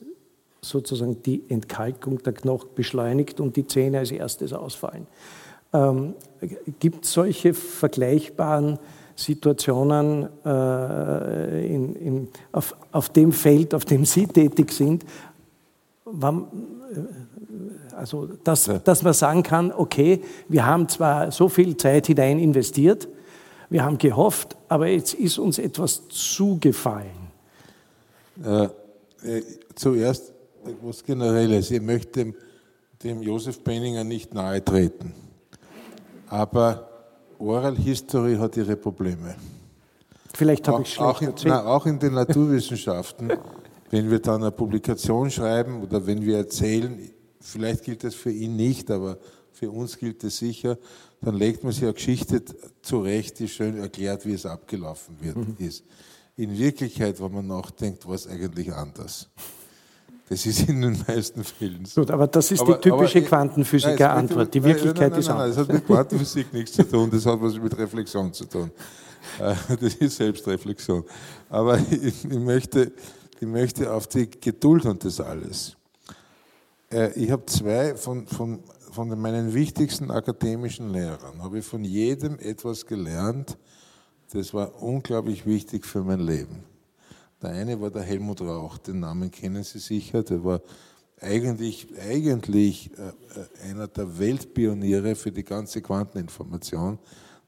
[0.60, 5.08] sozusagen die Entkalkung der Knochen beschleunigt und die Zähne als erstes ausfallen.
[5.76, 6.16] Ähm,
[6.80, 8.78] Gibt es solche vergleichbaren
[9.16, 15.06] Situationen äh, in, in, auf, auf, dem Feld, auf dem Sie tätig sind,
[16.04, 16.44] wann,
[16.92, 18.80] äh, also dass, ja.
[18.80, 23.08] dass man sagen kann, okay, wir haben zwar so viel Zeit hinein investiert,
[23.70, 27.26] wir haben gehofft, aber jetzt ist uns etwas zugefallen.
[28.44, 29.44] Äh, äh,
[29.74, 30.34] zuerst
[30.66, 31.72] etwas Generelles.
[31.72, 32.36] Ich möchte dem,
[33.02, 35.25] dem Josef Benninger nicht nahe treten
[36.28, 36.90] aber
[37.40, 39.36] Oral History hat ihre Probleme.
[40.34, 43.32] Vielleicht habe ich schlecht auch in, nein, auch in den Naturwissenschaften,
[43.90, 48.56] wenn wir dann eine Publikation schreiben oder wenn wir erzählen, vielleicht gilt das für ihn
[48.56, 49.18] nicht, aber
[49.52, 50.78] für uns gilt es sicher,
[51.22, 52.44] dann legt man sich eine Geschichte
[52.82, 55.56] zurecht, die schön erklärt, wie es abgelaufen wird, mhm.
[55.60, 55.86] ist.
[56.36, 59.30] In Wirklichkeit, wenn man nachdenkt, war es eigentlich anders.
[60.28, 62.02] Das ist in den meisten Fällen so.
[62.02, 64.54] Gut, aber das ist aber, die typische Quantenphysiker-Antwort.
[64.54, 65.56] Die Wirklichkeit nein, nein, nein, ist anders.
[65.56, 68.72] Das hat mit Quantenphysik nichts zu tun, das hat was mit Reflexion zu tun.
[69.40, 71.04] Äh, das ist Selbstreflexion.
[71.50, 72.92] Aber ich, ich, möchte,
[73.40, 75.76] ich möchte auf die Geduld und das alles.
[76.92, 82.40] Äh, ich habe zwei von, von, von meinen wichtigsten akademischen Lehrern, habe ich von jedem
[82.40, 83.58] etwas gelernt,
[84.32, 86.64] das war unglaublich wichtig für mein Leben.
[87.46, 90.62] Der eine war der Helmut Rauch, den Namen kennen Sie sicher, der war
[91.22, 96.98] eigentlich, eigentlich äh, äh, einer der Weltpioniere für die ganze Quanteninformation.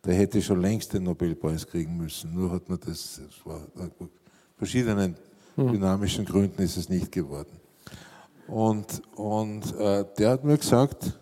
[0.06, 2.32] Der hätte schon längst den Nobelpreis kriegen müssen.
[2.36, 4.08] Nur hat man das, das war, aus
[4.56, 5.16] verschiedenen
[5.56, 5.72] hm.
[5.72, 7.60] dynamischen Gründen ist es nicht geworden.
[8.48, 11.20] Und, und äh, der hat mir gesagt,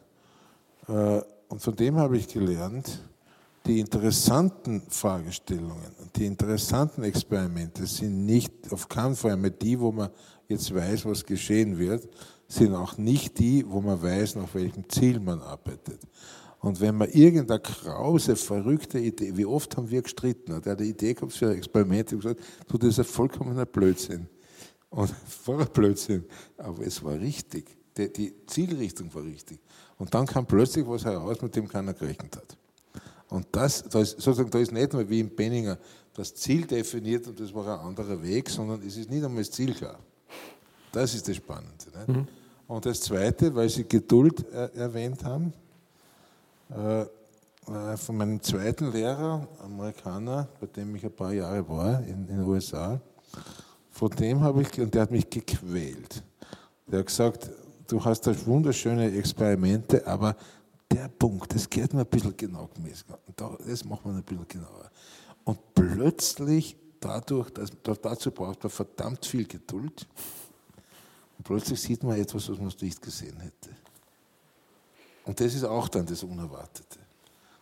[0.89, 2.99] äh, und von dem habe ich gelernt,
[3.65, 10.09] die interessanten Fragestellungen die interessanten Experimente sind nicht auf keinen Fall mehr die, wo man
[10.47, 12.07] jetzt weiß, was geschehen wird,
[12.47, 15.99] sind auch nicht die, wo man weiß, nach welchem Ziel man arbeitet.
[16.59, 21.13] Und wenn man irgendeine krause, verrückte Idee, wie oft haben wir gestritten, hat eine Idee
[21.13, 24.27] gehabt für ein Experiment und gesagt, du, das ist ein vollkommener Blödsinn.
[24.89, 25.13] Und
[25.47, 26.25] ein Blödsinn,
[26.57, 27.77] aber es war richtig.
[27.97, 29.59] Die, die Zielrichtung war richtig.
[29.97, 32.57] Und dann kam plötzlich was heraus, mit dem keiner gerechnet hat.
[33.35, 35.77] Und das, da ist, sozusagen, da ist nicht nur wie im Benninger
[36.13, 39.51] das Ziel definiert und das war ein anderer Weg, sondern es ist nicht einmal das
[39.51, 39.99] Ziel klar.
[40.93, 41.73] Das ist das Spannende.
[42.07, 42.27] Mhm.
[42.65, 45.51] Und das Zweite, weil Sie Geduld äh, erwähnt haben,
[46.69, 52.27] äh, äh, von meinem zweiten Lehrer, Amerikaner, bei dem ich ein paar Jahre war in,
[52.29, 53.01] in den USA,
[53.91, 56.23] von dem habe ich, und der hat mich gequält.
[56.87, 57.51] Der hat gesagt,
[57.87, 60.37] du hast da wunderschöne Experimente, aber
[60.91, 63.05] der Punkt, das geht mir ein bisschen genau gemessen.
[63.67, 64.89] Das macht man ein bisschen genauer.
[65.43, 67.71] Und plötzlich, dadurch, dass,
[68.01, 70.07] dazu braucht man verdammt viel Geduld,
[71.37, 73.75] und plötzlich sieht man etwas, was man nicht gesehen hätte.
[75.25, 76.99] Und das ist auch dann das Unerwartete.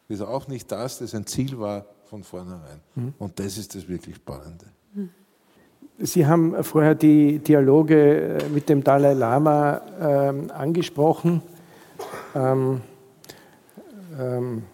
[0.07, 2.81] Das ist auch nicht das, das ein Ziel war von vornherein.
[2.95, 3.13] Mhm.
[3.17, 4.65] Und das ist das wirklich Spannende.
[5.99, 11.41] Sie haben vorher die Dialoge mit dem Dalai Lama ähm, angesprochen.
[12.35, 12.81] ähm,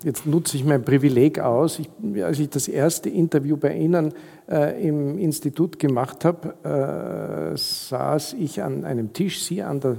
[0.03, 1.79] jetzt nutze ich mein Privileg aus.
[1.79, 1.89] Ich,
[2.23, 4.13] als ich das erste Interview bei Ihnen
[4.49, 9.97] äh, im Institut gemacht habe, äh, saß ich an einem Tisch, Sie der,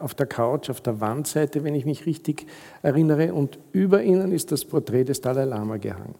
[0.00, 2.46] auf der Couch, auf der Wandseite, wenn ich mich richtig
[2.82, 6.14] erinnere, und über Ihnen ist das Porträt des Dalai Lama gehangen.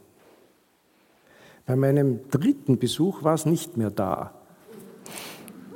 [1.66, 4.32] Bei meinem dritten Besuch war es nicht mehr da.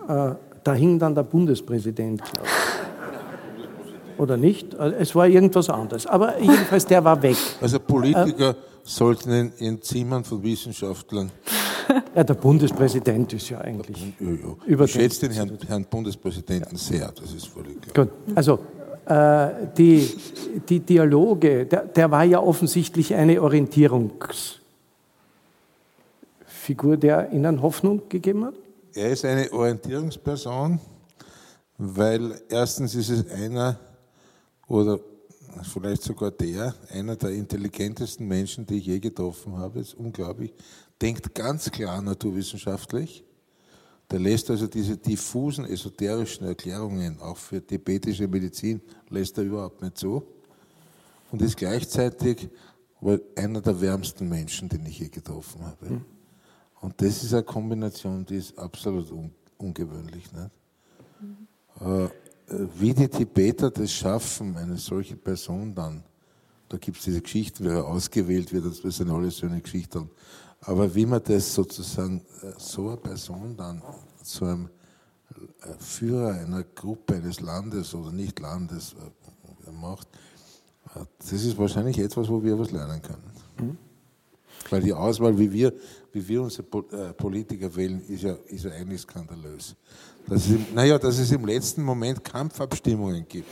[0.08, 2.76] Äh, da hing dann der Bundespräsident, glaube ich
[4.18, 4.74] oder nicht.
[4.74, 6.06] Es war irgendwas anderes.
[6.06, 7.36] Aber jedenfalls, der war weg.
[7.60, 11.30] Also Politiker äh, sollten in, Zimmern von Wissenschaftlern.
[12.14, 14.14] Ja, der Bundespräsident ist ja eigentlich.
[14.18, 14.84] Ja, ja.
[14.84, 18.06] Ich schätze den Herrn, Herrn Bundespräsidenten sehr, das ist völlig klar.
[18.06, 18.58] Gut, also
[19.06, 20.10] äh, die,
[20.68, 24.56] die Dialoge, der, der war ja offensichtlich eine Orientierungsfigur,
[26.96, 28.54] der Ihnen Hoffnung gegeben hat?
[28.94, 30.80] Er ist eine Orientierungsperson,
[31.78, 33.78] weil erstens ist es einer,
[34.68, 35.00] oder
[35.62, 40.52] vielleicht sogar der, einer der intelligentesten Menschen, die ich je getroffen habe, ist unglaublich,
[41.00, 43.24] denkt ganz klar naturwissenschaftlich.
[44.10, 49.98] Der lässt also diese diffusen esoterischen Erklärungen, auch für tibetische Medizin, lässt er überhaupt nicht
[49.98, 50.22] zu.
[51.32, 52.48] Und ist gleichzeitig
[53.34, 55.90] einer der wärmsten Menschen, den ich je getroffen habe.
[55.90, 56.04] Mhm.
[56.80, 60.30] Und das ist eine Kombination, die ist absolut un ungewöhnlich.
[60.32, 60.50] Nicht?
[61.20, 61.46] Mhm.
[61.80, 62.08] Äh,
[62.48, 66.04] wie die Tibeter das schaffen, eine solche Person dann,
[66.68, 70.10] da gibt es diese Geschichten, wie er ausgewählt wird, das sind alles schöne Geschichten.
[70.60, 73.82] Aber wie man das sozusagen, äh, so eine Person dann
[74.22, 74.68] zu einem
[75.62, 78.94] äh, Führer einer Gruppe, eines Landes oder nicht Landes
[79.80, 80.08] macht,
[81.18, 83.22] das ist wahrscheinlich etwas, wo wir was lernen können.
[83.60, 83.78] Mhm.
[84.70, 85.72] Weil die Auswahl, wie wir,
[86.12, 89.74] wie wir unsere Politiker wählen, ist ja, ist ja eigentlich skandalös.
[90.28, 93.48] Dass es, naja, dass es im letzten Moment Kampfabstimmungen gibt.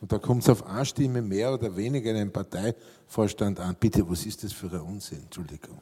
[0.00, 3.76] Und da kommt es auf eine Stimme mehr oder weniger in einem Parteivorstand an.
[3.78, 5.20] Bitte, was ist das für ein Unsinn?
[5.22, 5.78] Entschuldigung.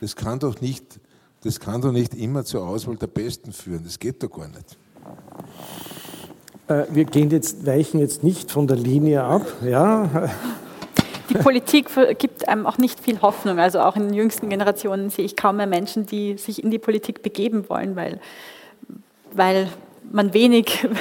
[0.00, 1.00] Das kann doch nicht,
[1.42, 3.82] das kann doch nicht immer zur Auswahl der Besten führen.
[3.84, 4.78] Das geht doch gar nicht.
[6.68, 9.44] Äh, wir gehen jetzt, weichen jetzt nicht von der Linie ab.
[9.64, 10.30] Ja.
[11.30, 11.88] Die Politik
[12.18, 13.58] gibt einem auch nicht viel Hoffnung.
[13.58, 16.78] Also auch in den jüngsten Generationen sehe ich kaum mehr Menschen, die sich in die
[16.78, 18.20] Politik begeben wollen, weil
[19.34, 19.68] weil
[20.10, 20.86] man wenig.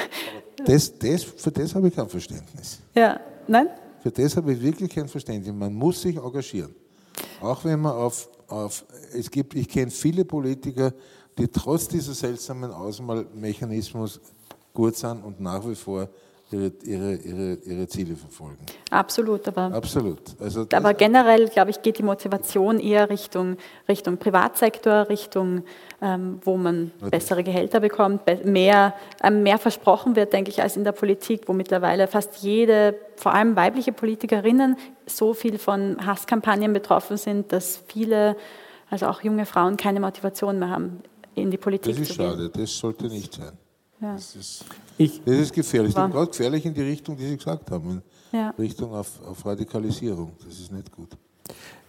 [0.64, 2.82] Das, das, für das habe ich kein Verständnis.
[2.94, 3.68] Ja, nein?
[4.04, 5.52] Für das habe ich wirklich kein Verständnis.
[5.52, 6.76] Man muss sich engagieren.
[7.42, 10.94] Auch wenn man auf, auf es gibt, ich kenne viele Politiker,
[11.36, 14.20] die trotz dieser seltsamen Ausmalmechanismus
[14.72, 16.08] gut sind und nach wie vor
[16.52, 18.66] ihre, ihre, ihre, ihre Ziele verfolgen.
[18.90, 20.20] Absolut, aber, Absolut.
[20.40, 23.58] Also aber generell, glaube ich, geht die Motivation eher Richtung,
[23.88, 25.64] Richtung Privatsektor, Richtung,
[26.02, 30.84] ähm, wo man bessere Gehälter bekommt, mehr, ähm, mehr versprochen wird, denke ich, als in
[30.84, 37.18] der Politik, wo mittlerweile fast jede, vor allem weibliche Politikerinnen, so viel von Hasskampagnen betroffen
[37.18, 38.36] sind, dass viele,
[38.90, 41.02] also auch junge Frauen, keine Motivation mehr haben,
[41.36, 42.02] in die Politik zu gehen.
[42.02, 43.58] Das ist schade, das sollte nicht sein.
[44.02, 44.18] Ja.
[45.02, 45.94] Das, ist, ich, das ist gefährlich.
[45.94, 48.02] Das ist gerade gefährlich in die Richtung, die Sie gesagt haben,
[48.32, 48.50] in ja.
[48.58, 50.32] Richtung auf, auf, Radikalisierung.
[50.44, 51.10] Das ist nicht gut.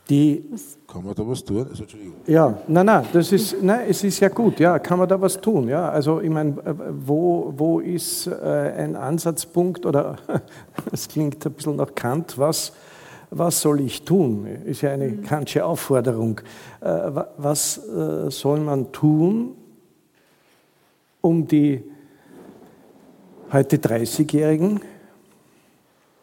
[0.09, 0.45] Die,
[0.89, 1.67] kann man da was tun?
[1.71, 1.85] Also,
[2.27, 5.41] ja, nein, nein, das ist, nein, es ist ja gut, ja, kann man da was
[5.41, 5.69] tun?
[5.69, 6.57] Ja, also ich meine,
[7.07, 10.17] wo, wo ist äh, ein Ansatzpunkt oder
[10.93, 12.73] es klingt ein bisschen nach Kant, was,
[13.31, 14.47] was soll ich tun?
[14.67, 15.23] Ist ja eine mhm.
[15.23, 16.41] kantsche Aufforderung.
[16.81, 19.55] Äh, was äh, soll man tun,
[21.21, 21.92] um die
[23.53, 24.81] heute 30-Jährigen.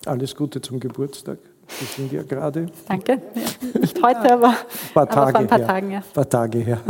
[0.06, 1.38] Alles Gute zum Geburtstag.
[1.68, 2.68] Wir sind ja gerade.
[2.88, 3.22] Danke.
[3.36, 5.68] Ja, nicht heute, aber, ein paar Tage aber vor ein paar her.
[5.68, 5.92] Tagen.
[5.92, 5.98] Ja.
[6.00, 6.80] Ein paar Tage her.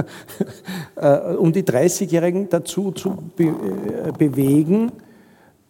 [0.96, 4.92] Äh, um die 30-Jährigen dazu zu be äh, bewegen,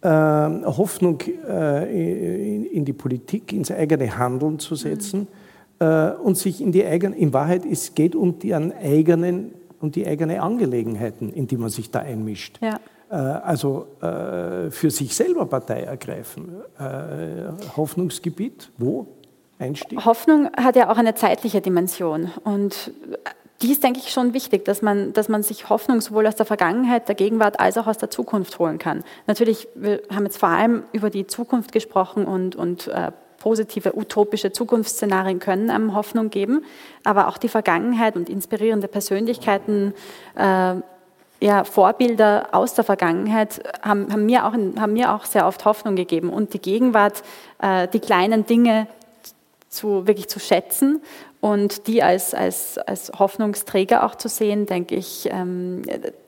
[0.02, 5.28] äh, Hoffnung äh, in, die Politik, ins eigene Handeln zu setzen
[5.78, 6.12] mhm.
[6.24, 10.42] und sich in die eigenen, in Wahrheit, es geht um die eigenen, um die eigene
[10.42, 12.58] Angelegenheiten, in die man sich da einmischt.
[12.60, 12.80] Ja.
[13.10, 16.60] Äh, also äh, für sich selber Partei ergreifen.
[16.78, 19.06] Äh, Hoffnungsgebiet, wo?
[19.58, 20.04] Einstieg?
[20.04, 22.92] Hoffnung hat ja auch eine zeitliche Dimension und
[23.60, 26.46] die ist, denke ich, schon wichtig, dass man, dass man sich Hoffnung sowohl aus der
[26.46, 29.04] Vergangenheit, der Gegenwart als auch aus der Zukunft holen kann.
[29.26, 34.52] Natürlich, wir haben jetzt vor allem über die Zukunft gesprochen und, und äh, positive, utopische
[34.52, 36.64] Zukunftsszenarien können einem Hoffnung geben,
[37.04, 39.92] aber auch die Vergangenheit und inspirierende Persönlichkeiten
[40.36, 40.76] äh,
[41.40, 45.96] ja, Vorbilder aus der Vergangenheit haben, haben, mir auch, haben mir auch sehr oft Hoffnung
[45.96, 46.30] gegeben.
[46.30, 47.22] Und die Gegenwart,
[47.60, 48.86] äh, die kleinen Dinge
[49.70, 51.00] zu, wirklich zu schätzen
[51.40, 55.82] und die als, als, als Hoffnungsträger auch zu sehen, denke ich, ähm,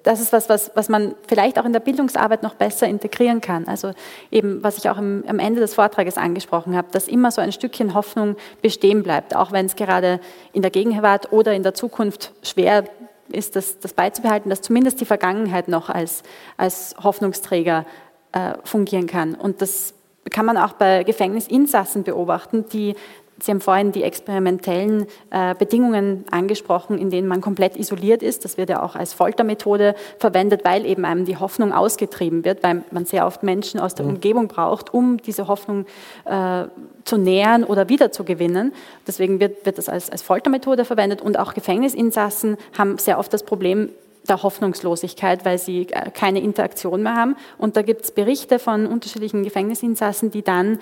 [0.04, 3.68] das ist was, was, was man vielleicht auch in der Bildungsarbeit noch besser integrieren kann.
[3.68, 3.92] Also
[4.30, 7.52] eben, was ich auch im, am Ende des Vortrages angesprochen habe, dass immer so ein
[7.52, 10.20] Stückchen Hoffnung bestehen bleibt, auch wenn es gerade
[10.54, 12.84] in der Gegenwart oder in der Zukunft schwer
[13.32, 16.22] ist, das, das beizubehalten, dass zumindest die Vergangenheit noch als,
[16.56, 17.86] als Hoffnungsträger
[18.32, 19.34] äh, fungieren kann.
[19.34, 19.94] Und das
[20.30, 22.94] kann man auch bei Gefängnisinsassen beobachten, die
[23.42, 28.44] Sie haben vorhin die experimentellen äh, Bedingungen angesprochen, in denen man komplett isoliert ist.
[28.44, 32.84] Das wird ja auch als Foltermethode verwendet, weil eben einem die Hoffnung ausgetrieben wird, weil
[32.92, 34.12] man sehr oft Menschen aus der mhm.
[34.12, 35.86] Umgebung braucht, um diese Hoffnung
[36.24, 36.66] äh,
[37.04, 38.72] zu nähern oder wiederzugewinnen.
[39.08, 43.42] Deswegen wird, wird das als, als Foltermethode verwendet und auch Gefängnisinsassen haben sehr oft das
[43.42, 43.88] Problem,
[44.28, 47.36] der Hoffnungslosigkeit, weil sie äh, keine Interaktion mehr haben.
[47.58, 50.78] Und da gibt es Berichte von unterschiedlichen Gefängnisinsassen, die dann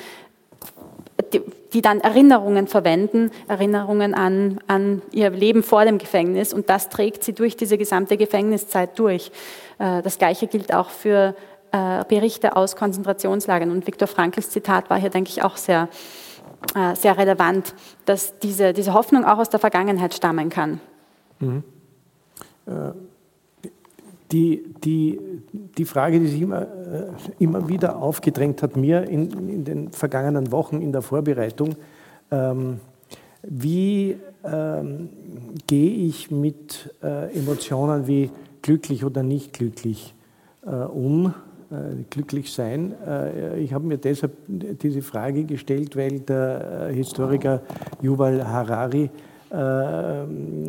[1.23, 1.43] die,
[1.73, 7.25] die dann Erinnerungen verwenden, Erinnerungen an, an ihr Leben vor dem Gefängnis und das trägt
[7.25, 9.31] sie durch diese gesamte Gefängniszeit durch.
[9.79, 11.35] Äh, das Gleiche gilt auch für
[11.73, 15.89] äh, Berichte aus Konzentrationslagern und Viktor Frankls Zitat war hier, denke ich, auch sehr,
[16.75, 17.75] äh, sehr relevant,
[18.07, 20.81] dass diese, diese Hoffnung auch aus der Vergangenheit stammen kann.
[21.39, 21.65] Mhm.
[24.33, 25.19] Die, die,
[25.77, 26.67] die Frage, die sich immer, äh,
[27.39, 31.75] immer wieder aufgedrängt hat, mir in, in den vergangenen Wochen in der Vorbereitung,
[32.31, 32.79] ähm,
[33.43, 35.09] wie ähm,
[35.67, 38.31] gehe ich mit äh, Emotionen wie
[38.63, 40.15] glücklich oder nicht glücklich
[40.65, 41.35] äh, um,
[41.71, 42.95] äh, glücklich sein?
[43.07, 47.63] Äh, ich habe mir deshalb diese Frage gestellt, weil der äh, Historiker
[48.03, 49.11] Yuval Harari
[49.57, 50.67] ein,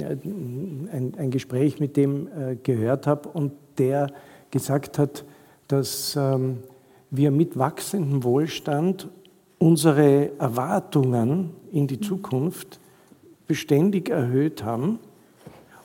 [1.18, 4.08] ein, Gespräch mit dem äh, gehört habe und der
[4.50, 5.24] gesagt hat,
[5.68, 6.58] dass ähm,
[7.12, 9.08] wir mit wachsendem Wohlstand
[9.60, 12.80] unsere Erwartungen in die Zukunft
[13.48, 15.00] beständig erhöht haben.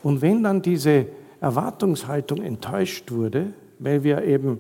[0.03, 1.07] Und wenn dann diese
[1.41, 4.59] Erwartungshaltung enttäuscht wurde, weil wir eben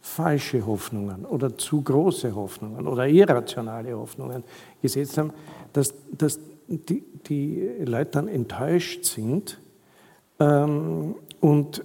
[0.00, 4.42] falsche Hoffnungen oder zu große Hoffnungen oder irrationale Hoffnungen
[4.80, 5.32] gesetzt haben,
[5.72, 9.58] dass, dass die, die Leute dann enttäuscht sind
[10.38, 11.82] ähm, und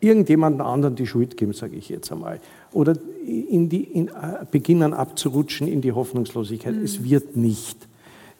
[0.00, 2.40] irgendjemandem anderen die Schuld geben, sage ich jetzt einmal.
[2.72, 6.74] Oder in die, in, äh, beginnen abzurutschen in die Hoffnungslosigkeit.
[6.74, 6.82] Mhm.
[6.82, 7.86] Es wird nicht,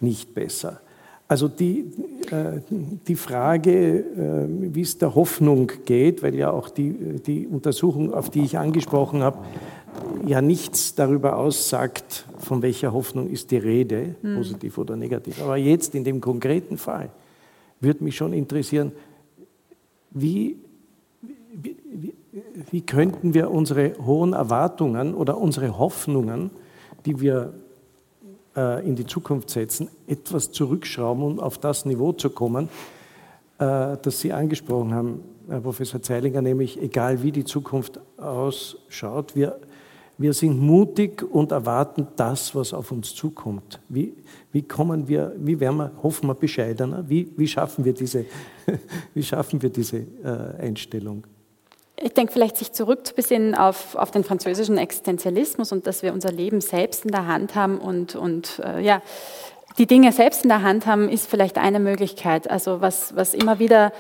[0.01, 0.81] nicht besser.
[1.29, 1.85] Also die,
[2.31, 2.61] äh,
[3.07, 8.31] die Frage, äh, wie es der Hoffnung geht, weil ja auch die, die Untersuchung, auf
[8.31, 9.39] die ich angesprochen habe,
[10.27, 14.37] ja nichts darüber aussagt, von welcher Hoffnung ist die Rede, hm.
[14.37, 15.43] positiv oder negativ.
[15.43, 17.11] Aber jetzt in dem konkreten Fall
[17.81, 18.93] würde mich schon interessieren,
[20.11, 20.57] wie,
[21.53, 22.15] wie, wie,
[22.71, 26.51] wie könnten wir unsere hohen Erwartungen oder unsere Hoffnungen,
[27.07, 27.55] die wir
[28.57, 32.69] äh, in die Zukunft setzen, etwas zurückschrauben, um auf das Niveau zu kommen,
[33.59, 39.59] äh, das Sie angesprochen haben, Herr Professor Zeilinger, nämlich egal wie die Zukunft ausschaut, wir
[40.21, 43.81] wir sind mutig und erwarten das, was auf uns zukommt.
[43.89, 44.13] Wie,
[44.53, 47.05] wie kommen wir, wie werden wir, hoffen wir bescheidener?
[47.09, 48.27] Wie, wie schaffen wir diese,
[49.15, 51.27] wie schaffen wir diese äh, Einstellung?
[51.97, 56.61] Ich denke, vielleicht sich zurückzubesinnen auf, auf den französischen Existenzialismus und dass wir unser Leben
[56.61, 59.01] selbst in der Hand haben und, und äh, ja,
[59.79, 62.51] die Dinge selbst in der Hand haben, ist vielleicht eine Möglichkeit.
[62.51, 63.91] Also was, was immer wieder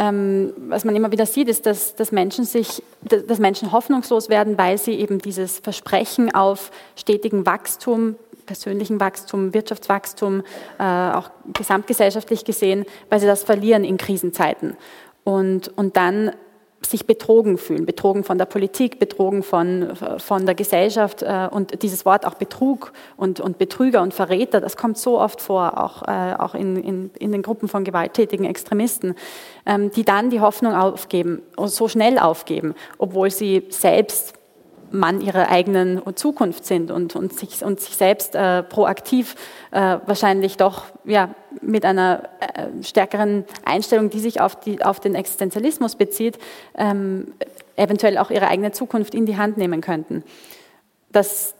[0.00, 4.56] ähm, was man immer wieder sieht, ist, dass, dass, Menschen sich, dass Menschen hoffnungslos werden,
[4.56, 8.16] weil sie eben dieses Versprechen auf stetigen Wachstum,
[8.46, 10.42] persönlichen Wachstum, Wirtschaftswachstum,
[10.78, 14.74] äh, auch gesamtgesellschaftlich gesehen, weil sie das verlieren in Krisenzeiten.
[15.22, 16.32] Und, und dann
[16.90, 22.04] sich betrogen fühlen, betrogen von der Politik, betrogen von, von der Gesellschaft äh, und dieses
[22.04, 26.34] Wort auch Betrug und, und Betrüger und Verräter, das kommt so oft vor, auch, äh,
[26.38, 29.14] auch in, in, in den Gruppen von gewalttätigen Extremisten,
[29.66, 34.34] ähm, die dann die Hoffnung aufgeben, so schnell aufgeben, obwohl sie selbst
[34.90, 39.34] Mann ihrer eigenen Zukunft sind und, und, sich, und sich selbst äh, proaktiv
[39.70, 45.14] äh, wahrscheinlich doch ja, mit einer äh, stärkeren Einstellung, die sich auf, die, auf den
[45.14, 46.38] Existenzialismus bezieht,
[46.76, 47.32] ähm,
[47.76, 50.22] eventuell auch ihre eigene Zukunft in die Hand nehmen könnten.
[51.12, 51.54] Das,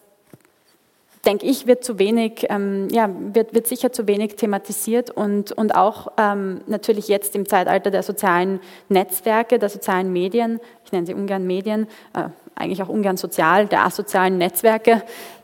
[1.24, 5.74] denke ich, wird zu wenig, ähm, ja, wird, wird sicher zu wenig thematisiert und, und
[5.74, 11.14] auch ähm, natürlich jetzt im Zeitalter der sozialen Netzwerke, der sozialen Medien, ich nenne sie
[11.14, 15.02] ungern Medien, äh, eigentlich auch ungern sozial, der asozialen Netzwerke,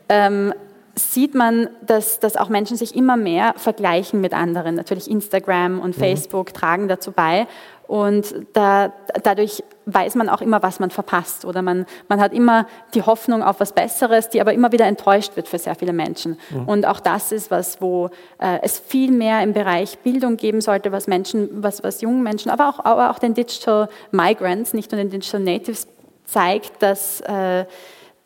[0.08, 0.52] ähm,
[0.98, 4.74] sieht man, dass, dass auch Menschen sich immer mehr vergleichen mit anderen.
[4.74, 6.00] Natürlich Instagram und mhm.
[6.00, 6.54] Facebook mhm.
[6.54, 7.46] tragen dazu bei.
[7.86, 8.92] Und da,
[9.22, 11.44] dadurch weiß man auch immer, was man verpasst.
[11.44, 15.36] Oder man, man hat immer die Hoffnung auf was Besseres, die aber immer wieder enttäuscht
[15.36, 16.38] wird für sehr viele Menschen.
[16.50, 16.68] Mhm.
[16.68, 20.90] Und auch das ist was, wo äh, es viel mehr im Bereich Bildung geben sollte,
[20.90, 24.98] was Menschen, was, was jungen Menschen, aber auch, aber auch den Digital Migrants, nicht nur
[24.98, 25.86] den Digital Natives
[26.26, 27.64] zeigt, dass äh,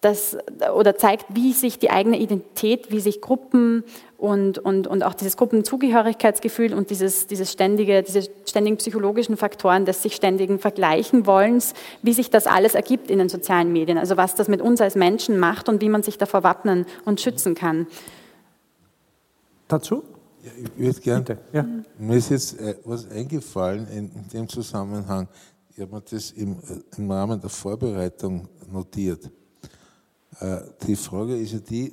[0.01, 0.39] das,
[0.75, 3.85] oder zeigt, wie sich die eigene Identität, wie sich Gruppen
[4.17, 10.03] und, und, und auch dieses Gruppenzugehörigkeitsgefühl und dieses, dieses ständige, diese ständigen psychologischen Faktoren des
[10.03, 14.35] sich ständigen Vergleichen wollens, wie sich das alles ergibt in den sozialen Medien, also was
[14.35, 17.87] das mit uns als Menschen macht und wie man sich davor wappnen und schützen kann.
[19.69, 20.03] Dazu?
[20.43, 21.67] Ja, ich würde gerne, ja.
[21.99, 25.29] mir ist jetzt äh, was eingefallen in, in dem Zusammenhang.
[25.75, 26.57] Ich habe mir das im,
[26.97, 29.31] im Rahmen der Vorbereitung notiert.
[30.41, 31.93] Äh, die Frage ist ja die, äh,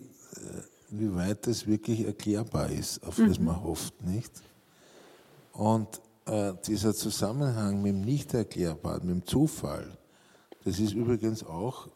[0.89, 3.45] wie weit das wirklich erklärbar ist, auf das mhm.
[3.45, 4.31] man hofft, nicht?
[5.53, 9.97] Und äh, dieser Zusammenhang mit dem Nicht-Erklärbaren, mit dem Zufall,
[10.63, 11.87] das ist übrigens auch,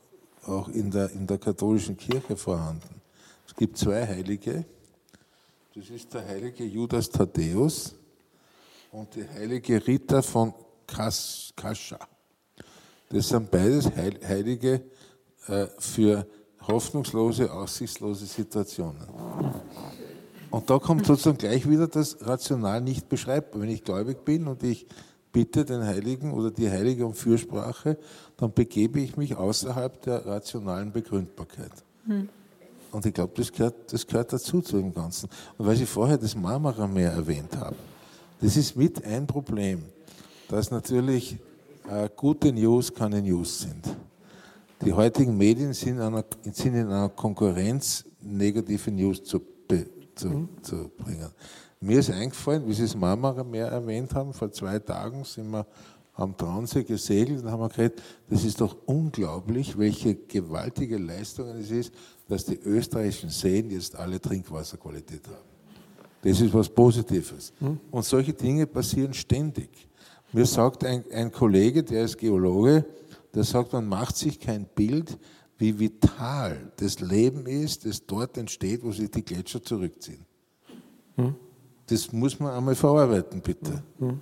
[0.45, 3.01] auch in, der, in der katholischen Kirche vorhanden.
[3.47, 4.65] Es gibt zwei Heilige.
[5.75, 7.95] Das ist der heilige Judas Thaddäus
[8.91, 10.53] und die heilige Rita von
[10.91, 11.99] Kascha.
[13.09, 14.83] Das sind beides Heilige
[15.79, 16.25] für
[16.67, 19.01] hoffnungslose, aussichtslose Situationen.
[20.49, 23.61] Und da kommt sozusagen gleich wieder das Rational nicht beschreibbar.
[23.61, 24.85] Wenn ich gläubig bin und ich
[25.31, 27.97] bitte den Heiligen oder die Heilige um Fürsprache,
[28.37, 31.71] dann begebe ich mich außerhalb der rationalen Begründbarkeit.
[32.05, 32.27] Hm.
[32.91, 35.29] Und ich glaube, das gehört, das gehört dazu zu dem Ganzen.
[35.57, 37.77] Und weil Sie vorher das Marmara-Meer erwähnt haben,
[38.41, 39.85] das ist mit ein Problem,
[40.51, 41.37] dass natürlich
[41.89, 43.95] äh, gute News keine News sind.
[44.83, 49.39] Die heutigen Medien sind, einer, sind in einer Konkurrenz, negative News zu,
[50.13, 50.49] zu, mhm.
[50.61, 51.29] zu, bringen.
[51.79, 55.65] Mir ist eingefallen, wie Sie es Marmara mehr erwähnt haben, vor zwei Tagen sind wir
[56.15, 61.93] am Traunsee gesegelt und haben geredet, das ist doch unglaublich, welche gewaltige Leistung es ist,
[62.27, 65.49] dass die österreichischen Seen jetzt alle Trinkwasserqualität haben.
[66.21, 67.53] Das ist was Positives.
[67.61, 67.79] Mhm.
[67.89, 69.87] Und solche Dinge passieren ständig.
[70.33, 72.85] Mir sagt ein, ein Kollege, der ist Geologe,
[73.33, 75.17] der sagt, man macht sich kein Bild,
[75.57, 80.25] wie vital das Leben ist, das dort entsteht, wo sich die Gletscher zurückziehen.
[81.15, 81.35] Hm?
[81.85, 83.83] Das muss man einmal verarbeiten, bitte.
[83.99, 84.19] Hm?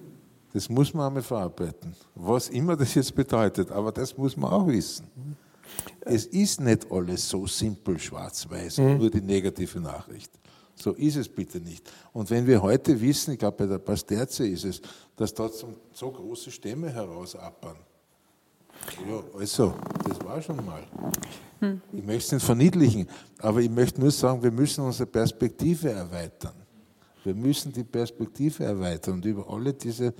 [0.52, 1.96] Das muss man einmal verarbeiten.
[2.16, 5.08] Was immer das jetzt bedeutet, aber das muss man auch wissen.
[6.02, 8.98] Es ist nicht alles so simpel schwarz-weiß, hm?
[8.98, 10.32] nur die negative Nachricht.
[10.76, 11.92] So ist es bitte nicht.
[12.14, 14.82] Und wenn wir heute wissen, ich glaube bei der Pasterze ist es,
[15.20, 15.54] dass dort
[15.92, 17.76] so große Stämme herausappern,
[19.06, 19.74] ja, also,
[20.08, 20.82] das war schon mal.
[21.60, 21.82] Hm.
[21.92, 23.08] Ich möchte es nicht verniedlichen,
[23.40, 26.54] aber ich möchte nur sagen, wir müssen unsere Perspektive erweitern.
[27.26, 30.14] Wir müssen die Perspektive erweitern und über alle diese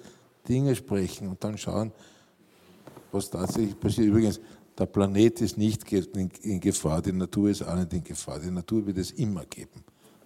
[0.48, 1.94] Dinge sprechen und dann schauen,
[3.14, 4.08] was tatsächlich passiert.
[4.08, 4.42] Übrigens,
[4.78, 8.40] der Planet ist nicht in Gefahr, die Natur ist auch nicht in Gefahr.
[8.40, 9.86] Die Natur wird es immer geben.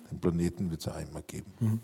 [0.10, 1.54] Den Planeten wird es auch immer geben.
[1.60, 1.80] Mhm.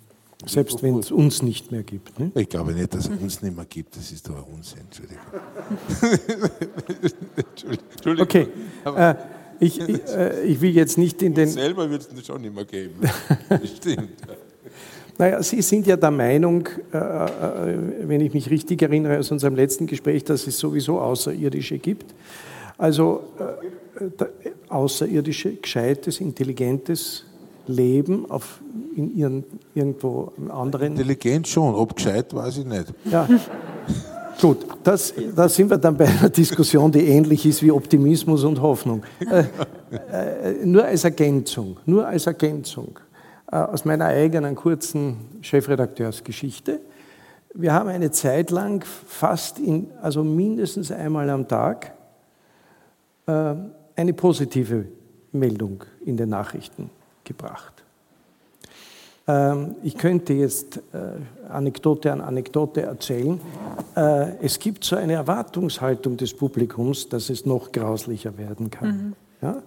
[0.46, 2.18] Selbst wenn es uns nicht mehr gibt.
[2.18, 2.32] Ne?
[2.36, 3.98] Ich glaube nicht, dass es uns nicht mehr gibt.
[3.98, 4.80] Das ist doch ein Unsinn.
[4.86, 5.26] Entschuldigung.
[7.92, 8.24] Entschuldigung.
[8.24, 8.48] Okay.
[8.96, 9.16] Äh,
[9.60, 11.50] ich, ich, äh, ich, will jetzt nicht in den.
[11.50, 12.96] Selber wird es schon nicht mehr geben.
[13.78, 14.12] Stimmt.
[15.18, 19.54] Naja, Sie sind ja der Meinung, äh, äh, wenn ich mich richtig erinnere aus unserem
[19.54, 22.16] letzten Gespräch, dass es sowieso Außerirdische gibt.
[22.78, 27.26] Also äh, außerirdische, gescheites, intelligentes
[27.70, 28.60] Leben auf
[28.96, 29.44] in ihren,
[29.74, 30.94] irgendwo anderen.
[30.94, 32.94] Intelligent schon, ob gescheit, weiß ich nicht.
[33.06, 33.28] Ja.
[34.42, 38.62] Gut, das, da sind wir dann bei einer Diskussion, die ähnlich ist wie Optimismus und
[38.62, 39.04] Hoffnung.
[39.20, 39.44] Äh,
[40.12, 43.00] äh, nur als Ergänzung, nur als Ergänzung
[43.52, 46.80] äh, aus meiner eigenen kurzen Chefredakteursgeschichte.
[47.54, 51.94] Wir haben eine Zeit lang fast in, also mindestens einmal am Tag
[53.26, 53.56] äh,
[53.96, 54.86] eine positive
[55.34, 56.90] Meldung in den Nachrichten
[57.30, 57.80] gebracht.
[59.28, 63.40] Ähm, ich könnte jetzt äh, Anekdote an Anekdote erzählen.
[63.96, 68.88] Äh, es gibt so eine Erwartungshaltung des Publikums, dass es noch grauslicher werden kann.
[68.90, 69.14] Mhm.
[69.42, 69.62] Ja?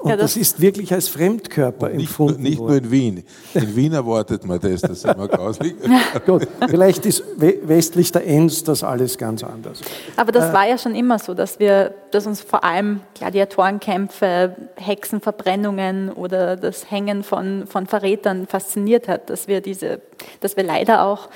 [0.00, 3.24] Und ja, das, das, ist wirklich als Fremdkörper nicht, empfunden Nicht nur in Wien.
[3.54, 5.74] In Wien erwartet man das, das ist immer grauslich.
[6.26, 9.80] Gut, vielleicht ist westlich der Enns das alles ganz anders.
[10.16, 14.54] Aber das äh, war ja schon immer so, dass wir, dass uns vor allem Gladiatorenkämpfe,
[14.76, 20.00] Hexenverbrennungen oder das Hängen von, von Verrätern fasziniert hat, dass wir diese,
[20.40, 21.28] dass wir leider auch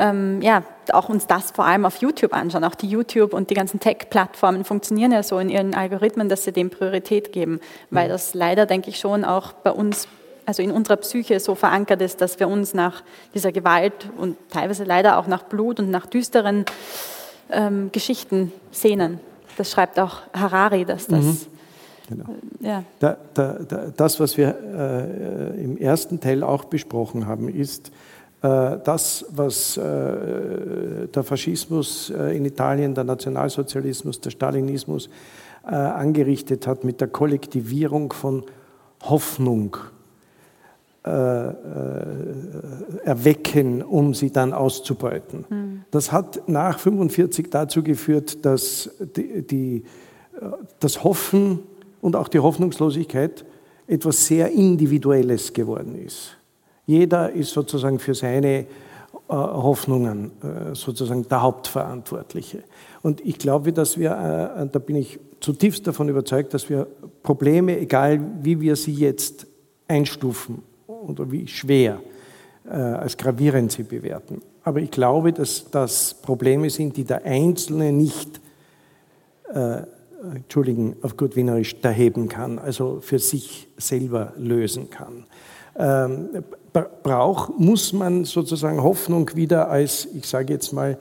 [0.00, 0.62] ähm, ja,
[0.92, 2.64] auch uns das vor allem auf YouTube anschauen.
[2.64, 6.52] Auch die YouTube und die ganzen Tech-Plattformen funktionieren ja so in ihren Algorithmen, dass sie
[6.52, 7.60] dem Priorität geben,
[7.90, 10.08] weil das leider, denke ich, schon auch bei uns
[10.46, 13.04] also in unserer Psyche so verankert ist, dass wir uns nach
[13.34, 16.64] dieser Gewalt und teilweise leider auch nach Blut und nach düsteren
[17.50, 19.20] ähm, Geschichten sehnen.
[19.58, 21.24] Das schreibt auch Harari, dass das.
[21.24, 21.38] Mhm.
[22.08, 22.24] Genau.
[22.62, 22.84] Äh, ja.
[22.98, 27.92] Da, da, da, das, was wir äh, im ersten Teil auch besprochen haben, ist,
[28.40, 35.10] das, was äh, der Faschismus äh, in Italien, der Nationalsozialismus, der Stalinismus
[35.62, 38.44] angerichtet hat mit der Kollektivierung von
[39.02, 39.76] Hoffnung
[43.04, 45.44] erwecken, um sie dann auszubeuten.
[45.50, 45.82] Mhm.
[45.90, 49.84] Das hat nach 1945 dazu geführt, dass die, die,
[50.80, 51.58] das Hoffen
[52.00, 53.44] und auch die Hoffnungslosigkeit
[53.86, 56.39] etwas sehr Individuelles geworden ist.
[56.90, 58.66] Jeder ist sozusagen für seine äh,
[59.28, 62.64] Hoffnungen äh, sozusagen der Hauptverantwortliche.
[63.02, 66.88] Und ich glaube, dass wir, äh, da bin ich zutiefst davon überzeugt, dass wir
[67.22, 69.46] Probleme, egal wie wir sie jetzt
[69.86, 72.00] einstufen oder wie schwer,
[72.64, 74.42] als gravierend sie bewerten.
[74.64, 78.40] Aber ich glaube, dass das Probleme sind, die der Einzelne nicht,
[79.54, 79.82] äh,
[80.34, 85.24] Entschuldigen, auf gut Wienerisch, erheben kann, also für sich selber lösen kann.
[85.76, 86.28] Ähm,
[86.72, 90.98] braucht, muss man sozusagen Hoffnung wieder als, ich sage jetzt mal,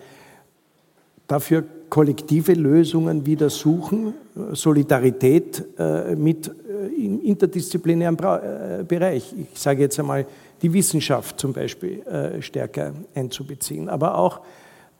[1.27, 4.13] dafür kollektive Lösungen wieder suchen,
[4.53, 9.33] Solidarität äh, mit äh, im interdisziplinären äh, Bereich.
[9.37, 10.25] Ich sage jetzt einmal,
[10.61, 12.03] die Wissenschaft zum Beispiel
[12.41, 14.41] stärker einzubeziehen, aber auch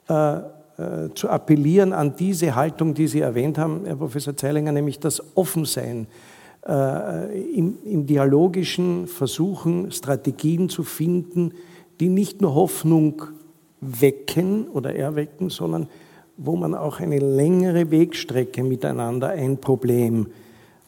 [0.08, 6.04] zu appellieren an diese Haltung, die Sie erwähnt haben, Herr Professor Zeilinger, nämlich das Offensein
[6.04, 6.08] äh,
[6.66, 11.54] im, im dialogischen versuchen, Strategien zu finden,
[12.00, 13.24] die nicht nur Hoffnung
[13.82, 15.88] wecken oder erwecken, sondern
[16.38, 20.28] wo man auch eine längere Wegstrecke miteinander ein Problem,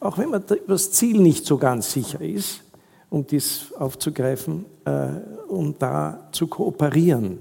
[0.00, 2.62] auch wenn man das Ziel nicht so ganz sicher ist,
[3.10, 5.08] um dies aufzugreifen, äh,
[5.48, 7.38] um da zu kooperieren.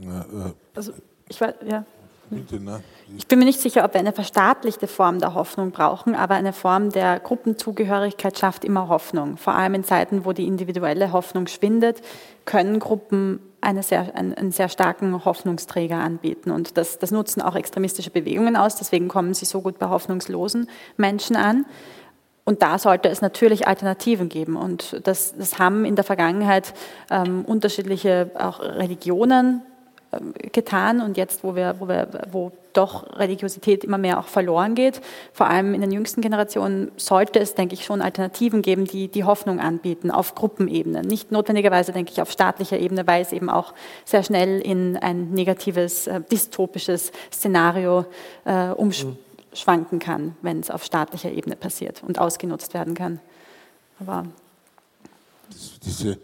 [0.00, 0.92] Äh, also
[1.28, 1.84] ich war, ja.
[2.30, 2.80] Bitte, ne?
[3.16, 6.52] Ich bin mir nicht sicher, ob wir eine verstaatlichte Form der Hoffnung brauchen, aber eine
[6.52, 9.38] Form der Gruppenzugehörigkeit schafft immer Hoffnung.
[9.38, 12.02] Vor allem in Zeiten, wo die individuelle Hoffnung schwindet,
[12.44, 16.50] können Gruppen eine sehr, einen, einen, sehr starken Hoffnungsträger anbieten.
[16.50, 18.76] Und das, das nutzen auch extremistische Bewegungen aus.
[18.76, 21.64] Deswegen kommen sie so gut bei hoffnungslosen Menschen an.
[22.44, 24.56] Und da sollte es natürlich Alternativen geben.
[24.56, 26.72] Und das, das haben in der Vergangenheit
[27.10, 29.62] ähm, unterschiedliche auch Religionen
[30.52, 35.02] getan und jetzt, wo, wir, wo, wir, wo doch Religiosität immer mehr auch verloren geht,
[35.32, 39.24] vor allem in den jüngsten Generationen, sollte es, denke ich, schon Alternativen geben, die die
[39.24, 41.02] Hoffnung anbieten auf Gruppenebene.
[41.02, 43.74] Nicht notwendigerweise, denke ich, auf staatlicher Ebene, weil es eben auch
[44.04, 48.06] sehr schnell in ein negatives, äh, dystopisches Szenario
[48.46, 53.20] äh, umschwanken kann, wenn es auf staatlicher Ebene passiert und ausgenutzt werden kann.
[54.00, 54.24] Aber
[55.84, 56.18] diese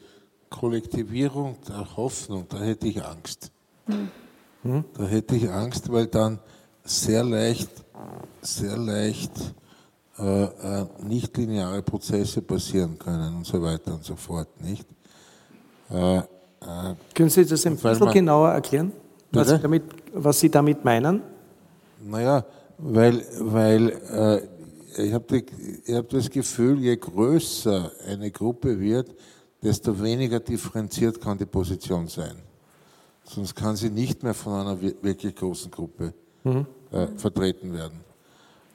[0.49, 3.51] Kollektivierung der Hoffnung, da hätte ich Angst.
[3.87, 4.85] Hm?
[4.97, 6.39] Da hätte ich Angst, weil dann
[6.83, 7.71] sehr leicht,
[8.41, 9.33] sehr leicht
[10.19, 14.87] äh, äh, nicht lineare Prozesse passieren können und so weiter und so fort, nicht?
[15.91, 16.23] Äh, äh
[17.15, 18.93] Können Sie das ein bisschen genauer erklären,
[19.33, 19.83] was Sie, damit,
[20.13, 21.23] was Sie damit meinen?
[22.01, 22.45] Naja,
[22.79, 23.89] weil, weil
[24.97, 25.43] äh, ich habe
[25.89, 29.15] hab das Gefühl, je größer eine Gruppe wird,
[29.63, 32.37] desto weniger differenziert kann die Position sein.
[33.25, 36.13] Sonst kann sie nicht mehr von einer wirklich großen Gruppe
[36.45, 36.67] mhm.
[36.91, 38.01] äh, vertreten werden.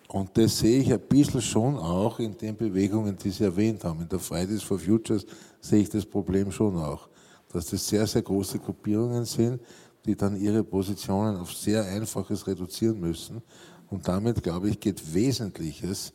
[0.07, 4.01] Und das sehe ich ein bisschen schon auch in den Bewegungen, die Sie erwähnt haben.
[4.01, 5.25] In der Fridays for Futures
[5.61, 7.07] sehe ich das Problem schon auch,
[7.53, 9.61] dass das sehr, sehr große Gruppierungen sind,
[10.03, 13.43] die dann ihre Positionen auf sehr einfaches reduzieren müssen.
[13.91, 16.11] Und damit, glaube ich, geht Wesentliches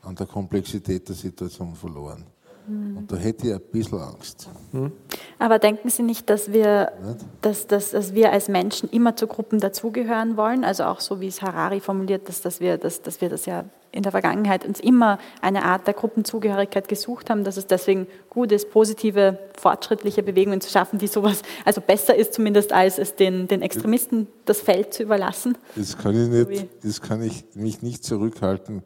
[0.00, 2.24] an der Komplexität der Situation verloren.
[2.66, 2.98] Mhm.
[2.98, 4.48] Und da hätte ich ein bisschen Angst.
[4.72, 4.92] Mhm.
[5.38, 6.92] Aber denken Sie nicht, dass wir,
[7.40, 10.64] dass, dass, dass wir als Menschen immer zu Gruppen dazugehören wollen?
[10.64, 13.64] Also auch so, wie es Harari formuliert, dass, dass, wir, dass, dass wir das ja
[13.94, 18.50] in der Vergangenheit uns immer eine Art der Gruppenzugehörigkeit gesucht haben, dass es deswegen gut
[18.50, 23.46] ist, positive, fortschrittliche Bewegungen zu schaffen, die sowas, also besser ist zumindest, als es den,
[23.46, 25.56] den Extremisten das Feld zu überlassen.
[25.76, 28.82] Das kann ich, nicht, das kann ich mich nicht zurückhalten,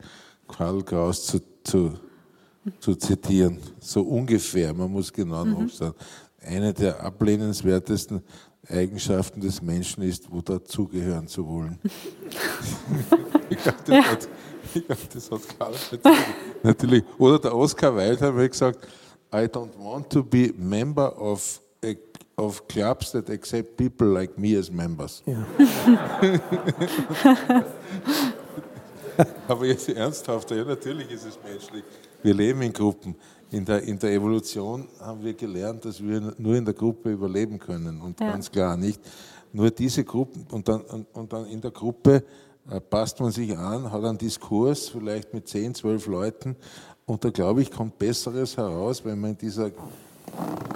[0.47, 1.95] Karl Kraus zu, zu
[2.81, 5.69] zu zitieren, so ungefähr, man muss genau mhm.
[5.69, 5.95] sagen.
[6.41, 8.23] Eine der ablehnenswertesten
[8.69, 11.79] Eigenschaften des Menschen ist, wo dazugehören zu wollen.
[13.51, 14.05] ich glaube, das, ja.
[14.05, 14.29] hat,
[14.87, 15.75] glaub, das hat Karl
[16.63, 17.05] natürlich.
[17.19, 18.87] Oder der Oscar Wilde hat mir gesagt,
[19.33, 21.95] I don't want to be member of a
[22.39, 25.23] of clubs that accept people like me as members.
[25.27, 25.45] Ja.
[29.49, 31.83] Aber jetzt ernsthaft, ja, natürlich ist es menschlich.
[32.23, 33.15] Wir leben in Gruppen.
[33.51, 37.59] In der, in der Evolution haben wir gelernt, dass wir nur in der Gruppe überleben
[37.59, 38.01] können.
[38.01, 38.33] Und Ja.
[38.33, 39.01] ganz klar nicht
[39.53, 40.47] nur diese Gruppen.
[40.51, 42.25] Und dann, und, und dann in der Gruppe
[42.71, 46.57] äh, passt man sich an, hat einen Diskurs, vielleicht mit 10, 12 Leuten.
[47.07, 49.71] Und da glaube ich, kommt Besseres heraus, wenn man in dieser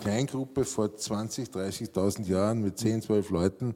[0.00, 3.74] Kleingruppe vor 20, 30.000 Jahren mit 10, 12 Leuten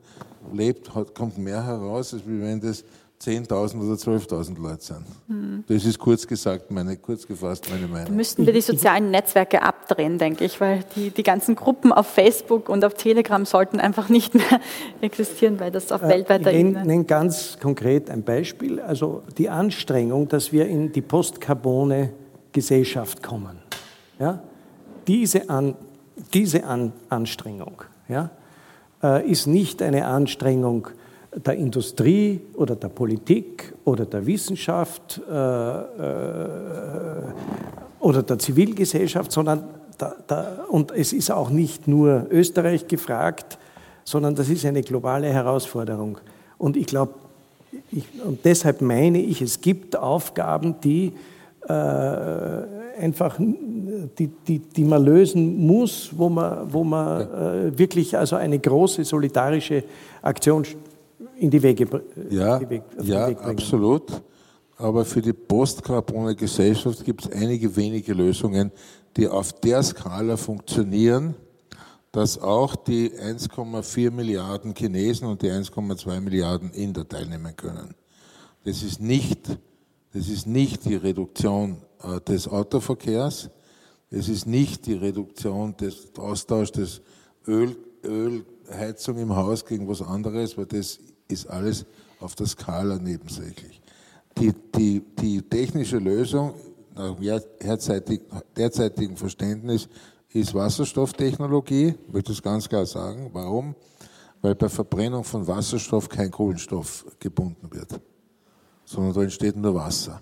[0.53, 2.83] lebt, kommt mehr heraus, als wenn das
[3.23, 5.65] 10.000 oder 12.000 Leute sind.
[5.69, 8.15] Das ist kurz gesagt, meine, kurz gefasst meine Da Meinung.
[8.17, 12.69] müssten wir die sozialen Netzwerke abdrehen, denke ich, weil die, die ganzen Gruppen auf Facebook
[12.69, 14.61] und auf Telegram sollten einfach nicht mehr
[15.01, 16.85] existieren, weil das auf weltweiter ich Ebene.
[16.85, 18.81] nenne ganz konkret ein Beispiel.
[18.81, 22.13] Also die Anstrengung, dass wir in die postkarbone
[22.53, 23.59] Gesellschaft kommen.
[24.19, 24.43] Ja?
[25.07, 25.75] Diese, An,
[26.35, 28.31] diese An, Anstrengung ja,
[29.03, 30.89] äh, ist nicht eine Anstrengung
[31.45, 35.85] der Industrie oder der Politik oder der Wissenschaft äh, äh,
[38.01, 39.65] oder der Zivilgesellschaft, sondern
[39.99, 43.59] da, da, und es ist auch nicht nur Österreich gefragt,
[44.05, 46.19] sondern das ist eine globale Herausforderung.
[46.59, 47.15] Und ich glaube,
[48.25, 51.13] und deshalb meine ich, es gibt Aufgaben, die
[51.69, 58.37] äh, einfach, die, die, die man lösen muss, wo man, wo man äh, wirklich also
[58.37, 59.85] eine große solidarische
[60.23, 60.65] Aktion
[61.39, 61.87] in die Wege,
[62.31, 64.23] Ja, die Weg, ja Weg absolut.
[64.79, 68.71] Aber für die postkarbone Gesellschaft gibt es einige wenige Lösungen,
[69.17, 71.35] die auf der Skala funktionieren,
[72.13, 77.95] dass auch die 1,4 Milliarden Chinesen und die 1,2 Milliarden Inder teilnehmen können.
[78.65, 79.49] Das ist nicht,
[80.13, 83.51] das ist nicht die Reduktion äh, des Autoverkehrs,
[84.11, 87.03] es ist nicht die Reduktion des Austauschs des
[87.47, 90.99] Öl, Ölheizung im Haus gegen was anderes, weil das
[91.29, 91.85] ist alles
[92.21, 93.81] auf der Skala nebensächlich.
[94.39, 96.55] Die, die, die technische Lösung
[96.95, 98.21] nach dem derzeitig,
[98.57, 99.89] derzeitigen Verständnis
[100.31, 103.31] ist Wasserstofftechnologie, ich möchte das ganz klar sagen.
[103.33, 103.75] Warum?
[104.43, 108.01] Weil bei Verbrennung von Wasserstoff kein Kohlenstoff gebunden wird,
[108.85, 110.21] sondern da entsteht nur Wasser.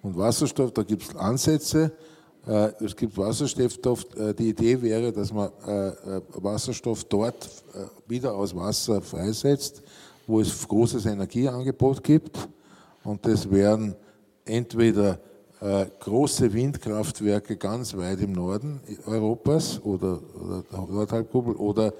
[0.00, 1.92] Und Wasserstoff, da gibt es Ansätze.
[2.46, 4.06] Äh, Es gibt Wasserstoff.
[4.16, 7.48] äh, Die Idee wäre, dass man äh, Wasserstoff dort
[8.08, 9.82] wieder aus Wasser freisetzt,
[10.32, 12.48] wo es großes Energieangebot gibt.
[13.04, 13.94] Und das wären
[14.46, 15.18] entweder
[15.60, 21.92] äh, große Windkraftwerke ganz weit im Norden Europas oder, oder der Nordhalbkugel oder,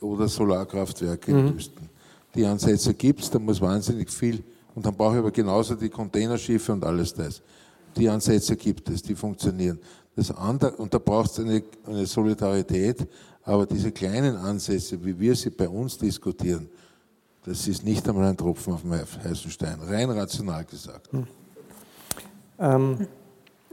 [0.00, 1.88] oder Solarkraftwerke in Wüsten.
[2.34, 4.44] Die Ansätze gibt es, da muss wahnsinnig viel,
[4.74, 7.40] und dann brauche ich aber genauso die Containerschiffe und alles das.
[7.96, 9.78] Die Ansätze gibt es, die funktionieren.
[10.14, 13.08] Das andere, und da braucht es eine, eine Solidarität,
[13.44, 16.68] aber diese kleinen Ansätze, wie wir sie bei uns diskutieren,
[17.48, 21.08] das ist nicht einmal ein Tropfen auf dem heißen Stein, rein rational gesagt.
[22.58, 23.06] Ähm,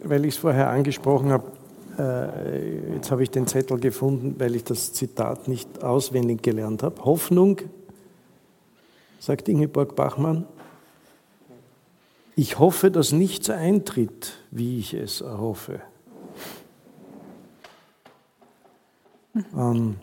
[0.04, 1.52] weil ich es vorher angesprochen habe,
[1.98, 7.04] äh, jetzt habe ich den Zettel gefunden, weil ich das Zitat nicht auswendig gelernt habe.
[7.04, 7.62] Hoffnung,
[9.20, 10.46] sagt Ingeborg Bachmann,
[12.36, 15.82] ich hoffe, dass nichts eintritt, wie ich es erhoffe.
[19.56, 19.96] Ähm,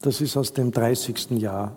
[0.00, 1.30] das ist aus dem 30.
[1.32, 1.76] Jahr,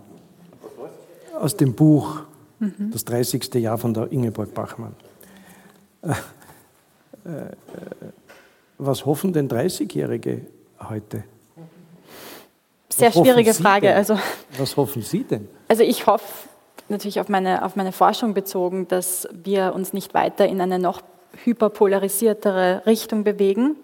[1.42, 2.22] aus dem Buch,
[2.60, 3.56] das 30.
[3.56, 4.96] Jahr von der Ingeborg Bachmann.
[6.04, 6.12] Äh,
[7.30, 7.46] äh,
[8.78, 10.42] was hoffen denn 30-Jährige
[10.90, 11.24] heute?
[12.90, 13.88] Sehr Was schwierige Frage.
[13.88, 13.96] denn?
[13.98, 14.20] Also,
[14.58, 15.48] Was hoffen Sie denn?
[15.68, 16.50] also ich hoffe
[16.90, 21.02] natürlich auf meine, auf meine Forschung bezogen, dass wir uns nicht weiter in eine noch
[21.44, 23.76] hyperpolarisiertere Richtung bewegen.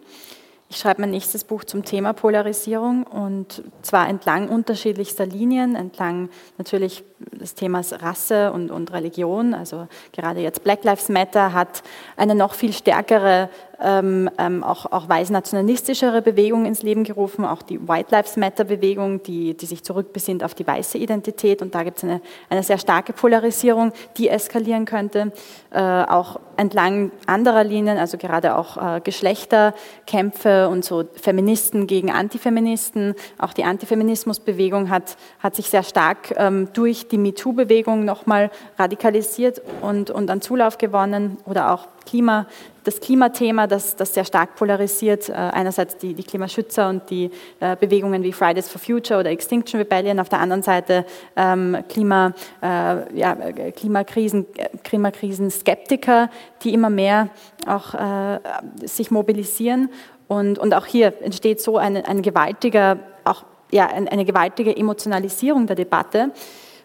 [0.70, 7.04] Ich schreibe mein nächstes Buch zum Thema Polarisierung und zwar entlang unterschiedlichster Linien, entlang natürlich
[7.20, 9.54] des Themas Rasse und, und Religion.
[9.54, 11.84] Also gerade jetzt Black Lives Matter hat
[12.16, 13.50] eine noch viel stärkere,
[13.80, 18.64] ähm, ähm, auch, auch weiß nationalistischere Bewegung ins Leben gerufen, auch die White Lives Matter
[18.64, 21.62] Bewegung, die, die sich zurückbesinnt auf die weiße Identität.
[21.62, 25.32] Und da gibt es eine, eine sehr starke Polarisierung, die eskalieren könnte.
[25.72, 33.16] Äh, auch entlang anderer Linien, also gerade auch äh, Geschlechterkämpfe und so Feministen gegen Antifeministen.
[33.38, 40.10] Auch die Antifeminismusbewegung hat, hat sich sehr stark ähm, durch die MeToo-Bewegung nochmal radikalisiert und,
[40.10, 41.38] und an Zulauf gewonnen.
[41.46, 42.48] Oder auch Klima,
[42.84, 45.30] das Klimathema, das, das sehr stark polarisiert.
[45.30, 47.30] Äh, einerseits die, die Klimaschützer und die
[47.60, 51.06] äh, Bewegungen wie Fridays for Future oder Extinction Rebellion, auf der anderen Seite
[51.36, 54.46] ähm, Klima, äh, ja, äh, Klimakrisen,
[54.84, 56.30] Klimakrisen-Skeptiker,
[56.64, 57.30] die immer mehr
[57.66, 57.96] auch
[58.86, 59.90] sich mobilisieren.
[60.28, 65.76] Und, und auch hier entsteht so ein, ein gewaltiger, auch ja, eine gewaltige Emotionalisierung der
[65.76, 66.32] Debatte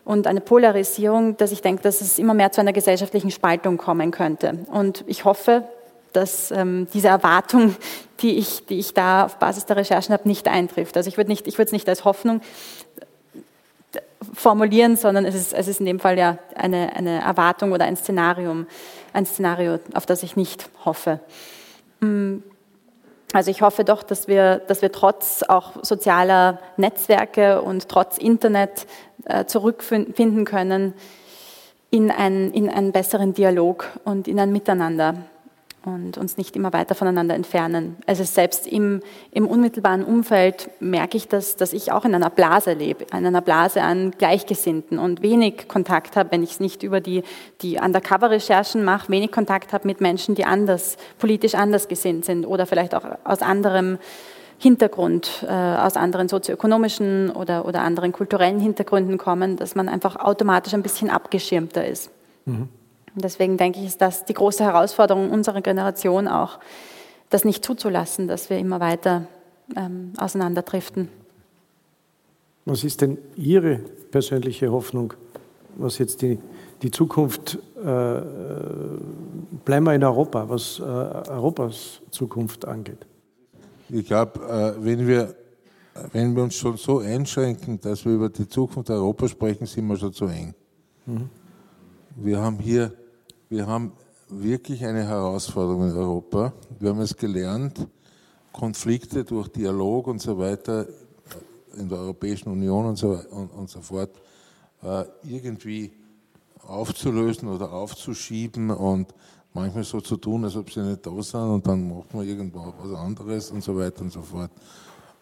[0.05, 4.11] und eine Polarisierung, dass ich denke, dass es immer mehr zu einer gesellschaftlichen Spaltung kommen
[4.11, 4.59] könnte.
[4.73, 5.65] Und ich hoffe,
[6.13, 7.77] dass ähm, diese Erwartung,
[8.21, 10.97] die ich, die ich da auf Basis der Recherchen habe, nicht eintrifft.
[10.97, 12.41] Also ich würde nicht, ich würde es nicht als Hoffnung
[14.35, 17.97] formulieren, sondern es ist, es ist in dem Fall ja eine, eine Erwartung oder ein
[17.97, 18.67] Szenarium,
[19.13, 21.21] ein Szenario, auf das ich nicht hoffe.
[22.01, 22.43] Hm.
[23.33, 28.83] Also ich hoffe doch, dass wir, dass wir trotz auch sozialer Netzwerke und trotz Internet
[28.83, 28.87] äh,
[29.47, 30.95] zurückfinden können
[31.91, 35.15] in, ein, in einen besseren Dialog und in ein Miteinander
[35.85, 37.97] und uns nicht immer weiter voneinander entfernen.
[38.07, 39.01] Also selbst im,
[39.33, 43.41] im unmittelbaren Umfeld merke ich, dass, dass ich auch in einer Blase lebe, in einer
[43.41, 47.23] Blase an Gleichgesinnten und wenig Kontakt habe, wenn ich es nicht über die,
[47.63, 52.67] die Undercover-Recherchen mache, wenig Kontakt habe mit Menschen, die anders, politisch anders gesinnt sind oder
[52.67, 53.99] vielleicht auch aus anderem
[54.63, 60.73] Hintergrund, äh, aus anderen sozioökonomischen oder, oder anderen kulturellen Hintergründen kommen, dass man einfach automatisch
[60.73, 62.13] ein bisschen abgeschirmter ist.
[62.45, 62.69] Mhm.
[63.17, 66.61] Deswegen denke ich, ist das die große Herausforderung unserer Generation auch,
[67.29, 69.27] das nicht zuzulassen, dass wir immer weiter
[69.75, 71.09] ähm, auseinanderdriften.
[72.65, 73.81] Was ist denn Ihre
[74.13, 75.15] persönliche Hoffnung,
[75.77, 76.39] was jetzt die,
[76.83, 78.23] die Zukunft, äh, äh
[79.65, 83.07] bleiben wir in Europa, was äh, Europas Zukunft angeht?
[83.93, 85.35] Ich glaube, äh, wenn wir,
[86.13, 89.97] wenn wir uns schon so einschränken, dass wir über die Zukunft Europas sprechen, sind wir
[89.97, 90.55] schon zu eng.
[91.07, 91.29] Mhm.
[92.17, 92.93] Wir haben hier
[93.53, 93.93] wir haben
[94.31, 96.55] wirklich eine Herausforderung in Europa.
[96.81, 97.87] Wir haben es gelernt,
[98.51, 100.87] Konflikte durch Dialog und so weiter
[101.77, 104.23] in der Europäischen Union und so, und, und so fort
[104.83, 105.93] äh, irgendwie
[106.63, 109.13] aufzulösen oder aufzuschieben und
[109.55, 112.73] manchmal so zu tun, als ob sie nicht da sind und dann macht man irgendwo
[112.83, 114.51] was anderes und so weiter und so fort.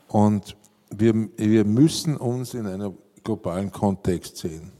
[0.08, 0.56] Und
[0.90, 4.72] wir, wir müssen uns in einem globalen Kontext sehen.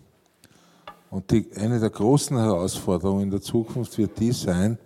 [1.10, 4.78] Und die, eine der großen Herausforderungen in der Zukunft wird die sein,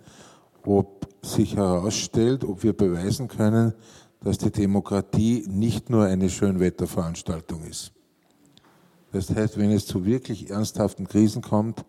[0.63, 3.73] ob sich herausstellt, ob wir beweisen können,
[4.21, 7.91] dass die Demokratie nicht nur eine Schönwetterveranstaltung ist.
[9.11, 11.85] Das heißt, wenn es zu wirklich ernsthaften Krisen kommt,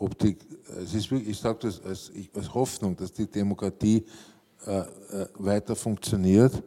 [0.00, 0.36] ob die,
[0.82, 4.04] es ist ich sage das als, als, Hoffnung, dass die Demokratie
[4.66, 4.86] äh, äh,
[5.34, 6.62] weiter funktioniert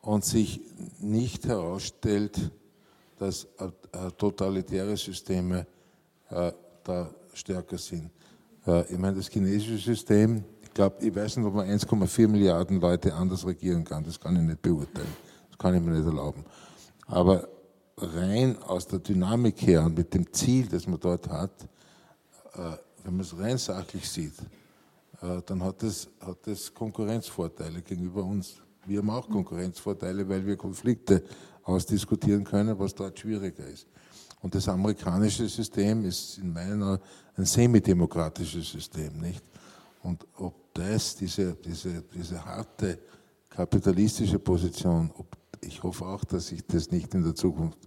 [0.00, 0.60] und sich
[0.98, 2.50] nicht herausstellt,
[3.18, 5.66] dass äh, totalitäre Systeme
[6.30, 6.52] äh,
[6.82, 8.10] da stärker sind.
[8.66, 12.80] Äh, ich meine, das chinesische System, ich glaube, ich weiß nicht, ob man 1,4 Milliarden
[12.80, 14.04] Leute anders regieren kann.
[14.04, 15.14] Das kann ich nicht beurteilen.
[15.50, 16.44] Das kann ich mir nicht erlauben.
[17.06, 17.46] Aber
[17.98, 21.68] rein aus der Dynamik her und mit dem Ziel, das man dort hat,
[23.04, 24.34] wenn man es rein sachlich sieht,
[25.46, 28.56] dann hat es, hat es Konkurrenzvorteile gegenüber uns.
[28.86, 31.22] Wir haben auch Konkurrenzvorteile, weil wir Konflikte
[31.64, 33.86] ausdiskutieren können, was dort schwieriger ist.
[34.42, 36.98] Und das amerikanische System ist in meiner
[37.36, 39.44] ein semidemokratisches System, nicht?
[40.02, 42.98] Und ob das, diese, diese, diese harte
[43.50, 47.78] kapitalistische Position, ob, ich hoffe auch, dass sich das nicht in der Zukunft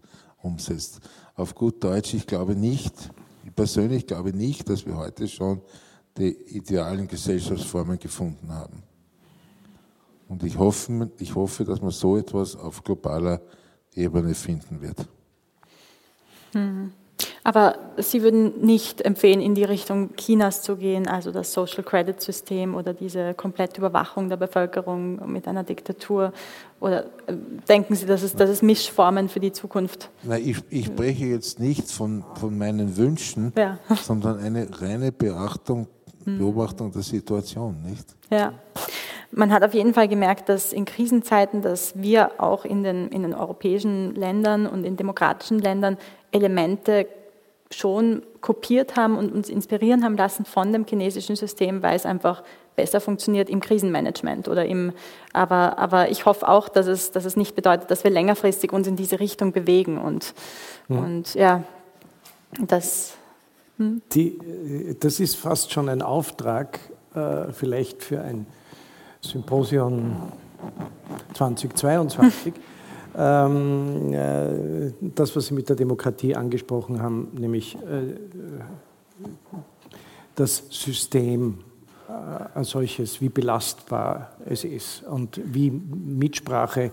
[0.41, 0.99] umsetzt.
[1.35, 3.09] Auf gut Deutsch, ich glaube nicht, ich
[3.55, 5.61] persönlich glaube nicht, dass wir heute schon
[6.17, 8.83] die idealen Gesellschaftsformen gefunden haben.
[10.27, 13.41] Und ich hoffe, ich hoffe, dass man so etwas auf globaler
[13.93, 15.07] Ebene finden wird.
[16.53, 16.91] Hm.
[17.43, 22.19] Aber Sie würden nicht empfehlen, in die Richtung Chinas zu gehen, also das Social Credit
[22.21, 26.31] System oder diese komplette Überwachung der Bevölkerung mit einer Diktatur?
[26.79, 27.35] Oder äh,
[27.67, 30.09] denken Sie, dass es, dass es Mischformen für die Zukunft?
[30.23, 33.77] Nein, ich, ich spreche jetzt nicht von, von meinen Wünschen, ja.
[34.01, 35.87] sondern eine reine Beachtung,
[36.23, 36.37] hm.
[36.37, 38.15] Beobachtung der Situation, nicht?
[38.31, 38.53] Ja.
[39.31, 43.23] Man hat auf jeden Fall gemerkt, dass in Krisenzeiten, dass wir auch in den, in
[43.23, 45.97] den europäischen Ländern und in demokratischen Ländern
[46.31, 47.07] Elemente
[47.71, 52.43] schon kopiert haben und uns inspirieren haben lassen von dem chinesischen System, weil es einfach
[52.75, 54.93] besser funktioniert im Krisenmanagement oder im,
[55.31, 58.87] aber, aber ich hoffe auch, dass es, dass es nicht bedeutet, dass wir längerfristig uns
[58.87, 60.33] in diese Richtung bewegen und,
[60.89, 60.97] ja.
[60.97, 61.63] und ja,
[62.59, 63.13] das.
[63.77, 64.01] Hm.
[64.13, 66.79] Die, das ist fast schon ein Auftrag,
[67.15, 68.45] äh, vielleicht für ein
[69.21, 70.31] Symposium
[71.33, 72.53] 2022.
[73.17, 78.15] ähm, äh, das, was Sie mit der Demokratie angesprochen haben, nämlich äh,
[80.35, 81.59] das System
[82.07, 82.11] äh,
[82.57, 86.91] als solches, wie belastbar es ist und wie Mitsprache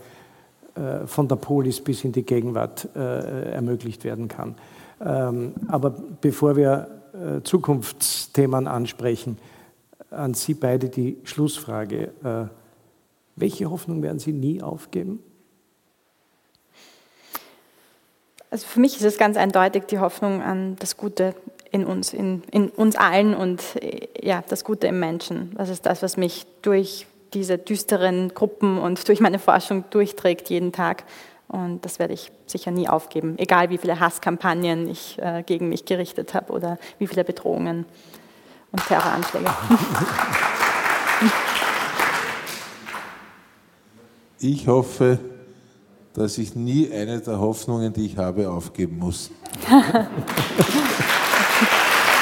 [0.75, 4.55] äh, von der Polis bis in die Gegenwart äh, ermöglicht werden kann.
[5.01, 5.91] Ähm, aber
[6.21, 9.39] bevor wir äh, Zukunftsthemen ansprechen,
[10.11, 12.11] an Sie beide die Schlussfrage.
[12.23, 12.47] Äh,
[13.37, 15.21] welche Hoffnung werden Sie nie aufgeben?
[18.51, 21.35] Also für mich ist es ganz eindeutig die Hoffnung an das Gute
[21.71, 23.63] in uns, in, in uns allen und
[24.21, 25.55] ja, das Gute im Menschen.
[25.57, 30.73] Das ist das, was mich durch diese düsteren Gruppen und durch meine Forschung durchträgt jeden
[30.73, 31.05] Tag.
[31.47, 35.85] Und das werde ich sicher nie aufgeben, egal wie viele Hasskampagnen ich äh, gegen mich
[35.85, 37.87] gerichtet habe oder wie viele Bedrohungen
[38.71, 39.51] und Terroranschläge.
[44.39, 45.19] Ich hoffe,
[46.15, 49.31] dass ich nie eine der Hoffnungen, die ich habe, aufgeben muss.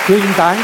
[0.06, 0.59] Vielen Dank.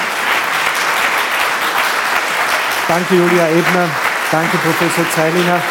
[2.88, 3.88] Danke, Julia Ebner.
[4.30, 5.62] Danke, Professor Zeilinger.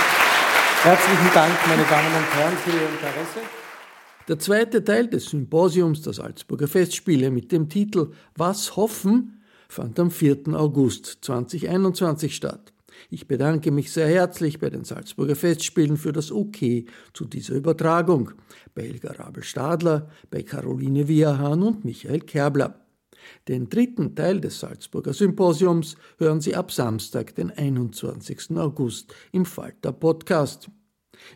[0.84, 3.40] Herzlichen Dank, meine Damen und Herren, für Ihr Interesse.
[4.28, 10.12] Der zweite Teil des Symposiums der Salzburger Festspiele mit dem Titel Was hoffen fand am
[10.12, 10.54] 4.
[10.54, 12.73] August 2021 statt.
[13.10, 18.32] Ich bedanke mich sehr herzlich bei den Salzburger Festspielen für das Okay zu dieser Übertragung,
[18.74, 22.80] bei Helga Rabel-Stadler, bei Caroline Wierhahn und Michael Kerbler.
[23.48, 28.58] Den dritten Teil des Salzburger Symposiums hören Sie ab Samstag, den 21.
[28.58, 30.70] August im Falter Podcast.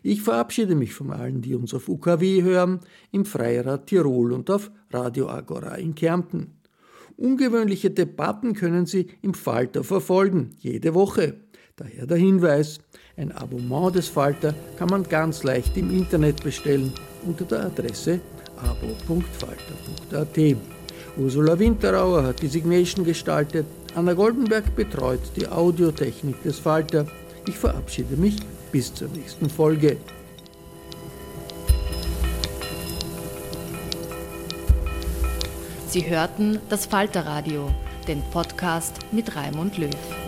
[0.02, 2.80] Ich verabschiede mich von allen, die uns auf UKW hören,
[3.10, 6.58] im Freirad Tirol und auf Radio Agora in Kärnten.
[7.16, 11.40] Ungewöhnliche Debatten können Sie im Falter verfolgen, jede Woche.
[11.78, 12.80] Daher der Hinweis,
[13.16, 16.92] ein Abonnement des Falter kann man ganz leicht im Internet bestellen
[17.24, 18.18] unter der Adresse
[18.56, 20.56] abo.falter.at.
[21.16, 27.06] Ursula Winterauer hat die Signation gestaltet, Anna Goldenberg betreut die Audiotechnik des Falter.
[27.46, 28.36] Ich verabschiede mich
[28.72, 29.98] bis zur nächsten Folge.
[35.88, 37.70] Sie hörten das Falterradio,
[38.08, 40.27] den Podcast mit Raimund Löw.